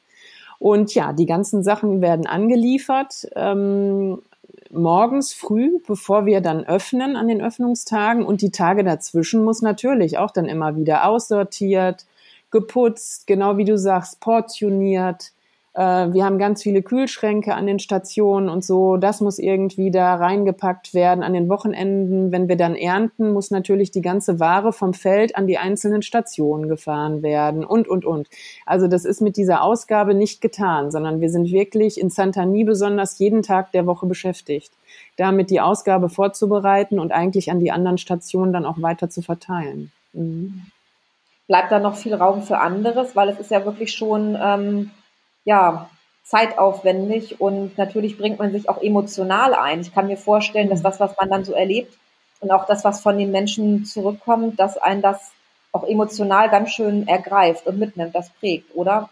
und 0.59 0.93
ja, 0.95 1.13
die 1.13 1.25
ganzen 1.25 1.63
Sachen 1.63 2.01
werden 2.01 2.27
angeliefert. 2.27 3.27
Ähm, 3.35 4.21
morgens 4.71 5.33
früh, 5.33 5.79
bevor 5.87 6.25
wir 6.25 6.41
dann 6.41 6.65
öffnen 6.65 7.15
an 7.15 7.27
den 7.27 7.41
Öffnungstagen 7.41 8.25
und 8.25 8.41
die 8.41 8.51
Tage 8.51 8.83
dazwischen 8.83 9.43
muss 9.43 9.61
natürlich 9.61 10.17
auch 10.17 10.31
dann 10.31 10.45
immer 10.45 10.75
wieder 10.75 11.07
aussortiert, 11.07 12.05
geputzt, 12.51 13.27
genau 13.27 13.57
wie 13.57 13.65
du 13.65 13.77
sagst, 13.77 14.19
portioniert, 14.19 15.31
wir 15.77 16.23
haben 16.23 16.37
ganz 16.37 16.63
viele 16.63 16.81
Kühlschränke 16.81 17.53
an 17.53 17.67
den 17.67 17.79
Stationen 17.79 18.47
und 18.47 18.63
so. 18.63 18.95
Das 18.95 19.19
muss 19.19 19.39
irgendwie 19.39 19.91
da 19.91 20.15
reingepackt 20.15 20.93
werden. 20.93 21.21
An 21.21 21.33
den 21.33 21.49
Wochenenden, 21.49 22.31
wenn 22.31 22.47
wir 22.47 22.55
dann 22.55 22.75
ernten, 22.75 23.33
muss 23.33 23.51
natürlich 23.51 23.91
die 23.91 24.01
ganze 24.01 24.39
Ware 24.39 24.71
vom 24.71 24.93
Feld 24.93 25.35
an 25.35 25.47
die 25.47 25.57
einzelnen 25.57 26.01
Stationen 26.01 26.69
gefahren 26.69 27.23
werden 27.23 27.65
und, 27.65 27.89
und, 27.89 28.05
und. 28.05 28.29
Also 28.65 28.87
das 28.87 29.03
ist 29.03 29.19
mit 29.21 29.35
dieser 29.35 29.63
Ausgabe 29.63 30.13
nicht 30.13 30.39
getan, 30.39 30.91
sondern 30.91 31.19
wir 31.19 31.29
sind 31.29 31.51
wirklich 31.51 31.99
in 31.99 32.09
Santani 32.09 32.63
besonders 32.63 33.19
jeden 33.19 33.41
Tag 33.41 33.73
der 33.73 33.85
Woche 33.85 34.05
beschäftigt, 34.05 34.71
damit 35.17 35.49
die 35.49 35.59
Ausgabe 35.59 36.07
vorzubereiten 36.07 36.99
und 36.99 37.11
eigentlich 37.11 37.51
an 37.51 37.59
die 37.59 37.71
anderen 37.71 37.97
Stationen 37.97 38.53
dann 38.53 38.65
auch 38.65 38.81
weiter 38.81 39.09
zu 39.09 39.21
verteilen. 39.21 39.91
Mhm. 40.13 40.61
Bleibt 41.47 41.71
da 41.71 41.79
noch 41.79 41.97
viel 41.97 42.13
Raum 42.13 42.43
für 42.43 42.59
anderes, 42.59 43.13
weil 43.15 43.27
es 43.27 43.39
ist 43.39 43.51
ja 43.51 43.65
wirklich 43.65 43.91
schon 43.91 44.37
ähm, 44.41 44.91
ja, 45.45 45.89
zeitaufwendig 46.23 47.39
und 47.39 47.77
natürlich 47.77 48.17
bringt 48.17 48.39
man 48.39 48.51
sich 48.51 48.67
auch 48.67 48.81
emotional 48.81 49.53
ein. 49.53 49.81
Ich 49.81 49.93
kann 49.93 50.07
mir 50.07 50.17
vorstellen, 50.17 50.69
dass 50.69 50.81
das, 50.81 50.99
was 50.99 51.15
man 51.19 51.29
dann 51.29 51.45
so 51.45 51.53
erlebt 51.53 51.97
und 52.39 52.51
auch 52.51 52.65
das, 52.65 52.83
was 52.83 53.01
von 53.01 53.17
den 53.17 53.31
Menschen 53.31 53.85
zurückkommt, 53.85 54.59
dass 54.59 54.77
ein 54.77 55.01
das 55.01 55.31
auch 55.71 55.83
emotional 55.83 56.49
ganz 56.49 56.71
schön 56.71 57.07
ergreift 57.07 57.67
und 57.67 57.77
mitnimmt, 57.77 58.15
das 58.15 58.29
prägt, 58.31 58.75
oder? 58.75 59.09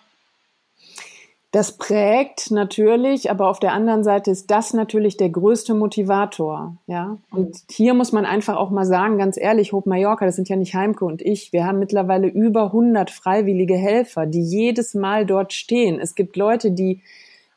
Das 1.53 1.77
prägt 1.77 2.49
natürlich, 2.49 3.29
aber 3.29 3.47
auf 3.47 3.59
der 3.59 3.73
anderen 3.73 4.03
Seite 4.03 4.31
ist 4.31 4.49
das 4.49 4.73
natürlich 4.73 5.17
der 5.17 5.29
größte 5.29 5.75
Motivator, 5.75 6.77
ja. 6.87 7.19
Und 7.29 7.57
hier 7.69 7.93
muss 7.93 8.11
man 8.11 8.25
einfach 8.25 8.55
auch 8.55 8.71
mal 8.71 8.87
sagen, 8.87 9.19
ganz 9.19 9.37
ehrlich, 9.37 9.71
Hope 9.71 9.87
Mallorca, 9.87 10.25
das 10.25 10.35
sind 10.35 10.49
ja 10.49 10.55
nicht 10.55 10.73
Heimke 10.73 11.05
und 11.05 11.21
ich. 11.21 11.53
Wir 11.53 11.67
haben 11.67 11.77
mittlerweile 11.77 12.25
über 12.25 12.65
100 12.65 13.11
freiwillige 13.11 13.75
Helfer, 13.75 14.25
die 14.25 14.41
jedes 14.41 14.95
Mal 14.95 15.27
dort 15.27 15.53
stehen. 15.53 15.99
Es 15.99 16.15
gibt 16.15 16.37
Leute, 16.37 16.71
die 16.71 17.01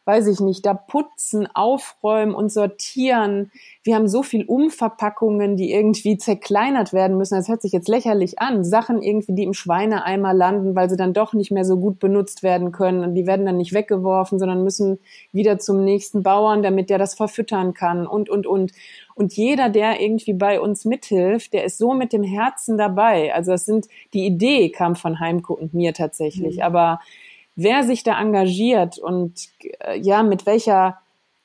weiß 0.07 0.29
ich 0.29 0.38
nicht, 0.38 0.64
da 0.64 0.73
putzen, 0.73 1.49
aufräumen 1.53 2.33
und 2.33 2.53
sortieren. 2.53 3.51
Wir 3.83 3.97
haben 3.97 4.07
so 4.07 4.23
viel 4.23 4.45
Umverpackungen, 4.45 5.57
die 5.57 5.73
irgendwie 5.73 6.16
zerkleinert 6.16 6.92
werden 6.92 7.19
müssen. 7.19 7.35
Das 7.35 7.49
hört 7.49 7.61
sich 7.61 7.73
jetzt 7.73 7.88
lächerlich 7.88 8.38
an. 8.38 8.62
Sachen 8.64 9.03
irgendwie, 9.03 9.35
die 9.35 9.42
im 9.42 9.53
Schweineeimer 9.53 10.33
landen, 10.33 10.77
weil 10.77 10.88
sie 10.88 10.97
dann 10.97 11.12
doch 11.12 11.33
nicht 11.33 11.51
mehr 11.51 11.64
so 11.64 11.77
gut 11.77 11.99
benutzt 11.99 12.45
werden 12.45 12.71
können. 12.71 13.03
Und 13.03 13.14
die 13.16 13.27
werden 13.27 13.47
dann 13.47 13.57
nicht 13.57 13.73
weggeworfen, 13.73 14.38
sondern 14.38 14.62
müssen 14.62 15.01
wieder 15.33 15.59
zum 15.59 15.85
nächsten 15.85 16.23
Bauern, 16.23 16.62
damit 16.62 16.88
der 16.88 16.99
das 16.99 17.14
verfüttern 17.14 17.75
kann 17.75 18.07
und, 18.07 18.31
und, 18.31 18.47
und. 18.47 18.71
Und 19.16 19.33
jeder, 19.33 19.71
der 19.71 20.01
irgendwie 20.01 20.35
bei 20.35 20.61
uns 20.61 20.85
mithilft, 20.85 21.53
der 21.53 21.64
ist 21.64 21.79
so 21.79 21.95
mit 21.95 22.12
dem 22.12 22.23
Herzen 22.23 22.79
dabei. 22.79 23.35
Also 23.35 23.51
das 23.51 23.64
sind, 23.64 23.87
die 24.14 24.25
Idee 24.25 24.71
kam 24.71 24.95
von 24.95 25.19
Heimko 25.19 25.55
und 25.55 25.75
mir 25.75 25.95
tatsächlich. 25.95 26.59
Mhm. 26.59 26.62
Aber 26.62 27.01
wer 27.57 27.83
sich 27.85 28.03
da 28.03 28.21
engagiert 28.21 28.99
und 28.99 29.49
äh, 29.81 29.99
ja, 29.99 30.23
mit 30.23 30.47
welcher 30.47 30.99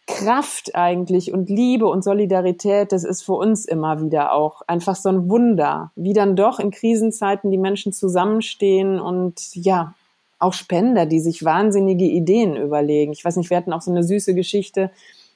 Kraft 0.07 0.75
eigentlich 0.75 1.33
und 1.33 1.49
Liebe 1.49 1.87
und 1.87 2.03
Solidarität, 2.03 2.91
das 2.91 3.03
ist 3.03 3.23
für 3.23 3.33
uns 3.33 3.65
immer 3.65 4.01
wieder 4.01 4.33
auch 4.33 4.61
einfach 4.67 4.95
so 4.95 5.09
ein 5.09 5.29
Wunder, 5.29 5.91
wie 5.95 6.13
dann 6.13 6.35
doch 6.35 6.59
in 6.59 6.71
Krisenzeiten 6.71 7.49
die 7.49 7.57
Menschen 7.57 7.93
zusammenstehen 7.93 8.99
und 8.99 9.55
ja, 9.55 9.93
auch 10.37 10.53
Spender, 10.53 11.05
die 11.05 11.19
sich 11.19 11.45
wahnsinnige 11.45 12.05
Ideen 12.05 12.55
überlegen. 12.55 13.13
Ich 13.13 13.23
weiß 13.23 13.37
nicht, 13.37 13.49
wir 13.49 13.57
hatten 13.57 13.73
auch 13.73 13.81
so 13.81 13.91
eine 13.91 14.03
süße 14.03 14.33
Geschichte 14.33 14.91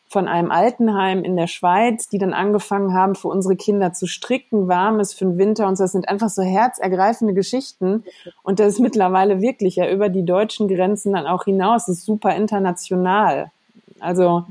von 0.07 0.27
einem 0.27 0.51
Altenheim 0.51 1.23
in 1.23 1.35
der 1.35 1.47
Schweiz, 1.47 2.07
die 2.07 2.19
dann 2.19 2.33
angefangen 2.33 2.93
haben, 2.93 3.15
für 3.15 3.27
unsere 3.27 3.55
Kinder 3.55 3.91
zu 3.91 4.07
stricken, 4.07 4.67
warmes 4.67 5.13
für 5.13 5.25
den 5.25 5.37
Winter 5.37 5.67
und 5.67 5.75
so. 5.77 5.83
Das 5.83 5.91
sind 5.91 6.07
einfach 6.07 6.29
so 6.29 6.43
herzergreifende 6.43 7.33
Geschichten. 7.33 8.03
Und 8.43 8.59
das 8.59 8.73
ist 8.73 8.79
mittlerweile 8.79 9.41
wirklich 9.41 9.77
ja 9.77 9.89
über 9.89 10.09
die 10.09 10.23
deutschen 10.23 10.67
Grenzen 10.67 11.13
dann 11.13 11.25
auch 11.25 11.45
hinaus. 11.45 11.87
Das 11.87 11.97
ist 11.97 12.05
super 12.05 12.35
international. 12.35 13.51
Also, 13.99 14.45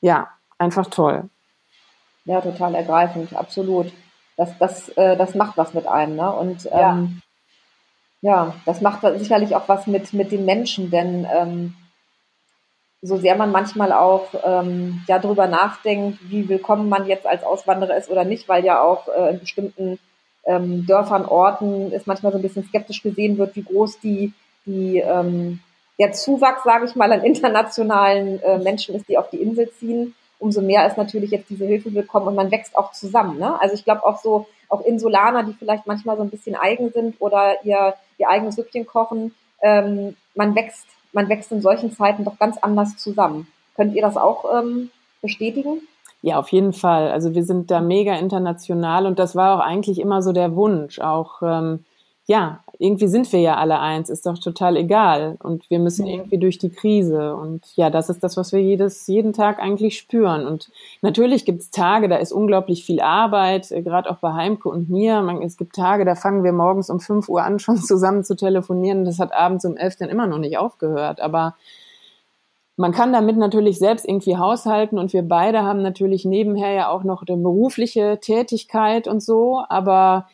ja, 0.00 0.28
einfach 0.58 0.86
toll. 0.86 1.28
Ja, 2.24 2.40
total 2.40 2.74
ergreifend, 2.74 3.36
absolut. 3.36 3.92
Das, 4.36 4.50
das, 4.58 4.88
äh, 4.90 5.16
das 5.16 5.34
macht 5.34 5.56
was 5.56 5.74
mit 5.74 5.86
einem, 5.86 6.16
ne? 6.16 6.32
Und 6.32 6.68
ähm, 6.72 7.22
ja, 8.20 8.54
das 8.64 8.80
macht 8.80 9.02
sicherlich 9.18 9.54
auch 9.54 9.68
was 9.68 9.86
mit, 9.86 10.12
mit 10.12 10.32
den 10.32 10.44
Menschen, 10.44 10.90
denn 10.90 11.26
ähm, 11.32 11.74
so 13.06 13.16
sehr 13.16 13.36
man 13.36 13.52
manchmal 13.52 13.92
auch 13.92 14.28
ähm, 14.44 15.00
ja 15.06 15.18
darüber 15.18 15.46
nachdenkt, 15.46 16.18
wie 16.28 16.48
willkommen 16.48 16.88
man 16.88 17.06
jetzt 17.06 17.26
als 17.26 17.44
Auswanderer 17.44 17.96
ist 17.96 18.10
oder 18.10 18.24
nicht, 18.24 18.48
weil 18.48 18.64
ja 18.64 18.82
auch 18.82 19.08
äh, 19.08 19.30
in 19.30 19.40
bestimmten 19.40 19.98
ähm, 20.44 20.86
Dörfern, 20.86 21.24
Orten 21.24 21.92
ist 21.92 22.06
manchmal 22.06 22.32
so 22.32 22.38
ein 22.38 22.42
bisschen 22.42 22.64
skeptisch 22.64 23.02
gesehen 23.02 23.38
wird, 23.38 23.56
wie 23.56 23.64
groß 23.64 24.00
die, 24.00 24.32
die 24.64 24.98
ähm, 24.98 25.60
der 25.98 26.12
Zuwachs, 26.12 26.62
sage 26.64 26.86
ich 26.86 26.94
mal, 26.94 27.12
an 27.12 27.24
internationalen 27.24 28.42
äh, 28.42 28.58
Menschen 28.58 28.94
ist, 28.94 29.08
die 29.08 29.18
auf 29.18 29.30
die 29.30 29.40
Insel 29.42 29.70
ziehen. 29.70 30.14
Umso 30.38 30.60
mehr 30.60 30.86
ist 30.86 30.98
natürlich 30.98 31.30
jetzt 31.30 31.48
diese 31.48 31.64
Hilfe 31.64 31.94
willkommen 31.94 32.28
und 32.28 32.34
man 32.34 32.50
wächst 32.50 32.76
auch 32.76 32.92
zusammen. 32.92 33.38
Ne? 33.38 33.60
Also 33.60 33.74
ich 33.74 33.84
glaube 33.84 34.04
auch 34.04 34.18
so, 34.18 34.46
auch 34.68 34.82
Insulaner, 34.82 35.44
die 35.44 35.54
vielleicht 35.54 35.86
manchmal 35.86 36.16
so 36.16 36.22
ein 36.22 36.30
bisschen 36.30 36.56
eigen 36.56 36.90
sind 36.90 37.16
oder 37.20 37.64
ihr, 37.64 37.94
ihr 38.18 38.28
eigenes 38.28 38.56
Süppchen 38.56 38.86
kochen, 38.86 39.34
ähm, 39.62 40.16
man 40.34 40.54
wächst, 40.54 40.86
man 41.16 41.28
wächst 41.28 41.50
in 41.50 41.62
solchen 41.62 41.90
Zeiten 41.90 42.24
doch 42.24 42.38
ganz 42.38 42.58
anders 42.58 42.96
zusammen. 42.96 43.48
Könnt 43.74 43.94
ihr 43.94 44.02
das 44.02 44.16
auch 44.16 44.44
ähm, 44.54 44.90
bestätigen? 45.22 45.80
Ja, 46.22 46.38
auf 46.38 46.50
jeden 46.50 46.72
Fall. 46.72 47.10
Also 47.10 47.34
wir 47.34 47.44
sind 47.44 47.70
da 47.70 47.80
mega 47.80 48.14
international 48.14 49.06
und 49.06 49.18
das 49.18 49.34
war 49.34 49.56
auch 49.56 49.64
eigentlich 49.64 49.98
immer 49.98 50.22
so 50.22 50.32
der 50.32 50.54
Wunsch, 50.54 51.00
auch 51.00 51.42
ähm, 51.42 51.84
ja, 52.26 52.60
irgendwie 52.78 53.06
sind 53.06 53.32
wir 53.32 53.40
ja 53.40 53.56
alle 53.56 53.78
eins, 53.78 54.10
ist 54.10 54.26
doch 54.26 54.38
total 54.38 54.76
egal. 54.76 55.36
Und 55.42 55.70
wir 55.70 55.78
müssen 55.78 56.06
irgendwie 56.06 56.38
durch 56.38 56.58
die 56.58 56.70
Krise. 56.70 57.36
Und 57.36 57.64
ja, 57.76 57.88
das 57.88 58.10
ist 58.10 58.22
das, 58.22 58.36
was 58.36 58.52
wir 58.52 58.60
jedes, 58.60 59.06
jeden 59.06 59.32
Tag 59.32 59.60
eigentlich 59.60 59.96
spüren. 59.96 60.44
Und 60.44 60.70
natürlich 61.02 61.44
gibt's 61.44 61.70
Tage, 61.70 62.08
da 62.08 62.16
ist 62.16 62.32
unglaublich 62.32 62.84
viel 62.84 63.00
Arbeit, 63.00 63.70
äh, 63.70 63.80
gerade 63.82 64.10
auch 64.10 64.18
bei 64.18 64.32
Heimke 64.32 64.68
und 64.68 64.90
mir. 64.90 65.22
Man, 65.22 65.40
es 65.40 65.56
gibt 65.56 65.76
Tage, 65.76 66.04
da 66.04 66.16
fangen 66.16 66.42
wir 66.42 66.52
morgens 66.52 66.90
um 66.90 66.98
fünf 66.98 67.28
Uhr 67.28 67.44
an, 67.44 67.58
schon 67.60 67.78
zusammen 67.78 68.24
zu 68.24 68.34
telefonieren. 68.36 69.04
Das 69.04 69.20
hat 69.20 69.32
abends 69.32 69.64
um 69.64 69.76
elf 69.76 69.94
dann 69.96 70.08
immer 70.08 70.26
noch 70.26 70.38
nicht 70.38 70.58
aufgehört. 70.58 71.20
Aber 71.20 71.54
man 72.76 72.92
kann 72.92 73.12
damit 73.12 73.38
natürlich 73.38 73.78
selbst 73.78 74.06
irgendwie 74.06 74.36
haushalten 74.36 74.98
und 74.98 75.12
wir 75.14 75.22
beide 75.22 75.62
haben 75.62 75.80
natürlich 75.80 76.26
nebenher 76.26 76.72
ja 76.72 76.88
auch 76.90 77.04
noch 77.04 77.24
eine 77.26 77.38
berufliche 77.38 78.18
Tätigkeit 78.20 79.08
und 79.08 79.22
so, 79.22 79.62
aber 79.70 80.26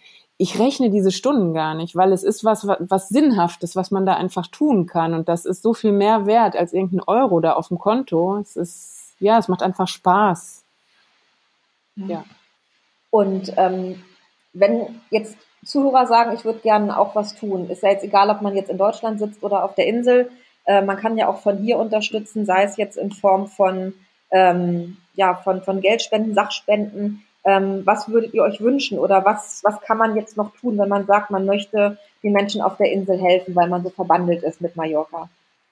ich 0.43 0.59
rechne 0.59 0.91
diese 0.91 1.13
Stunden 1.13 1.55
gar 1.55 1.75
nicht, 1.75 1.95
weil 1.95 2.13
es 2.13 2.25
ist 2.25 2.45
was, 2.45 2.67
was, 2.67 3.09
Sinnhaftes, 3.09 3.77
was 3.77 3.93
man 3.93 4.05
da 4.05 4.15
einfach 4.15 4.49
tun 4.49 4.87
kann. 4.87 5.15
Und 5.15 5.29
das 5.29 5.45
ist 5.45 5.63
so 5.63 5.73
viel 5.73 5.93
mehr 5.93 6.27
wert 6.27 6.57
als 6.57 6.73
irgendein 6.73 7.07
Euro 7.07 7.39
da 7.39 7.53
auf 7.53 7.69
dem 7.69 7.79
Konto. 7.79 8.39
Es 8.39 8.57
ist, 8.57 9.15
ja, 9.21 9.39
es 9.39 9.47
macht 9.47 9.63
einfach 9.63 9.87
Spaß. 9.87 10.65
Ja. 11.95 12.25
Und 13.11 13.53
ähm, 13.57 14.03
wenn 14.53 15.01
jetzt 15.11 15.37
Zuhörer 15.65 16.09
sagen, 16.09 16.35
ich 16.35 16.45
würde 16.45 16.59
gerne 16.59 16.99
auch 16.99 17.15
was 17.15 17.37
tun, 17.37 17.71
ist 17.71 17.85
ja 17.85 17.91
jetzt 17.91 18.03
egal, 18.03 18.29
ob 18.29 18.43
man 18.43 18.57
jetzt 18.57 18.69
in 18.71 18.79
Deutschland 18.79 19.21
sitzt 19.21 19.45
oder 19.45 19.65
auf 19.65 19.77
der 19.77 19.87
Insel. 19.87 20.29
Äh, 20.65 20.83
man 20.83 20.97
kann 20.97 21.17
ja 21.17 21.29
auch 21.29 21.39
von 21.39 21.59
hier 21.59 21.79
unterstützen, 21.79 22.47
sei 22.47 22.65
es 22.65 22.77
jetzt 22.77 22.97
in 22.97 23.13
Form 23.13 23.47
von, 23.47 23.95
ähm, 24.33 24.97
ja, 25.15 25.37
von, 25.37 25.63
von 25.63 25.81
Geldspenden, 25.81 26.35
Sachspenden. 26.35 27.23
Ähm, 27.45 27.83
was 27.85 28.09
würdet 28.09 28.35
ihr 28.35 28.43
euch 28.43 28.61
wünschen 28.61 28.99
oder 28.99 29.25
was, 29.25 29.63
was 29.65 29.81
kann 29.81 29.99
man 29.99 30.15
jetzt 30.15 30.37
noch 30.37 30.55
tun, 30.57 30.79
wenn 30.79 30.89
man 30.89 31.07
sagt, 31.07 31.31
man 31.31 31.45
möchte 31.45 31.99
den 32.23 32.33
Menschen 32.33 32.61
auf 32.61 32.77
der 32.77 32.93
Insel 32.93 33.19
helfen, 33.19 33.57
weil 33.57 33.69
man 33.69 33.83
so 33.83 33.91
verbandelt 33.91 34.43
ist 34.43 34.61
mit 34.61 34.77
Mallorca? 34.77 35.29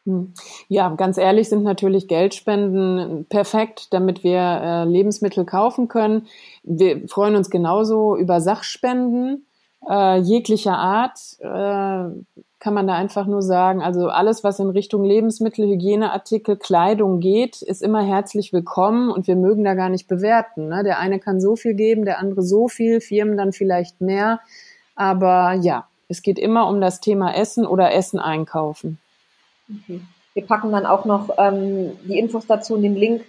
Hm. 0.06 0.32
Ja, 0.68 0.88
ganz 0.90 1.18
ehrlich 1.18 1.48
sind 1.48 1.62
natürlich 1.62 2.08
Geldspenden 2.08 3.26
perfekt, 3.28 3.92
damit 3.92 4.24
wir 4.24 4.38
äh, 4.40 4.84
Lebensmittel 4.84 5.44
kaufen 5.44 5.88
können. 5.88 6.26
Wir 6.62 7.06
freuen 7.06 7.36
uns 7.36 7.50
genauso 7.50 8.16
über 8.16 8.40
Sachspenden 8.40 9.46
äh, 9.88 10.18
jeglicher 10.18 10.76
Art. 10.76 11.18
Äh, 11.40 12.44
kann 12.60 12.74
man 12.74 12.86
da 12.86 12.94
einfach 12.94 13.26
nur 13.26 13.40
sagen, 13.40 13.82
also 13.82 14.08
alles, 14.08 14.44
was 14.44 14.60
in 14.60 14.68
Richtung 14.68 15.02
Lebensmittel, 15.02 15.66
Hygieneartikel, 15.66 16.56
Kleidung 16.58 17.18
geht, 17.18 17.62
ist 17.62 17.82
immer 17.82 18.02
herzlich 18.02 18.52
willkommen 18.52 19.10
und 19.10 19.26
wir 19.26 19.34
mögen 19.34 19.64
da 19.64 19.72
gar 19.72 19.88
nicht 19.88 20.08
bewerten. 20.08 20.68
Ne? 20.68 20.84
Der 20.84 20.98
eine 20.98 21.18
kann 21.18 21.40
so 21.40 21.56
viel 21.56 21.72
geben, 21.72 22.04
der 22.04 22.18
andere 22.18 22.42
so 22.42 22.68
viel, 22.68 23.00
Firmen 23.00 23.38
dann 23.38 23.54
vielleicht 23.54 24.02
mehr. 24.02 24.40
Aber 24.94 25.54
ja, 25.54 25.88
es 26.08 26.20
geht 26.20 26.38
immer 26.38 26.68
um 26.68 26.82
das 26.82 27.00
Thema 27.00 27.34
Essen 27.34 27.64
oder 27.64 27.94
Essen 27.94 28.20
einkaufen. 28.20 28.98
Wir 30.34 30.46
packen 30.46 30.70
dann 30.70 30.84
auch 30.84 31.06
noch 31.06 31.30
ähm, 31.38 31.92
die 32.04 32.18
Infos 32.18 32.46
dazu 32.46 32.74
und 32.74 32.82
den 32.82 32.94
Link 32.94 33.22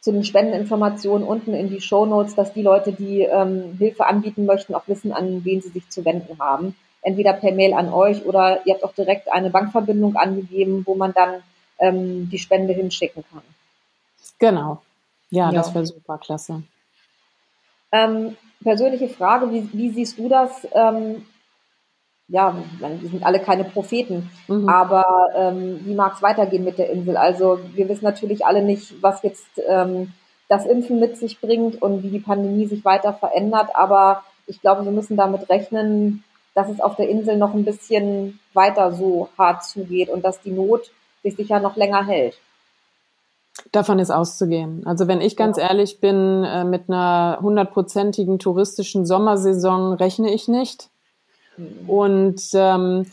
zu 0.00 0.12
den 0.12 0.24
Spendeninformationen 0.24 1.26
unten 1.26 1.52
in 1.52 1.68
die 1.68 1.82
Show 1.82 2.06
Notes, 2.06 2.34
dass 2.36 2.54
die 2.54 2.62
Leute, 2.62 2.92
die 2.92 3.20
ähm, 3.20 3.76
Hilfe 3.78 4.06
anbieten 4.06 4.46
möchten, 4.46 4.74
auch 4.74 4.88
wissen, 4.88 5.12
an 5.12 5.44
wen 5.44 5.60
sie 5.60 5.68
sich 5.68 5.90
zu 5.90 6.06
wenden 6.06 6.38
haben 6.38 6.74
entweder 7.08 7.32
per 7.32 7.52
Mail 7.52 7.72
an 7.72 7.92
euch 7.92 8.24
oder 8.26 8.66
ihr 8.66 8.74
habt 8.74 8.84
auch 8.84 8.92
direkt 8.92 9.32
eine 9.32 9.48
Bankverbindung 9.50 10.16
angegeben, 10.16 10.82
wo 10.86 10.94
man 10.94 11.14
dann 11.14 11.42
ähm, 11.78 12.28
die 12.30 12.38
Spende 12.38 12.74
hinschicken 12.74 13.24
kann. 13.32 13.42
Genau. 14.38 14.82
Ja, 15.30 15.46
ja. 15.46 15.52
das 15.52 15.74
wäre 15.74 15.86
super, 15.86 16.18
klasse. 16.18 16.62
Ähm, 17.92 18.36
persönliche 18.62 19.08
Frage, 19.08 19.50
wie, 19.50 19.68
wie, 19.72 19.90
siehst 19.90 20.18
du 20.18 20.28
das? 20.28 20.68
Ähm, 20.72 21.24
ja, 22.28 22.54
wir 22.78 23.08
sind 23.08 23.24
alle 23.24 23.40
keine 23.40 23.64
Propheten, 23.64 24.30
mhm. 24.48 24.68
aber 24.68 25.30
ähm, 25.34 25.80
wie 25.84 25.94
mag 25.94 26.14
es 26.14 26.22
weitergehen 26.22 26.64
mit 26.64 26.76
der 26.76 26.90
Insel? 26.90 27.16
Also 27.16 27.58
wir 27.74 27.88
wissen 27.88 28.04
natürlich 28.04 28.44
alle 28.44 28.62
nicht, 28.62 29.02
was 29.02 29.22
jetzt 29.22 29.46
ähm, 29.66 30.12
das 30.48 30.66
Impfen 30.66 31.00
mit 31.00 31.16
sich 31.16 31.40
bringt 31.40 31.80
und 31.80 32.02
wie 32.02 32.10
die 32.10 32.20
Pandemie 32.20 32.66
sich 32.66 32.84
weiter 32.84 33.14
verändert, 33.14 33.70
aber 33.74 34.24
ich 34.46 34.60
glaube, 34.60 34.84
wir 34.84 34.92
müssen 34.92 35.16
damit 35.16 35.48
rechnen, 35.48 36.22
dass 36.58 36.68
es 36.68 36.80
auf 36.80 36.96
der 36.96 37.08
Insel 37.08 37.36
noch 37.36 37.54
ein 37.54 37.64
bisschen 37.64 38.40
weiter 38.52 38.90
so 38.90 39.28
hart 39.38 39.64
zugeht 39.64 40.08
und 40.08 40.24
dass 40.24 40.40
die 40.40 40.50
Not 40.50 40.90
sich 41.22 41.36
sicher 41.36 41.60
noch 41.60 41.76
länger 41.76 42.04
hält. 42.04 42.36
Davon 43.70 44.00
ist 44.00 44.10
auszugehen. 44.10 44.84
Also 44.84 45.06
wenn 45.06 45.20
ich 45.20 45.36
ganz 45.36 45.56
ja. 45.56 45.68
ehrlich 45.68 46.00
bin, 46.00 46.42
äh, 46.42 46.64
mit 46.64 46.88
einer 46.88 47.38
hundertprozentigen 47.40 48.40
touristischen 48.40 49.06
Sommersaison 49.06 49.92
rechne 49.92 50.34
ich 50.34 50.48
nicht. 50.48 50.88
Mhm. 51.56 51.88
Und 51.88 52.42
ähm, 52.54 53.06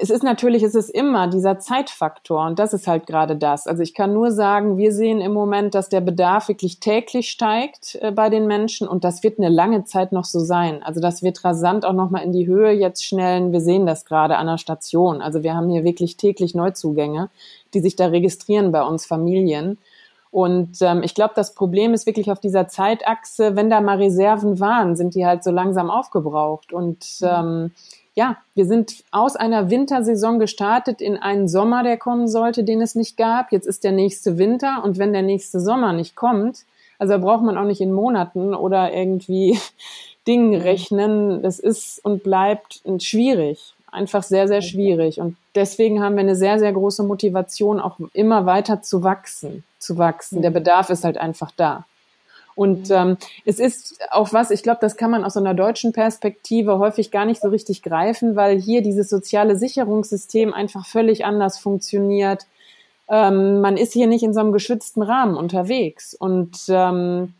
es 0.00 0.08
ist 0.08 0.22
natürlich, 0.22 0.62
es 0.62 0.74
ist 0.74 0.88
immer 0.88 1.28
dieser 1.28 1.58
Zeitfaktor 1.58 2.46
und 2.46 2.58
das 2.58 2.72
ist 2.72 2.86
halt 2.86 3.06
gerade 3.06 3.36
das. 3.36 3.66
Also 3.66 3.82
ich 3.82 3.92
kann 3.92 4.14
nur 4.14 4.32
sagen, 4.32 4.78
wir 4.78 4.92
sehen 4.92 5.20
im 5.20 5.32
Moment, 5.32 5.74
dass 5.74 5.90
der 5.90 6.00
Bedarf 6.00 6.48
wirklich 6.48 6.80
täglich 6.80 7.30
steigt 7.30 7.98
äh, 8.00 8.10
bei 8.10 8.30
den 8.30 8.46
Menschen 8.46 8.88
und 8.88 9.04
das 9.04 9.22
wird 9.22 9.38
eine 9.38 9.50
lange 9.50 9.84
Zeit 9.84 10.12
noch 10.12 10.24
so 10.24 10.40
sein. 10.40 10.82
Also 10.82 11.00
das 11.00 11.22
wird 11.22 11.44
rasant 11.44 11.84
auch 11.84 11.92
nochmal 11.92 12.24
in 12.24 12.32
die 12.32 12.46
Höhe 12.46 12.72
jetzt 12.72 13.04
schnellen. 13.04 13.52
Wir 13.52 13.60
sehen 13.60 13.84
das 13.84 14.06
gerade 14.06 14.38
an 14.38 14.46
der 14.46 14.58
Station. 14.58 15.20
Also 15.20 15.42
wir 15.42 15.54
haben 15.54 15.68
hier 15.68 15.84
wirklich 15.84 16.16
täglich 16.16 16.54
Neuzugänge, 16.54 17.28
die 17.74 17.80
sich 17.80 17.96
da 17.96 18.06
registrieren 18.06 18.72
bei 18.72 18.82
uns 18.82 19.04
Familien. 19.04 19.76
Und 20.30 20.80
ähm, 20.80 21.02
ich 21.02 21.14
glaube, 21.14 21.32
das 21.34 21.54
Problem 21.54 21.92
ist 21.92 22.06
wirklich 22.06 22.30
auf 22.30 22.40
dieser 22.40 22.68
Zeitachse, 22.68 23.56
wenn 23.56 23.68
da 23.68 23.80
mal 23.80 23.96
Reserven 23.98 24.60
waren, 24.60 24.96
sind 24.96 25.14
die 25.16 25.26
halt 25.26 25.42
so 25.42 25.50
langsam 25.50 25.90
aufgebraucht. 25.90 26.72
Und 26.72 27.04
mhm. 27.20 27.28
ähm, 27.28 27.70
ja, 28.14 28.36
wir 28.54 28.66
sind 28.66 29.04
aus 29.12 29.36
einer 29.36 29.70
Wintersaison 29.70 30.38
gestartet 30.38 31.00
in 31.00 31.16
einen 31.16 31.48
Sommer, 31.48 31.82
der 31.82 31.96
kommen 31.96 32.28
sollte, 32.28 32.64
den 32.64 32.82
es 32.82 32.94
nicht 32.94 33.16
gab. 33.16 33.52
Jetzt 33.52 33.66
ist 33.66 33.84
der 33.84 33.92
nächste 33.92 34.36
Winter 34.36 34.82
und 34.84 34.98
wenn 34.98 35.12
der 35.12 35.22
nächste 35.22 35.60
Sommer 35.60 35.92
nicht 35.92 36.16
kommt, 36.16 36.64
also 37.00 37.14
da 37.14 37.18
braucht 37.18 37.42
man 37.42 37.56
auch 37.56 37.64
nicht 37.64 37.80
in 37.80 37.92
Monaten 37.92 38.54
oder 38.54 38.92
irgendwie 38.92 39.58
Dingen 40.26 40.50
mhm. 40.50 40.62
rechnen. 40.62 41.42
Das 41.42 41.58
ist 41.58 42.04
und 42.04 42.22
bleibt 42.22 42.82
schwierig. 42.98 43.74
Einfach 43.90 44.22
sehr, 44.22 44.46
sehr 44.46 44.62
schwierig. 44.62 45.18
Und 45.18 45.36
deswegen 45.56 46.00
haben 46.00 46.14
wir 46.14 46.20
eine 46.20 46.36
sehr, 46.36 46.60
sehr 46.60 46.72
große 46.72 47.02
Motivation, 47.02 47.80
auch 47.80 47.96
immer 48.12 48.46
weiter 48.46 48.82
zu 48.82 49.02
wachsen, 49.02 49.64
zu 49.78 49.98
wachsen. 49.98 50.42
Der 50.42 50.50
mhm. 50.50 50.54
Bedarf 50.54 50.90
ist 50.90 51.04
halt 51.04 51.18
einfach 51.18 51.50
da. 51.56 51.84
Und 52.60 52.90
ähm, 52.90 53.16
es 53.46 53.58
ist 53.58 53.98
auch 54.10 54.34
was, 54.34 54.50
ich 54.50 54.62
glaube, 54.62 54.80
das 54.82 54.98
kann 54.98 55.10
man 55.10 55.24
aus 55.24 55.34
einer 55.34 55.54
deutschen 55.54 55.94
Perspektive 55.94 56.78
häufig 56.78 57.10
gar 57.10 57.24
nicht 57.24 57.40
so 57.40 57.48
richtig 57.48 57.80
greifen, 57.80 58.36
weil 58.36 58.60
hier 58.60 58.82
dieses 58.82 59.08
soziale 59.08 59.56
Sicherungssystem 59.56 60.52
einfach 60.52 60.84
völlig 60.84 61.24
anders 61.24 61.58
funktioniert. 61.58 62.46
Ähm, 63.08 63.62
man 63.62 63.78
ist 63.78 63.94
hier 63.94 64.06
nicht 64.06 64.22
in 64.22 64.34
so 64.34 64.40
einem 64.40 64.52
geschützten 64.52 65.00
Rahmen 65.00 65.38
unterwegs. 65.38 66.12
Und 66.12 66.54
ähm, 66.68 67.32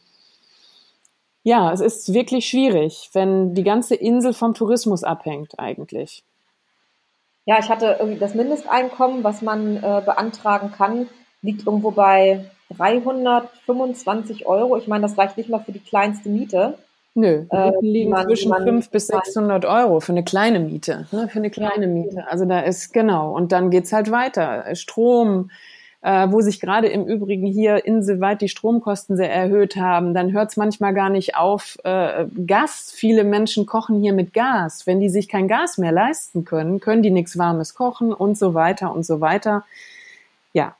ja, 1.42 1.70
es 1.70 1.80
ist 1.80 2.14
wirklich 2.14 2.46
schwierig, 2.46 3.10
wenn 3.12 3.54
die 3.54 3.62
ganze 3.62 3.96
Insel 3.96 4.32
vom 4.32 4.54
Tourismus 4.54 5.04
abhängt 5.04 5.58
eigentlich. 5.58 6.24
Ja, 7.44 7.58
ich 7.58 7.68
hatte 7.68 7.96
irgendwie 7.98 8.20
das 8.20 8.34
Mindesteinkommen, 8.34 9.22
was 9.22 9.42
man 9.42 9.76
äh, 9.76 10.00
beantragen 10.02 10.72
kann, 10.72 11.10
liegt 11.42 11.66
irgendwo 11.66 11.90
bei 11.90 12.50
325 12.76 14.46
Euro. 14.46 14.76
Ich 14.76 14.86
meine, 14.88 15.02
das 15.02 15.18
reicht 15.18 15.36
nicht 15.36 15.48
mal 15.48 15.60
für 15.60 15.72
die 15.72 15.80
kleinste 15.80 16.28
Miete. 16.28 16.78
Nö, 17.14 17.44
äh, 17.50 17.72
liegen 17.80 18.10
man, 18.10 18.26
zwischen 18.26 18.50
man, 18.50 18.62
500 18.62 18.90
bis 18.92 19.08
600 19.08 19.64
Euro 19.64 20.00
für 20.00 20.12
eine 20.12 20.22
kleine 20.22 20.60
Miete. 20.60 21.06
Ne, 21.10 21.28
für 21.28 21.40
eine 21.40 21.50
kleine. 21.50 21.86
Miete. 21.88 22.26
Also 22.28 22.44
da 22.44 22.60
ist, 22.60 22.92
genau. 22.92 23.34
Und 23.34 23.52
dann 23.52 23.70
geht's 23.70 23.92
halt 23.92 24.12
weiter. 24.12 24.74
Strom, 24.76 25.50
äh, 26.02 26.28
wo 26.30 26.40
sich 26.40 26.60
gerade 26.60 26.86
im 26.86 27.06
Übrigen 27.06 27.46
hier 27.46 27.84
inselweit 27.84 28.40
die 28.40 28.48
Stromkosten 28.48 29.16
sehr 29.16 29.32
erhöht 29.32 29.76
haben, 29.76 30.14
dann 30.14 30.32
hört 30.32 30.50
es 30.50 30.56
manchmal 30.56 30.94
gar 30.94 31.10
nicht 31.10 31.36
auf. 31.36 31.78
Äh, 31.82 32.26
Gas, 32.46 32.92
viele 32.94 33.24
Menschen 33.24 33.66
kochen 33.66 34.00
hier 34.00 34.12
mit 34.12 34.32
Gas. 34.32 34.86
Wenn 34.86 35.00
die 35.00 35.10
sich 35.10 35.28
kein 35.28 35.48
Gas 35.48 35.78
mehr 35.78 35.92
leisten 35.92 36.44
können, 36.44 36.78
können 36.78 37.02
die 37.02 37.10
nichts 37.10 37.36
Warmes 37.36 37.74
kochen 37.74 38.12
und 38.12 38.38
so 38.38 38.54
weiter 38.54 38.94
und 38.94 39.04
so 39.04 39.20
weiter. 39.20 39.64
Ja. 40.52 40.76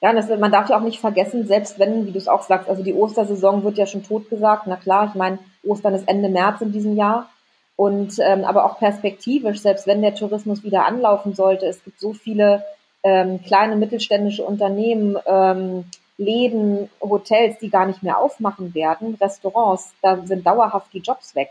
Ja, 0.00 0.12
das, 0.12 0.28
man 0.28 0.52
darf 0.52 0.70
ja 0.70 0.78
auch 0.78 0.82
nicht 0.82 1.00
vergessen, 1.00 1.46
selbst 1.46 1.78
wenn, 1.78 2.06
wie 2.06 2.12
du 2.12 2.18
es 2.18 2.28
auch 2.28 2.42
sagst, 2.42 2.68
also 2.68 2.84
die 2.84 2.94
Ostersaison 2.94 3.64
wird 3.64 3.78
ja 3.78 3.86
schon 3.86 4.04
totgesagt. 4.04 4.66
Na 4.66 4.76
klar, 4.76 5.08
ich 5.08 5.14
meine, 5.14 5.38
Ostern 5.64 5.94
ist 5.94 6.08
Ende 6.08 6.28
März 6.28 6.60
in 6.60 6.72
diesem 6.72 6.96
Jahr. 6.96 7.28
Und 7.74 8.18
ähm, 8.18 8.44
aber 8.44 8.64
auch 8.64 8.78
perspektivisch, 8.78 9.60
selbst 9.60 9.86
wenn 9.86 10.02
der 10.02 10.14
Tourismus 10.14 10.64
wieder 10.64 10.84
anlaufen 10.84 11.34
sollte, 11.34 11.66
es 11.66 11.82
gibt 11.84 12.00
so 12.00 12.12
viele 12.12 12.64
ähm, 13.04 13.40
kleine 13.44 13.76
mittelständische 13.76 14.44
Unternehmen, 14.44 15.16
ähm, 15.26 15.84
Läden, 16.16 16.90
Hotels, 17.00 17.58
die 17.58 17.70
gar 17.70 17.86
nicht 17.86 18.02
mehr 18.02 18.18
aufmachen 18.18 18.74
werden, 18.74 19.16
Restaurants, 19.20 19.94
da 20.02 20.18
sind 20.26 20.44
dauerhaft 20.44 20.92
die 20.92 20.98
Jobs 20.98 21.36
weg. 21.36 21.50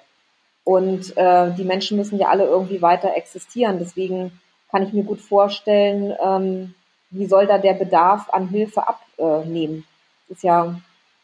Und 0.66 1.16
äh, 1.16 1.52
die 1.52 1.64
Menschen 1.64 1.98
müssen 1.98 2.20
ja 2.20 2.28
alle 2.28 2.44
irgendwie 2.44 2.82
weiter 2.82 3.16
existieren. 3.16 3.80
Deswegen 3.80 4.38
kann 4.70 4.84
ich 4.84 4.92
mir 4.92 5.04
gut 5.04 5.22
vorstellen, 5.22 6.14
ähm, 6.22 6.74
wie 7.10 7.26
soll 7.26 7.48
da 7.48 7.58
der 7.58 7.74
Bedarf 7.74 8.30
an 8.32 8.48
Hilfe 8.50 8.84
abnehmen? 8.88 9.86
Das 10.28 10.38
ist 10.38 10.44
ja 10.44 10.76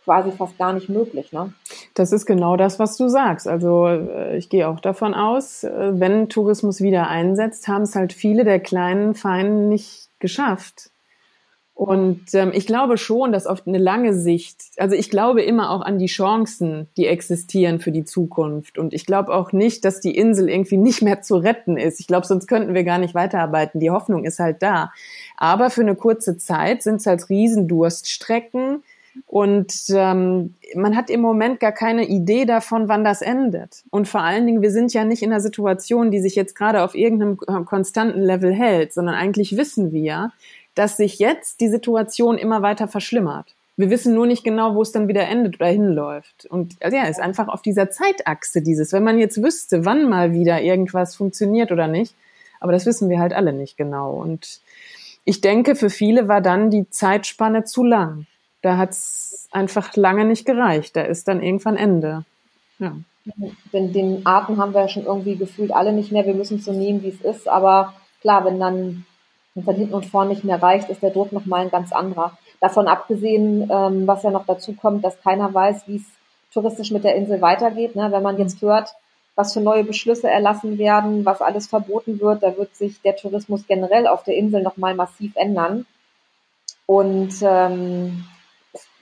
quasi 0.03 0.31
fast 0.31 0.57
gar 0.57 0.73
nicht 0.73 0.89
möglich. 0.89 1.31
Ne? 1.31 1.53
Das 1.93 2.11
ist 2.11 2.25
genau 2.25 2.57
das, 2.57 2.79
was 2.79 2.97
du 2.97 3.07
sagst. 3.07 3.47
Also 3.47 3.87
äh, 3.87 4.37
ich 4.37 4.49
gehe 4.49 4.67
auch 4.67 4.79
davon 4.79 5.13
aus, 5.13 5.63
äh, 5.63 5.91
wenn 5.99 6.29
Tourismus 6.29 6.81
wieder 6.81 7.07
einsetzt, 7.07 7.67
haben 7.67 7.83
es 7.83 7.95
halt 7.95 8.13
viele 8.13 8.43
der 8.43 8.59
kleinen 8.59 9.15
Feinen 9.15 9.69
nicht 9.69 10.09
geschafft. 10.19 10.89
Und 11.75 12.33
ähm, 12.33 12.51
ich 12.53 12.67
glaube 12.67 12.97
schon, 12.97 13.31
dass 13.31 13.47
auf 13.47 13.65
eine 13.65 13.79
lange 13.79 14.13
Sicht, 14.13 14.57
also 14.77 14.95
ich 14.95 15.09
glaube 15.09 15.41
immer 15.41 15.71
auch 15.71 15.81
an 15.81 15.97
die 15.97 16.05
Chancen, 16.05 16.87
die 16.97 17.07
existieren 17.07 17.79
für 17.79 17.91
die 17.91 18.05
Zukunft. 18.05 18.77
Und 18.77 18.93
ich 18.93 19.07
glaube 19.07 19.33
auch 19.33 19.51
nicht, 19.51 19.83
dass 19.83 19.99
die 19.99 20.15
Insel 20.15 20.49
irgendwie 20.49 20.77
nicht 20.77 21.01
mehr 21.01 21.21
zu 21.23 21.35
retten 21.37 21.77
ist. 21.77 21.99
Ich 21.99 22.07
glaube, 22.07 22.27
sonst 22.27 22.47
könnten 22.47 22.75
wir 22.75 22.83
gar 22.83 22.99
nicht 22.99 23.15
weiterarbeiten. 23.15 23.79
Die 23.79 23.89
Hoffnung 23.89 24.23
ist 24.23 24.39
halt 24.39 24.61
da. 24.61 24.91
Aber 25.35 25.71
für 25.71 25.81
eine 25.81 25.95
kurze 25.95 26.37
Zeit 26.37 26.83
sind 26.83 26.97
es 26.97 27.07
halt 27.07 27.27
Riesendurststrecken. 27.29 28.83
Und 29.27 29.73
ähm, 29.89 30.55
man 30.75 30.95
hat 30.95 31.09
im 31.09 31.21
Moment 31.21 31.59
gar 31.59 31.71
keine 31.71 32.07
Idee 32.07 32.45
davon, 32.45 32.87
wann 32.87 33.03
das 33.03 33.21
endet. 33.21 33.83
Und 33.89 34.07
vor 34.07 34.21
allen 34.21 34.45
Dingen, 34.45 34.61
wir 34.61 34.71
sind 34.71 34.93
ja 34.93 35.05
nicht 35.05 35.21
in 35.21 35.31
einer 35.31 35.41
Situation, 35.41 36.11
die 36.11 36.19
sich 36.19 36.35
jetzt 36.35 36.55
gerade 36.55 36.83
auf 36.83 36.95
irgendeinem 36.95 37.37
konstanten 37.65 38.21
Level 38.21 38.53
hält, 38.53 38.93
sondern 38.93 39.15
eigentlich 39.15 39.55
wissen 39.57 39.91
wir, 39.91 40.31
dass 40.75 40.97
sich 40.97 41.19
jetzt 41.19 41.61
die 41.61 41.69
Situation 41.69 42.37
immer 42.37 42.61
weiter 42.61 42.87
verschlimmert. 42.87 43.47
Wir 43.75 43.89
wissen 43.89 44.13
nur 44.13 44.27
nicht 44.27 44.43
genau, 44.43 44.75
wo 44.75 44.81
es 44.83 44.91
dann 44.91 45.07
wieder 45.07 45.27
endet 45.27 45.55
oder 45.55 45.67
hinläuft. 45.67 46.45
Und 46.45 46.75
also 46.81 46.95
ja, 46.95 47.05
ist 47.05 47.19
einfach 47.19 47.47
auf 47.47 47.61
dieser 47.61 47.89
Zeitachse 47.89 48.61
dieses, 48.61 48.93
wenn 48.93 49.03
man 49.03 49.17
jetzt 49.17 49.41
wüsste, 49.41 49.85
wann 49.85 50.09
mal 50.09 50.33
wieder 50.33 50.61
irgendwas 50.61 51.15
funktioniert 51.15 51.71
oder 51.71 51.87
nicht, 51.87 52.13
aber 52.59 52.71
das 52.71 52.85
wissen 52.85 53.09
wir 53.09 53.19
halt 53.19 53.33
alle 53.33 53.51
nicht 53.51 53.75
genau. 53.77 54.13
Und 54.13 54.61
ich 55.25 55.41
denke, 55.41 55.75
für 55.75 55.89
viele 55.89 56.27
war 56.27 56.41
dann 56.41 56.69
die 56.69 56.89
Zeitspanne 56.89 57.63
zu 57.63 57.83
lang. 57.83 58.27
Da 58.61 58.77
hat 58.77 58.91
es 58.91 59.47
einfach 59.51 59.95
lange 59.95 60.25
nicht 60.25 60.45
gereicht. 60.45 60.95
Da 60.95 61.01
ist 61.01 61.27
dann 61.27 61.41
irgendwann 61.41 61.77
Ende. 61.77 62.25
Ja. 62.79 62.95
Den, 63.71 63.93
den 63.93 64.25
Atem 64.25 64.57
haben 64.57 64.73
wir 64.73 64.81
ja 64.81 64.87
schon 64.89 65.05
irgendwie 65.05 65.35
gefühlt 65.35 65.73
alle 65.73 65.93
nicht 65.93 66.11
mehr. 66.11 66.25
Wir 66.25 66.33
müssen 66.33 66.57
es 66.57 66.65
so 66.65 66.73
nehmen, 66.73 67.03
wie 67.03 67.09
es 67.09 67.21
ist. 67.21 67.47
Aber 67.47 67.93
klar, 68.21 68.45
wenn 68.45 68.59
dann 68.59 69.05
wenn 69.55 69.65
dann 69.65 69.75
hinten 69.75 69.93
und 69.93 70.05
vorne 70.05 70.31
nicht 70.31 70.43
mehr 70.43 70.61
reicht, 70.61 70.89
ist 70.89 71.03
der 71.03 71.11
Druck 71.11 71.31
nochmal 71.31 71.61
ein 71.61 71.71
ganz 71.71 71.91
anderer. 71.91 72.37
Davon 72.59 72.87
abgesehen, 72.87 73.69
ähm, 73.71 74.07
was 74.07 74.23
ja 74.23 74.31
noch 74.31 74.45
dazu 74.45 74.73
kommt, 74.73 75.03
dass 75.03 75.21
keiner 75.21 75.53
weiß, 75.53 75.87
wie 75.87 75.97
es 75.97 76.05
touristisch 76.53 76.91
mit 76.91 77.03
der 77.03 77.15
Insel 77.15 77.41
weitergeht. 77.41 77.95
Ne? 77.95 78.11
Wenn 78.11 78.23
man 78.23 78.37
jetzt 78.37 78.61
hört, 78.61 78.93
was 79.35 79.53
für 79.53 79.61
neue 79.61 79.83
Beschlüsse 79.83 80.29
erlassen 80.29 80.77
werden, 80.77 81.25
was 81.25 81.41
alles 81.41 81.67
verboten 81.67 82.19
wird, 82.19 82.43
da 82.43 82.55
wird 82.57 82.75
sich 82.75 83.01
der 83.01 83.15
Tourismus 83.15 83.65
generell 83.67 84.07
auf 84.07 84.23
der 84.23 84.35
Insel 84.35 84.61
nochmal 84.61 84.95
massiv 84.95 85.35
ändern. 85.35 85.85
Und 86.85 87.33
ähm, 87.41 88.25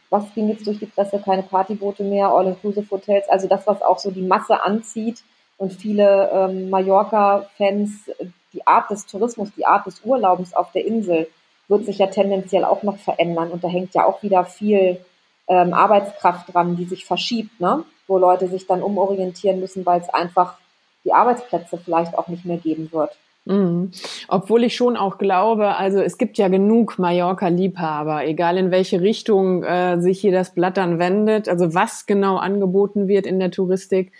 was 0.10 0.34
ging 0.34 0.50
jetzt 0.50 0.68
durch 0.68 0.80
die 0.80 0.86
Presse? 0.86 1.22
Keine 1.24 1.44
Partyboote 1.44 2.04
mehr, 2.04 2.30
All-Inclusive-Hotels, 2.30 3.30
also 3.30 3.48
das, 3.48 3.66
was 3.68 3.82
auch 3.82 4.00
so 4.00 4.12
die 4.12 4.22
Masse 4.22 4.62
anzieht 4.64 5.24
und 5.58 5.74
viele 5.74 6.30
ähm, 6.34 6.70
Mallorca-Fans 6.70 8.10
die 8.54 8.66
Art 8.68 8.90
des 8.90 9.06
Tourismus, 9.06 9.50
die 9.56 9.66
Art 9.66 9.86
des 9.86 10.02
Urlaubens 10.04 10.54
auf 10.54 10.72
der 10.72 10.86
Insel 10.86 11.28
wird 11.68 11.86
sich 11.86 11.98
ja 11.98 12.08
tendenziell 12.08 12.66
auch 12.66 12.84
noch 12.84 12.98
verändern. 12.98 13.50
Und 13.52 13.64
da 13.64 13.68
hängt 13.68 13.94
ja 13.94 14.06
auch 14.06 14.22
wieder 14.22 14.46
viel 14.46 15.00
ähm, 15.48 15.74
Arbeitskraft 15.74 16.54
dran, 16.54 16.76
die 16.76 16.86
sich 16.86 17.06
verschiebt, 17.06 17.60
ne? 17.60 17.84
wo 18.08 18.18
Leute 18.18 18.48
sich 18.48 18.68
dann 18.68 18.84
umorientieren 18.84 19.60
müssen, 19.60 19.86
weil 19.86 20.02
es 20.02 20.10
einfach 20.10 20.58
die 21.06 21.14
Arbeitsplätze 21.14 21.78
vielleicht 21.78 22.18
auch 22.18 22.28
nicht 22.28 22.46
mehr 22.46 22.58
geben 22.58 22.92
wird. 22.92 23.18
Mhm. 23.46 23.92
Obwohl 24.28 24.64
ich 24.64 24.76
schon 24.76 24.98
auch 24.98 25.18
glaube, 25.18 25.76
also 25.76 26.00
es 26.00 26.18
gibt 26.18 26.38
ja 26.38 26.48
genug 26.48 27.00
Mallorca-Liebhaber, 27.00 28.26
egal 28.26 28.58
in 28.58 28.70
welche 28.70 29.02
Richtung 29.02 29.64
äh, 29.64 30.00
sich 30.00 30.22
hier 30.22 30.32
das 30.32 30.54
Blatt 30.54 30.78
dann 30.78 31.00
wendet, 31.00 31.50
also 31.50 31.74
was 31.74 32.06
genau 32.06 32.38
angeboten 32.38 33.08
wird 33.08 33.26
in 33.26 33.40
der 33.40 33.50
Touristik 33.50 34.12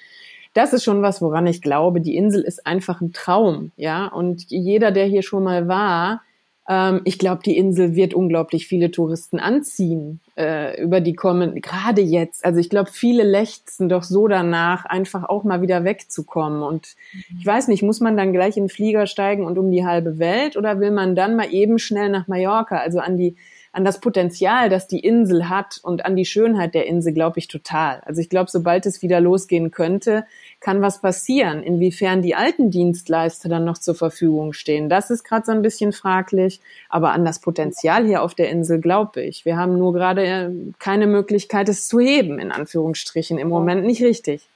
das 0.54 0.74
ist 0.74 0.84
schon 0.84 1.02
was, 1.02 1.22
woran 1.22 1.48
ich 1.48 1.62
glaube. 1.62 2.02
Die 2.02 2.16
Insel 2.16 2.42
ist 2.42 2.66
einfach 2.66 3.02
ein 3.02 3.14
Traum, 3.14 3.72
ja. 3.78 4.08
Und 4.08 4.50
jeder, 4.50 4.92
der 4.92 5.06
hier 5.06 5.24
schon 5.24 5.44
mal 5.44 5.68
war, 5.68 6.22
ähm, 6.68 7.02
ich 7.06 7.18
glaube, 7.18 7.42
die 7.44 7.58
Insel 7.58 7.96
wird 7.96 8.14
unglaublich 8.14 8.68
viele 8.68 8.92
Touristen 8.92 9.40
anziehen 9.40 10.20
äh, 10.38 10.82
über 10.82 11.02
die 11.02 11.14
kommen, 11.14 11.62
gerade 11.62 12.02
jetzt. 12.02 12.46
Also 12.46 12.60
ich 12.60 12.70
glaube, 12.70 12.90
viele 12.92 13.24
lechzen 13.24 13.90
doch 13.90 14.04
so 14.04 14.28
danach, 14.28 14.86
einfach 14.86 15.28
auch 15.28 15.44
mal 15.44 15.62
wieder 15.62 15.84
wegzukommen. 15.84 16.62
Und 16.62 16.96
ich 17.40 17.46
weiß 17.46 17.68
nicht, 17.68 17.84
muss 17.84 18.00
man 18.00 18.16
dann 18.16 18.34
gleich 18.34 18.58
in 18.58 18.64
den 18.66 18.70
Flieger 18.70 19.08
steigen 19.08 19.46
und 19.46 19.58
um 19.58 19.72
die 19.72 19.86
halbe 19.86 20.20
Welt 20.20 20.56
oder 20.56 20.80
will 20.80 20.92
man 20.92 21.16
dann 21.16 21.36
mal 21.36 21.52
eben 21.52 21.80
schnell 21.80 22.10
nach 22.10 22.28
Mallorca, 22.28 22.78
also 22.78 23.00
an 23.00 23.18
die 23.18 23.36
an 23.74 23.86
das 23.86 24.02
Potenzial, 24.02 24.70
das 24.70 24.88
die 24.88 25.00
Insel 25.00 25.48
hat 25.48 25.80
und 25.82 26.06
an 26.06 26.18
die 26.18 26.26
Schönheit 26.26 26.74
der 26.74 26.88
Insel 26.88 27.14
glaube 27.14 27.40
ich 27.40 27.48
total. 27.48 28.02
Also 28.06 28.20
ich 28.20 28.30
glaube, 28.30 28.52
sobald 28.52 28.86
es 28.86 29.02
wieder 29.02 29.22
losgehen 29.22 29.72
könnte, 29.72 30.26
kann 30.60 30.82
was 30.82 31.00
passieren. 31.00 31.64
Inwiefern 31.64 32.22
die 32.22 32.36
alten 32.36 32.70
Dienstleister 32.70 33.48
dann 33.48 33.64
noch 33.64 33.78
zur 33.78 33.96
Verfügung 33.96 34.52
stehen, 34.52 34.90
das 34.90 35.10
ist 35.10 35.24
gerade 35.24 35.46
so 35.46 35.54
ein 35.54 35.62
bisschen 35.62 35.94
fraglich. 35.94 36.60
Aber 36.90 37.14
an 37.14 37.24
das 37.24 37.40
Potenzial 37.40 38.06
hier 38.06 38.24
auf 38.24 38.36
der 38.36 38.50
Insel 38.50 38.82
glaube 38.82 39.22
ich. 39.22 39.46
Wir 39.46 39.56
haben 39.56 39.78
nur 39.78 39.94
gerade 39.94 40.26
äh, 40.26 40.50
keine 40.80 41.08
Möglichkeit, 41.08 41.70
es 41.70 41.88
zu 41.88 42.00
heben, 42.00 42.40
in 42.40 42.52
Anführungsstrichen. 42.52 43.38
Im 43.38 43.48
Moment 43.48 43.86
nicht 43.86 44.04
richtig. 44.04 44.48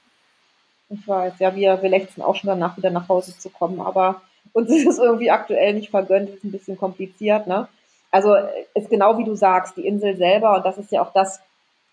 Ich 0.90 1.08
weiß, 1.08 1.34
ja, 1.38 1.54
wir, 1.56 1.82
wir 1.82 1.88
lechzen 1.88 2.22
auch 2.22 2.36
schon 2.36 2.48
danach, 2.48 2.76
wieder 2.76 2.90
nach 2.90 3.08
Hause 3.08 3.36
zu 3.36 3.48
kommen, 3.48 3.80
aber 3.80 4.20
uns 4.52 4.70
ist 4.76 4.86
es 4.86 4.98
irgendwie 4.98 5.30
aktuell 5.30 5.72
nicht 5.72 5.90
vergönnt, 5.90 6.28
ist 6.28 6.44
ein 6.44 6.52
bisschen 6.52 6.76
kompliziert, 6.76 7.46
ne? 7.46 7.68
Also 8.10 8.34
ist 8.74 8.90
genau 8.90 9.18
wie 9.18 9.24
du 9.24 9.34
sagst, 9.34 9.76
die 9.76 9.86
Insel 9.86 10.16
selber, 10.16 10.56
und 10.56 10.64
das 10.64 10.78
ist 10.78 10.92
ja 10.92 11.02
auch 11.02 11.12
das, 11.12 11.40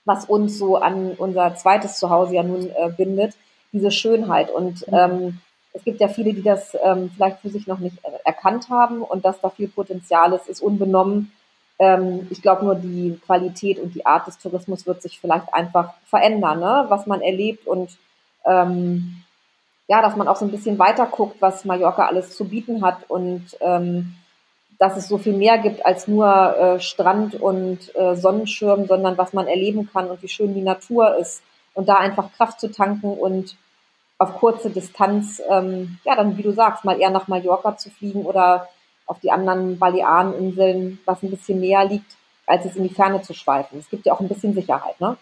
was 0.05 0.25
uns 0.25 0.57
so 0.57 0.77
an 0.77 1.13
unser 1.17 1.55
zweites 1.55 1.97
Zuhause 1.97 2.35
ja 2.35 2.43
nun 2.43 2.69
äh, 2.69 2.89
bindet, 2.95 3.35
diese 3.71 3.91
Schönheit. 3.91 4.51
Und 4.51 4.87
mhm. 4.87 4.93
ähm, 4.93 5.39
es 5.73 5.83
gibt 5.83 5.99
ja 5.99 6.07
viele, 6.07 6.33
die 6.33 6.43
das 6.43 6.77
ähm, 6.83 7.11
vielleicht 7.15 7.39
für 7.39 7.49
sich 7.49 7.67
noch 7.67 7.79
nicht 7.79 7.97
erkannt 8.25 8.69
haben 8.69 9.01
und 9.01 9.25
dass 9.25 9.41
da 9.41 9.49
viel 9.49 9.67
Potenzial 9.67 10.33
ist, 10.33 10.47
ist 10.47 10.61
unbenommen. 10.61 11.31
Ähm, 11.79 12.27
ich 12.29 12.41
glaube 12.41 12.65
nur, 12.65 12.75
die 12.75 13.19
Qualität 13.25 13.79
und 13.79 13.95
die 13.95 14.05
Art 14.05 14.27
des 14.27 14.37
Tourismus 14.37 14.85
wird 14.85 15.01
sich 15.01 15.19
vielleicht 15.19 15.51
einfach 15.53 15.93
verändern, 16.05 16.59
ne? 16.59 16.85
was 16.89 17.07
man 17.07 17.21
erlebt 17.21 17.65
und 17.65 17.97
ähm, 18.45 19.23
ja, 19.87 20.01
dass 20.01 20.15
man 20.15 20.27
auch 20.27 20.35
so 20.35 20.45
ein 20.45 20.51
bisschen 20.51 20.79
weiter 20.79 21.07
guckt, 21.07 21.37
was 21.39 21.65
Mallorca 21.65 22.05
alles 22.05 22.35
zu 22.35 22.45
bieten 22.45 22.83
hat 22.85 23.09
und 23.09 23.57
ähm, 23.59 24.15
dass 24.79 24.97
es 24.97 25.07
so 25.07 25.17
viel 25.17 25.33
mehr 25.33 25.57
gibt 25.57 25.85
als 25.85 26.07
nur 26.07 26.27
äh, 26.27 26.79
Strand 26.79 27.35
und 27.35 27.95
äh, 27.95 28.15
Sonnenschirm, 28.15 28.85
sondern 28.87 29.17
was 29.17 29.33
man 29.33 29.47
erleben 29.47 29.89
kann 29.91 30.09
und 30.09 30.21
wie 30.23 30.27
schön 30.27 30.53
die 30.53 30.61
Natur 30.61 31.17
ist. 31.17 31.43
Und 31.73 31.89
da 31.89 31.95
einfach 31.95 32.31
Kraft 32.33 32.59
zu 32.59 32.71
tanken 32.71 33.13
und 33.13 33.57
auf 34.17 34.35
kurze 34.35 34.69
Distanz, 34.69 35.41
ähm, 35.49 35.97
ja, 36.05 36.15
dann, 36.15 36.37
wie 36.37 36.43
du 36.43 36.51
sagst, 36.51 36.85
mal 36.85 36.99
eher 36.99 37.09
nach 37.09 37.27
Mallorca 37.27 37.75
zu 37.77 37.89
fliegen 37.89 38.25
oder 38.25 38.69
auf 39.05 39.19
die 39.19 39.31
anderen 39.31 39.79
Baleareninseln, 39.79 40.99
was 41.05 41.23
ein 41.23 41.31
bisschen 41.31 41.59
näher 41.59 41.85
liegt, 41.85 42.15
als 42.45 42.65
es 42.65 42.75
in 42.75 42.83
die 42.83 42.93
Ferne 42.93 43.21
zu 43.21 43.33
schweifen. 43.33 43.79
Es 43.79 43.89
gibt 43.89 44.05
ja 44.05 44.13
auch 44.13 44.19
ein 44.19 44.29
bisschen 44.29 44.53
Sicherheit, 44.53 44.99
ne? 45.01 45.17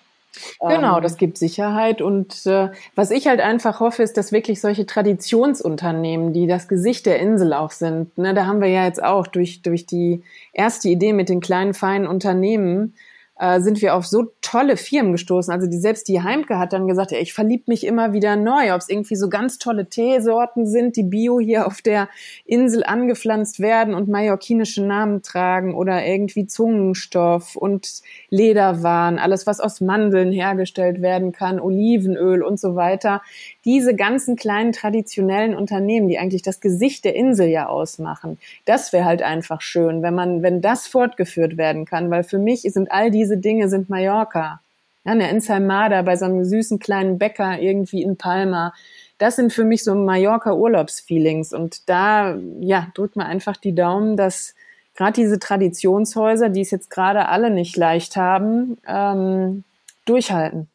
Genau, 0.60 0.98
ähm, 0.98 1.04
das 1.04 1.18
gibt 1.18 1.38
Sicherheit. 1.38 2.02
Und 2.02 2.46
äh, 2.46 2.70
was 2.96 3.12
ich 3.12 3.28
halt 3.28 3.42
einfach 3.42 3.80
hoffe, 3.80 4.04
ist, 4.04 4.18
dass 4.18 4.32
wirklich 4.32 4.62
solche 4.62 4.86
Traditionsunternehmen, 4.86 6.34
die 6.34 6.48
das 6.48 6.68
Gesicht 6.68 7.06
der 7.06 7.20
Insel 7.20 7.54
auch 7.54 7.72
sind, 7.72 8.18
ne, 8.18 8.34
da 8.34 8.46
haben 8.46 8.62
wir 8.62 8.70
ja 8.70 8.86
jetzt 8.86 9.04
auch 9.04 9.28
durch, 9.28 9.62
durch 9.62 9.86
die 9.86 10.24
erste 10.54 10.90
Idee 10.90 11.14
mit 11.14 11.30
den 11.30 11.42
kleinen, 11.42 11.74
feinen 11.74 12.08
Unternehmen, 12.08 12.94
äh, 13.42 13.60
sind 13.60 13.82
wir 13.82 13.96
auf 13.96 14.06
so 14.06 14.28
tolle 14.42 14.78
Firmen 14.78 15.14
gestoßen. 15.14 15.52
Also 15.52 15.66
die 15.66 15.80
selbst 15.80 16.08
die 16.08 16.22
Heimke 16.22 16.60
hat 16.60 16.74
dann 16.74 16.88
gesagt, 16.88 17.12
ich 17.12 17.34
verlieb 17.34 17.68
mich 17.68 17.88
immer 17.88 18.14
wieder 18.14 18.36
neu, 18.36 18.72
ob 18.72 18.82
es 18.82 18.88
irgendwie 18.88 19.16
so 19.16 19.30
ganz 19.30 19.58
tolle 19.58 19.90
Teesorten 19.90 20.68
sind, 20.68 20.96
die 20.96 21.02
bio 21.02 21.40
hier 21.40 21.66
auf 21.66 21.82
der 21.82 22.08
Insel 22.46 22.84
angepflanzt 22.84 23.60
werden 23.60 23.96
und 23.96 24.08
mallorquinische 24.08 24.86
Namen 24.86 25.24
tragen 25.24 25.74
oder 25.74 26.06
irgendwie 26.06 26.46
Zungenstoff 26.46 27.56
und 27.56 28.02
Lederwaren, 28.30 29.18
alles 29.18 29.48
was 29.48 29.60
aus 29.60 29.82
Mandeln 29.82 30.32
hergestellt 30.32 31.02
werden 31.02 31.32
kann, 31.32 31.60
Olivenöl 31.60 32.44
und 32.44 32.60
so 32.60 32.76
weiter. 32.76 33.24
Diese 33.64 33.96
ganzen 33.96 34.36
kleinen 34.36 34.72
traditionellen 34.72 35.56
Unternehmen, 35.56 36.08
die 36.08 36.18
eigentlich 36.18 36.42
das 36.42 36.62
Gesicht 36.62 37.06
der 37.06 37.16
Insel 37.16 37.48
ja 37.48 37.68
ausmachen, 37.68 38.40
das 38.66 38.92
wäre 38.92 39.06
halt 39.06 39.22
einfach 39.22 39.62
schön, 39.62 40.02
wenn 40.02 40.16
man, 40.16 40.42
wenn 40.42 40.62
das 40.62 40.88
fortgeführt 40.88 41.58
werden 41.58 41.86
kann, 41.86 42.10
weil 42.10 42.24
für 42.24 42.40
mich 42.40 42.62
sind 42.62 42.92
all 42.92 43.12
diese 43.12 43.38
Dinge 43.38 43.70
sind 43.70 43.90
Mallorca. 43.90 44.62
Ja, 45.04 45.14
eine 45.14 45.28
Ensaimada 45.30 46.02
bei 46.04 46.16
so 46.16 46.26
einem 46.26 46.44
süßen 46.44 46.80
kleinen 46.80 47.18
Bäcker 47.18 47.60
irgendwie 47.60 48.04
in 48.04 48.18
Palma. 48.18 48.74
Das 49.18 49.36
sind 49.36 49.54
für 49.54 49.64
mich 49.64 49.84
so 49.84 49.94
Mallorca-Urlaubsfeelings. 49.96 51.54
Und 51.54 51.90
da, 51.90 52.38
ja, 52.60 52.88
drückt 52.94 53.16
man 53.16 53.28
einfach 53.28 53.58
die 53.58 53.74
Daumen, 53.74 54.16
dass 54.18 54.56
gerade 54.96 55.14
diese 55.14 55.40
Traditionshäuser, 55.40 56.50
die 56.50 56.62
es 56.62 56.72
jetzt 56.72 56.90
gerade 56.90 57.28
alle 57.28 57.50
nicht 57.50 57.78
leicht 57.78 58.16
haben, 58.16 58.78
ähm, 58.88 59.64
durchhalten 60.06 60.68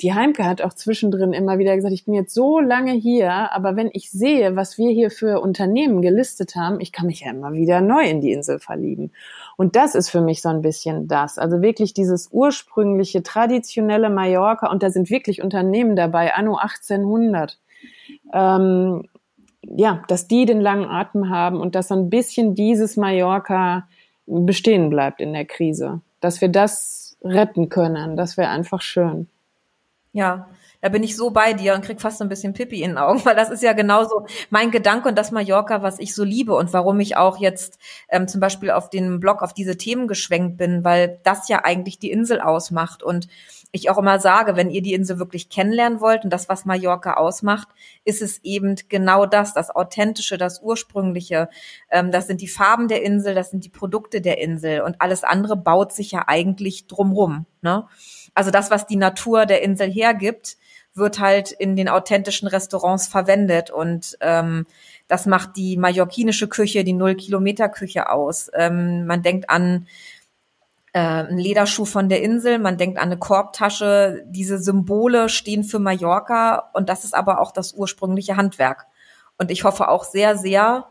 die 0.00 0.12
Heimke 0.12 0.44
hat 0.44 0.60
auch 0.60 0.74
zwischendrin 0.74 1.32
immer 1.32 1.58
wieder 1.58 1.76
gesagt, 1.76 1.94
ich 1.94 2.04
bin 2.04 2.14
jetzt 2.14 2.34
so 2.34 2.58
lange 2.58 2.92
hier, 2.92 3.52
aber 3.52 3.76
wenn 3.76 3.90
ich 3.92 4.10
sehe, 4.10 4.56
was 4.56 4.76
wir 4.76 4.90
hier 4.90 5.10
für 5.10 5.40
Unternehmen 5.40 6.02
gelistet 6.02 6.56
haben, 6.56 6.80
ich 6.80 6.90
kann 6.90 7.06
mich 7.06 7.20
ja 7.20 7.30
immer 7.30 7.52
wieder 7.52 7.80
neu 7.80 8.02
in 8.02 8.20
die 8.20 8.32
Insel 8.32 8.58
verlieben. 8.58 9.12
Und 9.56 9.76
das 9.76 9.94
ist 9.94 10.10
für 10.10 10.20
mich 10.20 10.42
so 10.42 10.48
ein 10.48 10.62
bisschen 10.62 11.06
das. 11.06 11.38
Also 11.38 11.62
wirklich 11.62 11.94
dieses 11.94 12.28
ursprüngliche, 12.32 13.22
traditionelle 13.22 14.10
Mallorca 14.10 14.68
und 14.68 14.82
da 14.82 14.90
sind 14.90 15.10
wirklich 15.10 15.42
Unternehmen 15.42 15.94
dabei, 15.94 16.34
anno 16.34 16.56
1800. 16.56 17.58
Ähm, 18.32 19.08
ja, 19.62 20.02
dass 20.08 20.26
die 20.26 20.44
den 20.44 20.60
langen 20.60 20.86
Atem 20.86 21.30
haben 21.30 21.60
und 21.60 21.76
dass 21.76 21.88
so 21.88 21.94
ein 21.94 22.10
bisschen 22.10 22.54
dieses 22.54 22.96
Mallorca 22.96 23.88
bestehen 24.26 24.90
bleibt 24.90 25.20
in 25.20 25.32
der 25.32 25.44
Krise. 25.44 26.00
Dass 26.20 26.40
wir 26.40 26.48
das 26.48 27.16
retten 27.22 27.68
können, 27.68 28.16
das 28.16 28.36
wäre 28.36 28.48
einfach 28.48 28.80
schön. 28.80 29.28
Ja, 30.14 30.48
da 30.80 30.90
bin 30.90 31.02
ich 31.02 31.16
so 31.16 31.30
bei 31.30 31.54
dir 31.54 31.74
und 31.74 31.84
krieg 31.84 32.00
fast 32.00 32.18
so 32.18 32.24
ein 32.24 32.28
bisschen 32.28 32.52
Pippi 32.52 32.82
in 32.82 32.92
den 32.92 32.98
Augen, 32.98 33.24
weil 33.24 33.34
das 33.34 33.50
ist 33.50 33.64
ja 33.64 33.72
genauso 33.72 34.26
mein 34.48 34.70
Gedanke 34.70 35.08
und 35.08 35.18
das 35.18 35.32
Mallorca, 35.32 35.82
was 35.82 35.98
ich 35.98 36.14
so 36.14 36.22
liebe 36.22 36.54
und 36.54 36.72
warum 36.72 37.00
ich 37.00 37.16
auch 37.16 37.38
jetzt 37.38 37.80
ähm, 38.08 38.28
zum 38.28 38.40
Beispiel 38.40 38.70
auf 38.70 38.90
den 38.90 39.18
Blog 39.18 39.42
auf 39.42 39.52
diese 39.52 39.76
Themen 39.76 40.06
geschwenkt 40.06 40.56
bin, 40.56 40.84
weil 40.84 41.18
das 41.24 41.48
ja 41.48 41.64
eigentlich 41.64 41.98
die 41.98 42.12
Insel 42.12 42.40
ausmacht 42.40 43.02
und 43.02 43.26
ich 43.72 43.90
auch 43.90 43.98
immer 43.98 44.20
sage, 44.20 44.54
wenn 44.54 44.70
ihr 44.70 44.82
die 44.82 44.92
Insel 44.92 45.18
wirklich 45.18 45.48
kennenlernen 45.48 46.00
wollt 46.00 46.22
und 46.22 46.30
das, 46.30 46.48
was 46.48 46.64
Mallorca 46.64 47.14
ausmacht, 47.14 47.66
ist 48.04 48.22
es 48.22 48.38
eben 48.44 48.76
genau 48.88 49.26
das, 49.26 49.52
das 49.52 49.74
Authentische, 49.74 50.38
das 50.38 50.62
Ursprüngliche. 50.62 51.48
Ähm, 51.90 52.12
das 52.12 52.28
sind 52.28 52.40
die 52.40 52.46
Farben 52.46 52.86
der 52.86 53.02
Insel, 53.02 53.34
das 53.34 53.50
sind 53.50 53.64
die 53.64 53.68
Produkte 53.68 54.20
der 54.20 54.38
Insel 54.38 54.82
und 54.82 55.00
alles 55.00 55.24
andere 55.24 55.56
baut 55.56 55.92
sich 55.92 56.12
ja 56.12 56.22
eigentlich 56.28 56.86
drumrum. 56.86 57.46
Ne? 57.62 57.88
Also 58.34 58.50
das, 58.50 58.70
was 58.70 58.86
die 58.86 58.96
Natur 58.96 59.46
der 59.46 59.62
Insel 59.62 59.90
hergibt, 59.90 60.56
wird 60.94 61.18
halt 61.18 61.50
in 61.50 61.76
den 61.76 61.88
authentischen 61.88 62.46
Restaurants 62.48 63.08
verwendet 63.08 63.70
und 63.70 64.16
ähm, 64.20 64.66
das 65.08 65.26
macht 65.26 65.56
die 65.56 65.76
mallorquinische 65.76 66.48
Küche, 66.48 66.84
die 66.84 66.92
Null-Kilometer-Küche 66.92 68.08
aus. 68.08 68.50
Ähm, 68.54 69.06
man 69.06 69.22
denkt 69.22 69.50
an 69.50 69.88
äh, 70.92 71.00
einen 71.00 71.38
Lederschuh 71.38 71.84
von 71.84 72.08
der 72.08 72.22
Insel, 72.22 72.58
man 72.58 72.78
denkt 72.78 72.98
an 72.98 73.06
eine 73.06 73.18
Korbtasche. 73.18 74.24
Diese 74.26 74.58
Symbole 74.58 75.28
stehen 75.28 75.64
für 75.64 75.80
Mallorca 75.80 76.70
und 76.72 76.88
das 76.88 77.04
ist 77.04 77.14
aber 77.14 77.40
auch 77.40 77.50
das 77.52 77.74
ursprüngliche 77.74 78.36
Handwerk. 78.36 78.86
Und 79.36 79.50
ich 79.50 79.64
hoffe 79.64 79.88
auch 79.88 80.04
sehr, 80.04 80.38
sehr, 80.38 80.86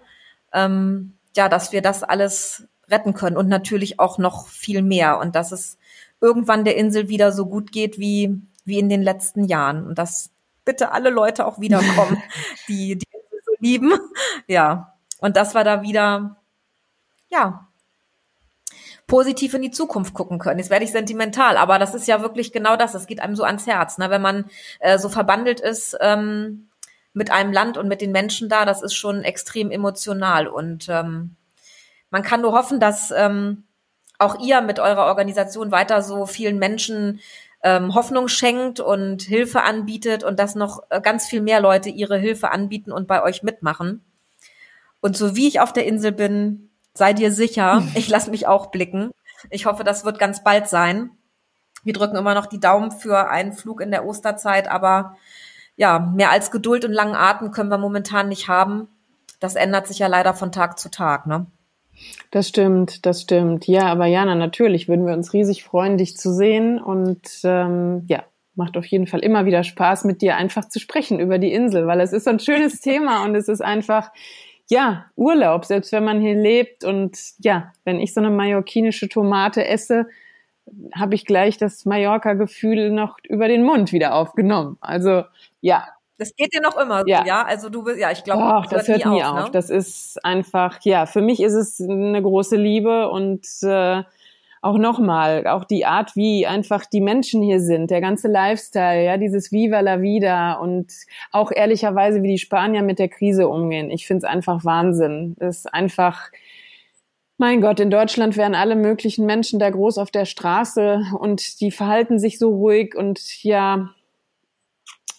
ähm, 0.51 1.13
ja, 1.35 1.47
dass 1.47 1.71
wir 1.71 1.81
das 1.81 2.03
alles 2.03 2.67
retten 2.89 3.13
können 3.13 3.37
und 3.37 3.47
natürlich 3.47 3.99
auch 3.99 4.17
noch 4.17 4.47
viel 4.47 4.81
mehr 4.81 5.19
und 5.19 5.35
dass 5.35 5.53
es 5.53 5.77
irgendwann 6.23 6.63
der 6.63 6.77
Insel 6.77 7.09
wieder 7.09 7.33
so 7.33 7.45
gut 7.45 7.71
geht 7.71 7.99
wie, 7.99 8.41
wie 8.63 8.79
in 8.79 8.87
den 8.89 9.03
letzten 9.03 9.43
Jahren. 9.43 9.85
Und 9.85 9.99
dass 9.99 10.31
bitte 10.63 10.93
alle 10.93 11.09
Leute 11.09 11.45
auch 11.45 11.59
wiederkommen, 11.59 12.23
die 12.67 12.97
die 12.97 13.07
Insel 13.11 13.41
so 13.45 13.51
lieben. 13.59 13.91
Ja. 14.47 14.95
Und 15.19 15.35
dass 15.35 15.53
wir 15.53 15.63
da 15.63 15.81
wieder, 15.81 16.37
ja, 17.29 17.67
positiv 19.05 19.53
in 19.53 19.61
die 19.61 19.71
Zukunft 19.71 20.13
gucken 20.13 20.39
können. 20.39 20.59
Jetzt 20.59 20.69
werde 20.69 20.85
ich 20.85 20.91
sentimental, 20.91 21.57
aber 21.57 21.77
das 21.77 21.93
ist 21.93 22.07
ja 22.07 22.21
wirklich 22.21 22.53
genau 22.53 22.77
das. 22.77 22.93
Das 22.93 23.05
geht 23.05 23.19
einem 23.19 23.35
so 23.35 23.43
ans 23.43 23.67
Herz, 23.67 23.97
ne? 23.97 24.09
wenn 24.09 24.21
man 24.21 24.45
äh, 24.79 24.97
so 24.97 25.09
verbandelt 25.09 25.59
ist 25.59 25.97
ähm, 25.99 26.69
mit 27.13 27.31
einem 27.31 27.51
Land 27.51 27.77
und 27.77 27.89
mit 27.89 28.01
den 28.01 28.13
Menschen 28.13 28.47
da. 28.47 28.65
Das 28.65 28.81
ist 28.81 28.95
schon 28.95 29.23
extrem 29.23 29.71
emotional 29.71 30.47
und 30.47 30.87
ähm, 30.89 31.35
man 32.09 32.23
kann 32.23 32.41
nur 32.41 32.53
hoffen, 32.53 32.79
dass 32.79 33.11
ähm, 33.11 33.65
auch 34.19 34.39
ihr 34.39 34.61
mit 34.61 34.79
eurer 34.79 35.05
Organisation 35.05 35.71
weiter 35.71 36.01
so 36.01 36.25
vielen 36.25 36.59
Menschen 36.59 37.19
ähm, 37.63 37.95
Hoffnung 37.95 38.27
schenkt 38.27 38.79
und 38.79 39.21
Hilfe 39.21 39.63
anbietet 39.63 40.23
und 40.23 40.37
dass 40.37 40.55
noch 40.55 40.83
äh, 40.89 41.01
ganz 41.01 41.25
viel 41.25 41.41
mehr 41.41 41.61
Leute 41.61 41.89
ihre 41.89 42.17
Hilfe 42.17 42.51
anbieten 42.51 42.91
und 42.91 43.07
bei 43.07 43.23
euch 43.23 43.41
mitmachen. 43.41 44.03
Und 45.01 45.17
so 45.17 45.35
wie 45.35 45.47
ich 45.47 45.61
auf 45.61 45.73
der 45.73 45.85
Insel 45.85 46.11
bin, 46.11 46.69
sei 46.93 47.13
dir 47.13 47.31
sicher, 47.31 47.81
ich 47.95 48.09
lasse 48.09 48.29
mich 48.29 48.47
auch 48.47 48.67
blicken. 48.67 49.11
Ich 49.49 49.65
hoffe, 49.65 49.83
das 49.83 50.05
wird 50.05 50.19
ganz 50.19 50.43
bald 50.43 50.67
sein. 50.67 51.11
Wir 51.83 51.93
drücken 51.93 52.15
immer 52.15 52.33
noch 52.33 52.45
die 52.45 52.59
Daumen 52.59 52.91
für 52.91 53.29
einen 53.29 53.53
Flug 53.53 53.81
in 53.81 53.91
der 53.91 54.05
Osterzeit, 54.05 54.69
aber 54.69 55.17
ja, 55.75 55.99
mehr 55.99 56.31
als 56.31 56.51
Geduld 56.51 56.85
und 56.85 56.93
langen 56.93 57.15
Atem 57.15 57.51
können 57.51 57.69
wir 57.69 57.77
momentan 57.77 58.29
nicht 58.29 58.47
haben. 58.47 58.87
Das 59.39 59.55
ändert 59.55 59.87
sich 59.87 59.99
ja 59.99 60.07
leider 60.07 60.33
von 60.33 60.51
Tag 60.51 60.79
zu 60.79 60.89
Tag, 60.89 61.25
ne? 61.25 61.47
Das 62.31 62.47
stimmt, 62.47 63.05
das 63.05 63.21
stimmt. 63.21 63.67
Ja, 63.67 63.83
aber 63.87 64.07
Jana, 64.07 64.35
natürlich 64.35 64.87
würden 64.87 65.05
wir 65.05 65.13
uns 65.13 65.33
riesig 65.33 65.63
freuen, 65.63 65.97
dich 65.97 66.17
zu 66.17 66.33
sehen. 66.33 66.81
Und 66.81 67.21
ähm, 67.43 68.03
ja, 68.07 68.23
macht 68.55 68.77
auf 68.77 68.85
jeden 68.85 69.07
Fall 69.07 69.21
immer 69.21 69.45
wieder 69.45 69.63
Spaß, 69.63 70.03
mit 70.05 70.21
dir 70.21 70.35
einfach 70.35 70.67
zu 70.67 70.79
sprechen 70.79 71.19
über 71.19 71.37
die 71.37 71.53
Insel, 71.53 71.87
weil 71.87 72.01
es 72.01 72.13
ist 72.13 72.25
so 72.25 72.31
ein 72.31 72.39
schönes 72.39 72.81
Thema 72.81 73.23
und 73.23 73.35
es 73.35 73.47
ist 73.47 73.61
einfach, 73.61 74.11
ja, 74.69 75.05
Urlaub, 75.15 75.65
selbst 75.65 75.91
wenn 75.91 76.03
man 76.03 76.21
hier 76.21 76.35
lebt. 76.35 76.83
Und 76.83 77.17
ja, 77.39 77.71
wenn 77.83 77.99
ich 77.99 78.13
so 78.13 78.19
eine 78.19 78.29
mallorquinische 78.29 79.09
Tomate 79.09 79.65
esse, 79.67 80.07
habe 80.95 81.15
ich 81.15 81.25
gleich 81.25 81.57
das 81.57 81.85
Mallorca-Gefühl 81.85 82.89
noch 82.89 83.17
über 83.27 83.47
den 83.47 83.63
Mund 83.63 83.91
wieder 83.91 84.15
aufgenommen. 84.15 84.77
Also 84.81 85.23
ja, 85.61 85.87
das 86.17 86.35
geht 86.35 86.53
dir 86.53 86.61
noch 86.61 86.77
immer 86.77 87.03
ja. 87.07 87.19
so, 87.19 87.27
ja? 87.27 87.43
Also 87.43 87.69
du 87.69 87.89
ja, 87.89 88.11
ich 88.11 88.23
glaube, 88.23 88.67
das, 88.69 88.85
das 88.85 88.87
hört 88.87 89.05
nie 89.05 89.23
auf. 89.23 89.33
auf. 89.33 89.45
Ne? 89.45 89.49
Das 89.51 89.69
ist 89.69 90.23
einfach, 90.23 90.79
ja, 90.83 91.05
für 91.05 91.21
mich 91.21 91.41
ist 91.41 91.53
es 91.53 91.81
eine 91.81 92.21
große 92.21 92.55
Liebe 92.55 93.09
und 93.09 93.45
äh, 93.63 94.03
auch 94.63 94.77
nochmal, 94.77 95.45
auch 95.47 95.65
die 95.65 95.85
Art, 95.85 96.15
wie 96.15 96.47
einfach 96.47 96.85
die 96.85 97.01
Menschen 97.01 97.41
hier 97.41 97.59
sind, 97.59 97.91
der 97.91 97.99
ganze 97.99 98.29
Lifestyle, 98.29 99.03
ja, 99.03 99.17
dieses 99.17 99.51
Viva 99.51 99.81
la 99.81 100.01
Vida 100.01 100.53
und 100.53 100.93
auch 101.31 101.51
ehrlicherweise, 101.51 102.23
wie 102.23 102.29
die 102.29 102.37
Spanier 102.37 102.81
mit 102.81 102.97
der 102.97 103.09
Krise 103.09 103.49
umgehen. 103.49 103.91
Ich 103.91 104.07
finde 104.07 104.25
es 104.25 104.31
einfach 104.31 104.63
Wahnsinn. 104.63 105.35
Das 105.37 105.57
ist 105.57 105.73
einfach, 105.73 106.31
mein 107.37 107.59
Gott, 107.59 107.81
in 107.81 107.89
Deutschland 107.89 108.37
wären 108.37 108.55
alle 108.55 108.77
möglichen 108.77 109.25
Menschen 109.25 109.59
da 109.59 109.69
groß 109.69 109.97
auf 109.97 110.11
der 110.11 110.25
Straße 110.25 111.03
und 111.19 111.59
die 111.59 111.71
verhalten 111.71 112.17
sich 112.17 112.39
so 112.39 112.49
ruhig 112.49 112.95
und 112.95 113.43
ja, 113.43 113.89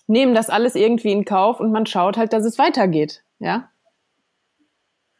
nehmen 0.07 0.35
das 0.35 0.51
alles 0.51 0.75
irgendwie 0.75 1.13
in 1.13 1.25
Kauf 1.25 1.61
und 1.61 1.73
man 1.73 1.87
schaut 1.87 2.17
halt, 2.17 2.33
dass 2.33 2.45
es 2.45 2.59
weitergeht, 2.59 3.25
ja. 3.39 3.71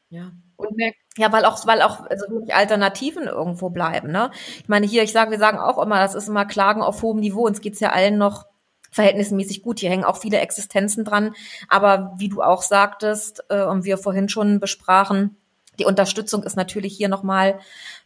Ja. 0.09 0.33
Und 0.57 0.77
merkt, 0.77 0.99
ja, 1.17 1.33
weil 1.33 1.45
auch, 1.45 1.67
weil 1.67 1.83
auch 1.83 2.01
also 2.07 2.27
wirklich 2.31 2.55
Alternativen 2.55 3.25
irgendwo 3.25 3.71
bleiben, 3.71 4.13
ne? 4.13 4.31
Ich 4.59 4.69
meine, 4.69 4.87
hier, 4.87 5.03
ich 5.03 5.13
sage, 5.13 5.33
wir 5.33 5.39
sagen 5.39 5.59
auch 5.59 5.83
immer, 5.83 5.99
das 5.99 6.15
ist 6.15 6.29
immer 6.29 6.45
Klagen 6.45 6.83
auf 6.83 7.03
hohem 7.03 7.19
Niveau. 7.19 7.45
Uns 7.45 7.61
geht's 7.61 7.81
ja 7.81 7.91
allen 7.91 8.19
noch 8.19 8.47
verhältnismäßig 8.93 9.63
gut. 9.63 9.81
Hier 9.81 9.91
hängen 9.91 10.05
auch 10.05 10.17
viele 10.19 10.39
Existenzen 10.39 11.05
dran. 11.05 11.35
Aber 11.69 12.15
wie 12.19 12.29
du 12.29 12.43
auch 12.43 12.63
sagtest 12.63 13.45
äh, 13.49 13.65
und 13.65 13.85
wir 13.85 13.99
vorhin 13.99 14.29
schon 14.29 14.61
besprachen, 14.61 15.37
Die 15.79 15.85
Unterstützung 15.85 16.43
ist 16.43 16.57
natürlich 16.57 16.97
hier 16.97 17.09
nochmal 17.09 17.59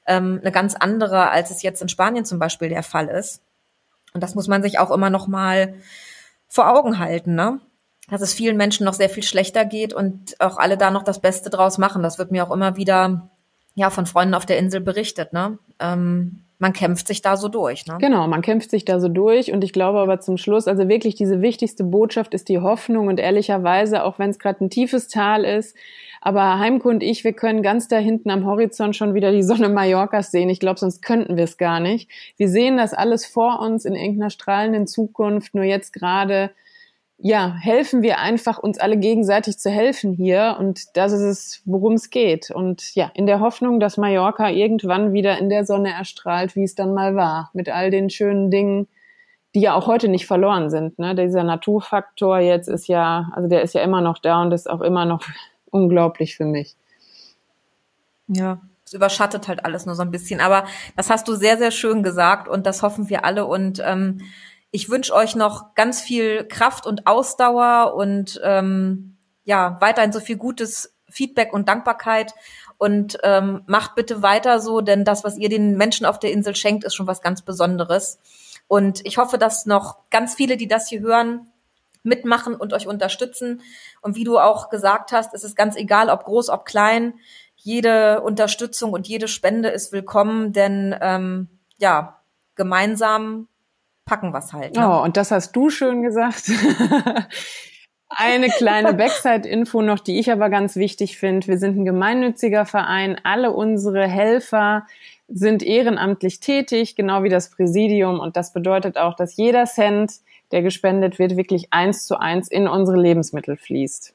ähm, 0.07 0.39
eine 0.41 0.53
ganz 0.53 0.75
andere, 0.75 1.31
als 1.31 1.51
es 1.51 1.63
jetzt 1.63 1.83
in 1.83 1.89
Spanien 1.89 2.25
zum 2.25 2.39
Beispiel 2.39 2.69
der 2.69 2.83
Fall 2.83 3.09
ist. 3.09 3.43
Und 4.15 4.23
das 4.23 4.35
muss 4.35 4.49
man 4.49 4.63
sich 4.63 4.79
auch 4.79 4.91
immer 4.91 5.11
nochmal 5.11 5.75
vor 6.49 6.71
Augen 6.77 6.99
halten, 6.99 7.35
ne? 7.35 7.61
Dass 8.11 8.23
es 8.23 8.33
vielen 8.33 8.57
Menschen 8.57 8.85
noch 8.85 8.95
sehr 8.95 9.11
viel 9.11 9.23
schlechter 9.23 9.65
geht 9.65 9.93
und 9.93 10.41
auch 10.41 10.57
alle 10.57 10.79
da 10.79 10.91
noch 10.91 11.03
das 11.03 11.21
Beste 11.21 11.51
draus 11.51 11.77
machen. 11.77 12.03
Das 12.03 12.19
wird 12.19 12.31
mir 12.31 12.47
auch 12.47 12.51
immer 12.51 12.77
wieder 12.77 13.31
ja 13.75 13.91
von 13.91 14.07
Freunden 14.07 14.35
auf 14.35 14.47
der 14.47 14.59
Insel 14.59 14.81
berichtet, 14.81 15.33
ne? 15.33 15.59
Ähm, 15.79 16.45
man 16.59 16.73
kämpft 16.73 17.07
sich 17.07 17.23
da 17.23 17.37
so 17.37 17.49
durch. 17.49 17.87
Ne? 17.87 17.99
Genau, 18.01 18.27
man 18.27 18.43
kämpft 18.43 18.71
sich 18.71 18.85
da 18.85 18.99
so 18.99 19.09
durch. 19.09 19.53
Und 19.53 19.63
ich 19.63 19.73
glaube 19.73 20.01
aber 20.01 20.21
zum 20.21 20.37
Schluss, 20.37 20.67
also 20.67 20.89
wirklich 20.89 21.15
diese 21.15 21.41
wichtigste 21.41 21.85
Botschaft 21.85 22.35
ist 22.35 22.49
die 22.49 22.59
Hoffnung. 22.59 23.07
Und 23.07 23.21
ehrlicherweise, 23.21 24.03
auch 24.03 24.19
wenn 24.19 24.31
es 24.31 24.39
gerade 24.39 24.65
ein 24.65 24.71
tiefes 24.71 25.09
Tal 25.09 25.45
ist, 25.45 25.77
aber 26.21 26.59
Heimko 26.59 26.89
und 26.89 27.03
ich, 27.03 27.25
wir 27.25 27.33
können 27.33 27.63
ganz 27.63 27.89
da 27.89 27.97
hinten 27.97 28.31
am 28.31 28.47
Horizont 28.47 28.97
schon 28.97 29.15
wieder 29.15 29.33
die 29.33 29.43
Sonne 29.43 29.69
Mallorcas 29.69 30.31
sehen. 30.31 30.51
Ich 30.51 30.61
glaube, 30.61 30.81
sonst 30.81 31.03
könnten 31.03 31.37
wir 31.37 31.45
es 31.45 31.59
gar 31.59 31.81
nicht. 31.81 32.11
Wir 32.37 32.49
sehen 32.49 32.77
das 32.77 32.95
alles 32.95 33.27
vor 33.27 33.61
uns 33.61 33.85
in 33.85 33.95
irgendeiner 33.95 34.31
strahlenden 34.31 34.87
Zukunft. 34.87 35.55
Nur 35.55 35.65
jetzt 35.65 35.93
gerade 35.93 36.51
ja, 37.21 37.53
helfen 37.57 38.03
wir 38.03 38.21
einfach, 38.21 38.59
uns 38.59 38.79
alle 38.79 38.97
gegenseitig 38.97 39.59
zu 39.59 39.71
helfen 39.71 40.13
hier. 40.13 40.57
Und 40.59 40.97
das 40.97 41.13
ist 41.13 41.21
es, 41.21 41.63
worum 41.65 41.95
es 41.95 42.11
geht. 42.11 42.51
Und 42.53 42.95
ja, 42.95 43.11
in 43.15 43.27
der 43.27 43.41
Hoffnung, 43.41 43.81
dass 43.81 43.97
Mallorca 43.97 44.49
irgendwann 44.51 45.13
wieder 45.13 45.37
in 45.39 45.49
der 45.49 45.65
Sonne 45.65 45.91
erstrahlt, 45.91 46.55
wie 46.55 46.63
es 46.63 46.77
dann 46.77 46.95
mal 46.95 47.17
war. 47.17 47.51
Mit 47.55 47.69
all 47.69 47.91
den 47.91 48.09
schönen 48.09 48.53
Dingen, 48.53 48.87
die 49.55 49.61
ja 49.61 49.75
auch 49.75 49.89
heute 49.89 50.09
nicht 50.09 50.27
verloren 50.27 50.71
sind. 50.71 50.99
Ne? 51.01 51.17
Dieser 51.17 51.43
Naturfaktor 51.43 52.39
jetzt 52.39 52.69
ist 52.69 52.87
ja, 52.87 53.31
also 53.33 53.49
der 53.49 53.63
ist 53.63 53.75
ja 53.75 53.83
immer 53.83 54.01
noch 54.01 54.19
da 54.19 54.41
und 54.43 54.53
ist 54.53 54.71
auch 54.71 54.81
immer 54.81 55.05
noch 55.05 55.25
unglaublich 55.71 56.37
für 56.37 56.45
mich. 56.45 56.77
Ja, 58.29 58.61
es 58.85 58.93
überschattet 58.93 59.49
halt 59.49 59.65
alles 59.65 59.87
nur 59.87 59.95
so 59.95 60.03
ein 60.03 60.11
bisschen. 60.11 60.41
Aber 60.41 60.65
das 60.97 61.11
hast 61.11 61.29
du 61.29 61.35
sehr, 61.35 61.59
sehr 61.59 61.71
schön 61.71 62.03
gesagt 62.03 62.49
und 62.49 62.67
das 62.67 62.83
hoffen 62.83 63.09
wir 63.09 63.25
alle. 63.25 63.47
Und 63.47 63.83
ähm, 63.85 64.23
ich 64.71 64.91
wünsche 64.91 65.15
euch 65.15 65.35
noch 65.35 65.75
ganz 65.75 66.01
viel 66.01 66.45
Kraft 66.45 66.87
und 66.87 67.07
Ausdauer 67.07 67.95
und 67.95 68.41
ähm, 68.43 69.17
ja, 69.45 69.79
weiterhin 69.81 70.13
so 70.13 70.21
viel 70.21 70.37
gutes 70.37 70.95
Feedback 71.09 71.53
und 71.53 71.69
Dankbarkeit. 71.69 72.35
Und 72.77 73.19
ähm, 73.25 73.63
macht 73.67 73.97
bitte 73.97 74.23
weiter 74.23 74.61
so, 74.61 74.81
denn 74.81 75.05
das, 75.05 75.25
was 75.25 75.37
ihr 75.37 75.49
den 75.49 75.77
Menschen 75.77 76.07
auf 76.07 76.21
der 76.21 76.31
Insel 76.31 76.55
schenkt, 76.55 76.85
ist 76.85 76.95
schon 76.95 77.09
was 77.09 77.23
ganz 77.23 77.43
Besonderes. 77.43 78.21
Und 78.69 79.05
ich 79.05 79.19
hoffe, 79.19 79.37
dass 79.37 79.67
noch 79.67 80.09
ganz 80.11 80.35
viele, 80.35 80.57
die 80.57 80.69
das 80.69 80.89
hier 80.89 81.01
hören, 81.01 81.49
mitmachen 82.03 82.55
und 82.55 82.73
euch 82.73 82.87
unterstützen. 82.87 83.63
Und 84.01 84.17
wie 84.17 84.25
du 84.25 84.39
auch 84.39 84.71
gesagt 84.71 85.13
hast, 85.13 85.35
es 85.35 85.45
ist 85.45 85.57
ganz 85.57 85.77
egal, 85.77 86.11
ob 86.11 86.25
groß, 86.25 86.49
ob 86.51 86.65
klein. 86.65 87.15
Jede 87.57 88.21
Unterstützung 88.23 88.93
und 88.93 89.09
jede 89.09 89.29
Spende 89.29 89.69
ist 89.69 89.93
willkommen, 89.93 90.53
denn 90.53 90.95
ähm, 91.01 91.49
ja, 91.79 92.21
gemeinsam 92.55 93.49
packen 94.05 94.33
was 94.33 94.53
halt. 94.53 94.77
Ne? 94.77 94.89
Oh, 94.89 95.03
und 95.03 95.17
das 95.17 95.31
hast 95.31 95.53
du 95.53 95.71
schön 95.71 96.03
gesagt. 96.03 96.51
Eine 98.11 98.49
kleine 98.49 98.95
Backside-Info 98.95 99.83
noch, 99.83 99.99
die 99.99 100.19
ich 100.19 100.33
aber 100.33 100.49
ganz 100.49 100.77
wichtig 100.77 101.19
finde. 101.19 101.47
Wir 101.47 101.59
sind 101.59 101.77
ein 101.77 101.85
gemeinnütziger 101.85 102.65
Verein. 102.65 103.21
Alle 103.23 103.53
unsere 103.53 104.09
Helfer 104.09 104.87
sind 105.29 105.63
ehrenamtlich 105.63 106.41
tätig, 106.41 106.97
genau 106.97 107.23
wie 107.23 107.29
das 107.29 107.51
Präsidium. 107.51 108.19
Und 108.19 108.37
das 108.37 108.55
bedeutet 108.55 108.97
auch, 108.97 109.15
dass 109.15 109.37
jeder 109.37 109.67
Cent, 109.67 110.13
der 110.53 110.63
gespendet 110.63 111.19
wird, 111.19 111.37
wirklich 111.37 111.73
eins 111.73 112.07
zu 112.07 112.19
eins 112.19 112.49
in 112.49 112.69
unsere 112.69 112.99
Lebensmittel 112.99 113.57
fließt. 113.57 114.15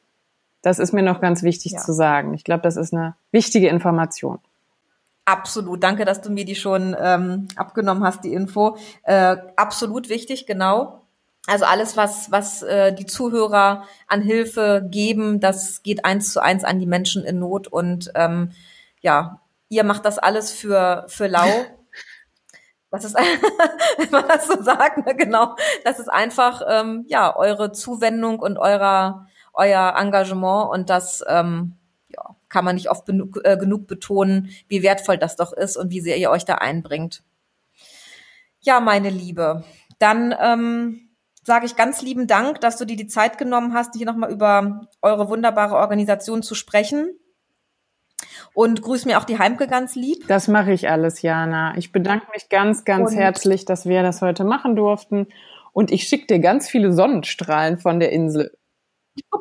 Das 0.61 0.79
ist 0.79 0.93
mir 0.93 1.03
noch 1.03 1.21
ganz 1.21 1.43
wichtig 1.43 1.73
ja. 1.73 1.79
zu 1.79 1.93
sagen. 1.93 2.33
Ich 2.33 2.43
glaube, 2.43 2.61
das 2.61 2.77
ist 2.77 2.93
eine 2.93 3.15
wichtige 3.31 3.67
Information. 3.67 4.39
Absolut, 5.25 5.83
danke, 5.83 6.05
dass 6.05 6.21
du 6.21 6.29
mir 6.29 6.45
die 6.45 6.55
schon 6.55 6.95
ähm, 6.99 7.47
abgenommen 7.55 8.03
hast, 8.03 8.23
die 8.23 8.33
Info. 8.33 8.77
Äh, 9.03 9.37
absolut 9.55 10.09
wichtig, 10.09 10.45
genau. 10.45 11.01
Also 11.47 11.65
alles, 11.65 11.97
was, 11.97 12.31
was 12.31 12.61
äh, 12.61 12.93
die 12.93 13.05
Zuhörer 13.05 13.83
an 14.07 14.21
Hilfe 14.21 14.85
geben, 14.89 15.39
das 15.39 15.83
geht 15.83 16.05
eins 16.05 16.31
zu 16.31 16.41
eins 16.41 16.63
an 16.63 16.79
die 16.79 16.85
Menschen 16.85 17.23
in 17.25 17.39
Not. 17.39 17.67
Und 17.67 18.11
ähm, 18.15 18.51
ja, 19.01 19.41
ihr 19.67 19.83
macht 19.83 20.05
das 20.05 20.19
alles 20.19 20.51
für, 20.51 21.05
für 21.07 21.27
lau. 21.27 21.47
Das 22.93 23.03
ist, 23.03 23.15
wenn 23.97 24.11
man 24.11 24.27
das 24.27 24.47
so 24.47 24.61
sagt, 24.61 25.05
ne, 25.05 25.15
genau. 25.15 25.55
Das 25.83 25.99
ist 25.99 26.09
einfach 26.09 26.61
ähm, 26.67 27.05
ja 27.07 27.35
eure 27.35 27.71
Zuwendung 27.71 28.39
und 28.39 28.57
eurer 28.57 29.27
euer 29.53 29.95
Engagement 29.97 30.69
und 30.71 30.89
das 30.89 31.23
ähm, 31.27 31.75
kann 32.53 32.63
man 32.63 32.75
nicht 32.75 32.89
oft 32.89 33.09
äh, 33.09 33.57
genug 33.57 33.87
betonen, 33.87 34.49
wie 34.67 34.83
wertvoll 34.83 35.17
das 35.17 35.35
doch 35.35 35.51
ist 35.51 35.75
und 35.75 35.89
wie 35.89 36.01
sehr 36.01 36.17
ihr 36.17 36.29
euch 36.29 36.45
da 36.45 36.55
einbringt. 36.55 37.23
Ja, 38.59 38.79
meine 38.79 39.09
Liebe, 39.09 39.63
dann 39.99 40.33
ähm, 40.39 41.09
sage 41.43 41.65
ich 41.65 41.75
ganz 41.75 42.01
lieben 42.03 42.27
Dank, 42.27 42.61
dass 42.61 42.77
du 42.77 42.85
dir 42.85 42.95
die 42.95 43.07
Zeit 43.07 43.37
genommen 43.37 43.73
hast, 43.73 43.95
hier 43.95 44.05
nochmal 44.05 44.31
über 44.31 44.87
eure 45.01 45.27
wunderbare 45.29 45.75
Organisation 45.75 46.43
zu 46.43 46.53
sprechen. 46.53 47.17
Und 48.53 48.81
grüß 48.81 49.05
mir 49.05 49.19
auch 49.19 49.23
die 49.23 49.39
Heimke 49.39 49.67
ganz 49.67 49.95
lieb. 49.95 50.27
Das 50.27 50.47
mache 50.47 50.71
ich 50.71 50.89
alles, 50.89 51.21
Jana. 51.21 51.75
Ich 51.77 51.91
bedanke 51.91 52.27
mich 52.33 52.49
ganz, 52.49 52.85
ganz 52.85 53.11
und 53.11 53.17
herzlich, 53.17 53.65
dass 53.65 53.85
wir 53.85 54.03
das 54.03 54.21
heute 54.21 54.43
machen 54.43 54.75
durften. 54.75 55.27
Und 55.71 55.91
ich 55.91 56.03
schicke 56.03 56.27
dir 56.27 56.39
ganz 56.39 56.69
viele 56.69 56.93
Sonnenstrahlen 56.93 57.77
von 57.77 57.99
der 57.99 58.11
Insel. 58.11 58.55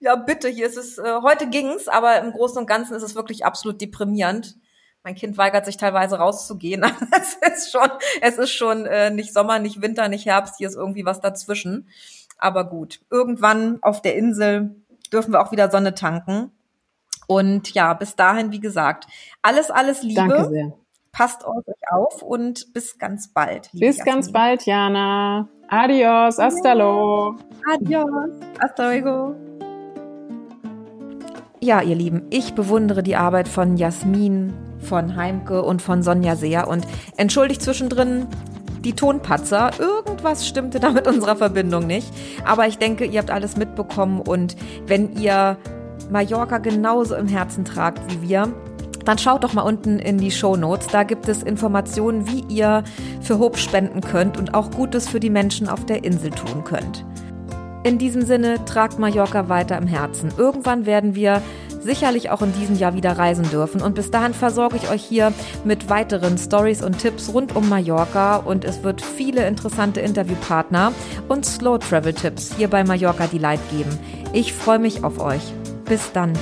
Ja, 0.00 0.14
bitte, 0.14 0.48
hier 0.48 0.68
ist 0.68 0.76
es, 0.76 0.96
äh, 0.98 1.20
heute 1.22 1.48
ging's, 1.48 1.88
aber 1.88 2.20
im 2.20 2.30
Großen 2.30 2.56
und 2.56 2.68
Ganzen 2.68 2.94
ist 2.94 3.02
es 3.02 3.16
wirklich 3.16 3.44
absolut 3.44 3.80
deprimierend. 3.80 4.56
Mein 5.02 5.16
Kind 5.16 5.36
weigert 5.38 5.64
sich 5.64 5.76
teilweise 5.76 6.18
rauszugehen. 6.18 6.84
es 7.16 7.34
ist 7.34 7.72
schon, 7.72 7.90
es 8.20 8.38
ist 8.38 8.52
schon 8.52 8.86
äh, 8.86 9.10
nicht 9.10 9.32
Sommer, 9.32 9.58
nicht 9.58 9.82
Winter, 9.82 10.08
nicht 10.08 10.24
Herbst, 10.26 10.54
hier 10.58 10.68
ist 10.68 10.76
irgendwie 10.76 11.04
was 11.04 11.20
dazwischen. 11.20 11.88
Aber 12.36 12.68
gut, 12.68 13.00
irgendwann 13.10 13.78
auf 13.82 14.00
der 14.00 14.14
Insel 14.14 14.76
dürfen 15.12 15.32
wir 15.32 15.40
auch 15.40 15.50
wieder 15.50 15.70
Sonne 15.70 15.94
tanken. 15.94 16.52
Und 17.28 17.74
ja, 17.74 17.92
bis 17.92 18.16
dahin, 18.16 18.52
wie 18.52 18.60
gesagt, 18.60 19.06
alles, 19.42 19.70
alles 19.70 20.02
Liebe. 20.02 20.26
Danke 20.26 20.48
sehr. 20.48 20.72
Passt 21.12 21.44
euch 21.46 21.64
auf 21.90 22.22
und 22.22 22.72
bis 22.72 22.98
ganz 22.98 23.32
bald. 23.32 23.70
Bis 23.74 24.02
ganz 24.02 24.32
bald, 24.32 24.64
Jana. 24.64 25.48
Adios, 25.68 26.38
hasta 26.38 26.72
luego. 26.72 27.36
Adios, 27.70 28.30
hasta 28.58 28.88
luego. 28.88 29.34
Ja, 31.60 31.82
ihr 31.82 31.96
Lieben, 31.96 32.26
ich 32.30 32.54
bewundere 32.54 33.02
die 33.02 33.16
Arbeit 33.16 33.48
von 33.48 33.76
Jasmin, 33.76 34.54
von 34.78 35.16
Heimke 35.16 35.62
und 35.62 35.82
von 35.82 36.02
Sonja 36.02 36.34
sehr 36.34 36.66
und 36.68 36.86
entschuldigt 37.18 37.60
zwischendrin 37.60 38.26
die 38.80 38.94
Tonpatzer. 38.94 39.72
Irgendwas 39.78 40.46
stimmte 40.48 40.80
da 40.80 40.90
mit 40.90 41.06
unserer 41.06 41.36
Verbindung 41.36 41.86
nicht. 41.86 42.10
Aber 42.46 42.66
ich 42.68 42.78
denke, 42.78 43.04
ihr 43.04 43.18
habt 43.18 43.30
alles 43.30 43.56
mitbekommen 43.56 44.20
und 44.20 44.56
wenn 44.86 45.14
ihr 45.20 45.58
Mallorca 46.10 46.58
genauso 46.58 47.14
im 47.14 47.28
Herzen 47.28 47.64
tragt 47.64 48.00
wie 48.10 48.28
wir, 48.28 48.52
dann 49.04 49.18
schaut 49.18 49.42
doch 49.42 49.54
mal 49.54 49.62
unten 49.62 49.98
in 49.98 50.18
die 50.18 50.30
Show 50.30 50.56
Notes. 50.56 50.88
Da 50.88 51.02
gibt 51.02 51.28
es 51.28 51.42
Informationen, 51.42 52.26
wie 52.26 52.44
ihr 52.54 52.84
für 53.22 53.38
Hope 53.38 53.58
spenden 53.58 54.02
könnt 54.02 54.36
und 54.36 54.52
auch 54.52 54.70
Gutes 54.70 55.08
für 55.08 55.20
die 55.20 55.30
Menschen 55.30 55.68
auf 55.68 55.86
der 55.86 56.04
Insel 56.04 56.30
tun 56.30 56.62
könnt. 56.64 57.06
In 57.84 57.96
diesem 57.96 58.22
Sinne, 58.22 58.62
tragt 58.66 58.98
Mallorca 58.98 59.48
weiter 59.48 59.78
im 59.78 59.86
Herzen. 59.86 60.30
Irgendwann 60.36 60.84
werden 60.84 61.14
wir 61.14 61.40
sicherlich 61.80 62.28
auch 62.28 62.42
in 62.42 62.52
diesem 62.52 62.76
Jahr 62.76 62.94
wieder 62.94 63.16
reisen 63.16 63.48
dürfen. 63.50 63.80
Und 63.80 63.94
bis 63.94 64.10
dahin 64.10 64.34
versorge 64.34 64.76
ich 64.76 64.90
euch 64.90 65.02
hier 65.02 65.32
mit 65.64 65.88
weiteren 65.88 66.36
Stories 66.36 66.82
und 66.82 66.98
Tipps 66.98 67.32
rund 67.32 67.56
um 67.56 67.68
Mallorca. 67.68 68.36
Und 68.36 68.64
es 68.64 68.82
wird 68.82 69.00
viele 69.00 69.46
interessante 69.46 70.00
Interviewpartner 70.00 70.92
und 71.28 71.46
Slow 71.46 71.78
Travel 71.78 72.12
Tipps 72.12 72.54
hier 72.56 72.68
bei 72.68 72.84
Mallorca 72.84 73.26
Delight 73.26 73.60
geben. 73.70 73.98
Ich 74.32 74.52
freue 74.52 74.80
mich 74.80 75.02
auf 75.04 75.18
euch. 75.20 75.54
Bis 75.88 76.12
dann. 76.12 76.32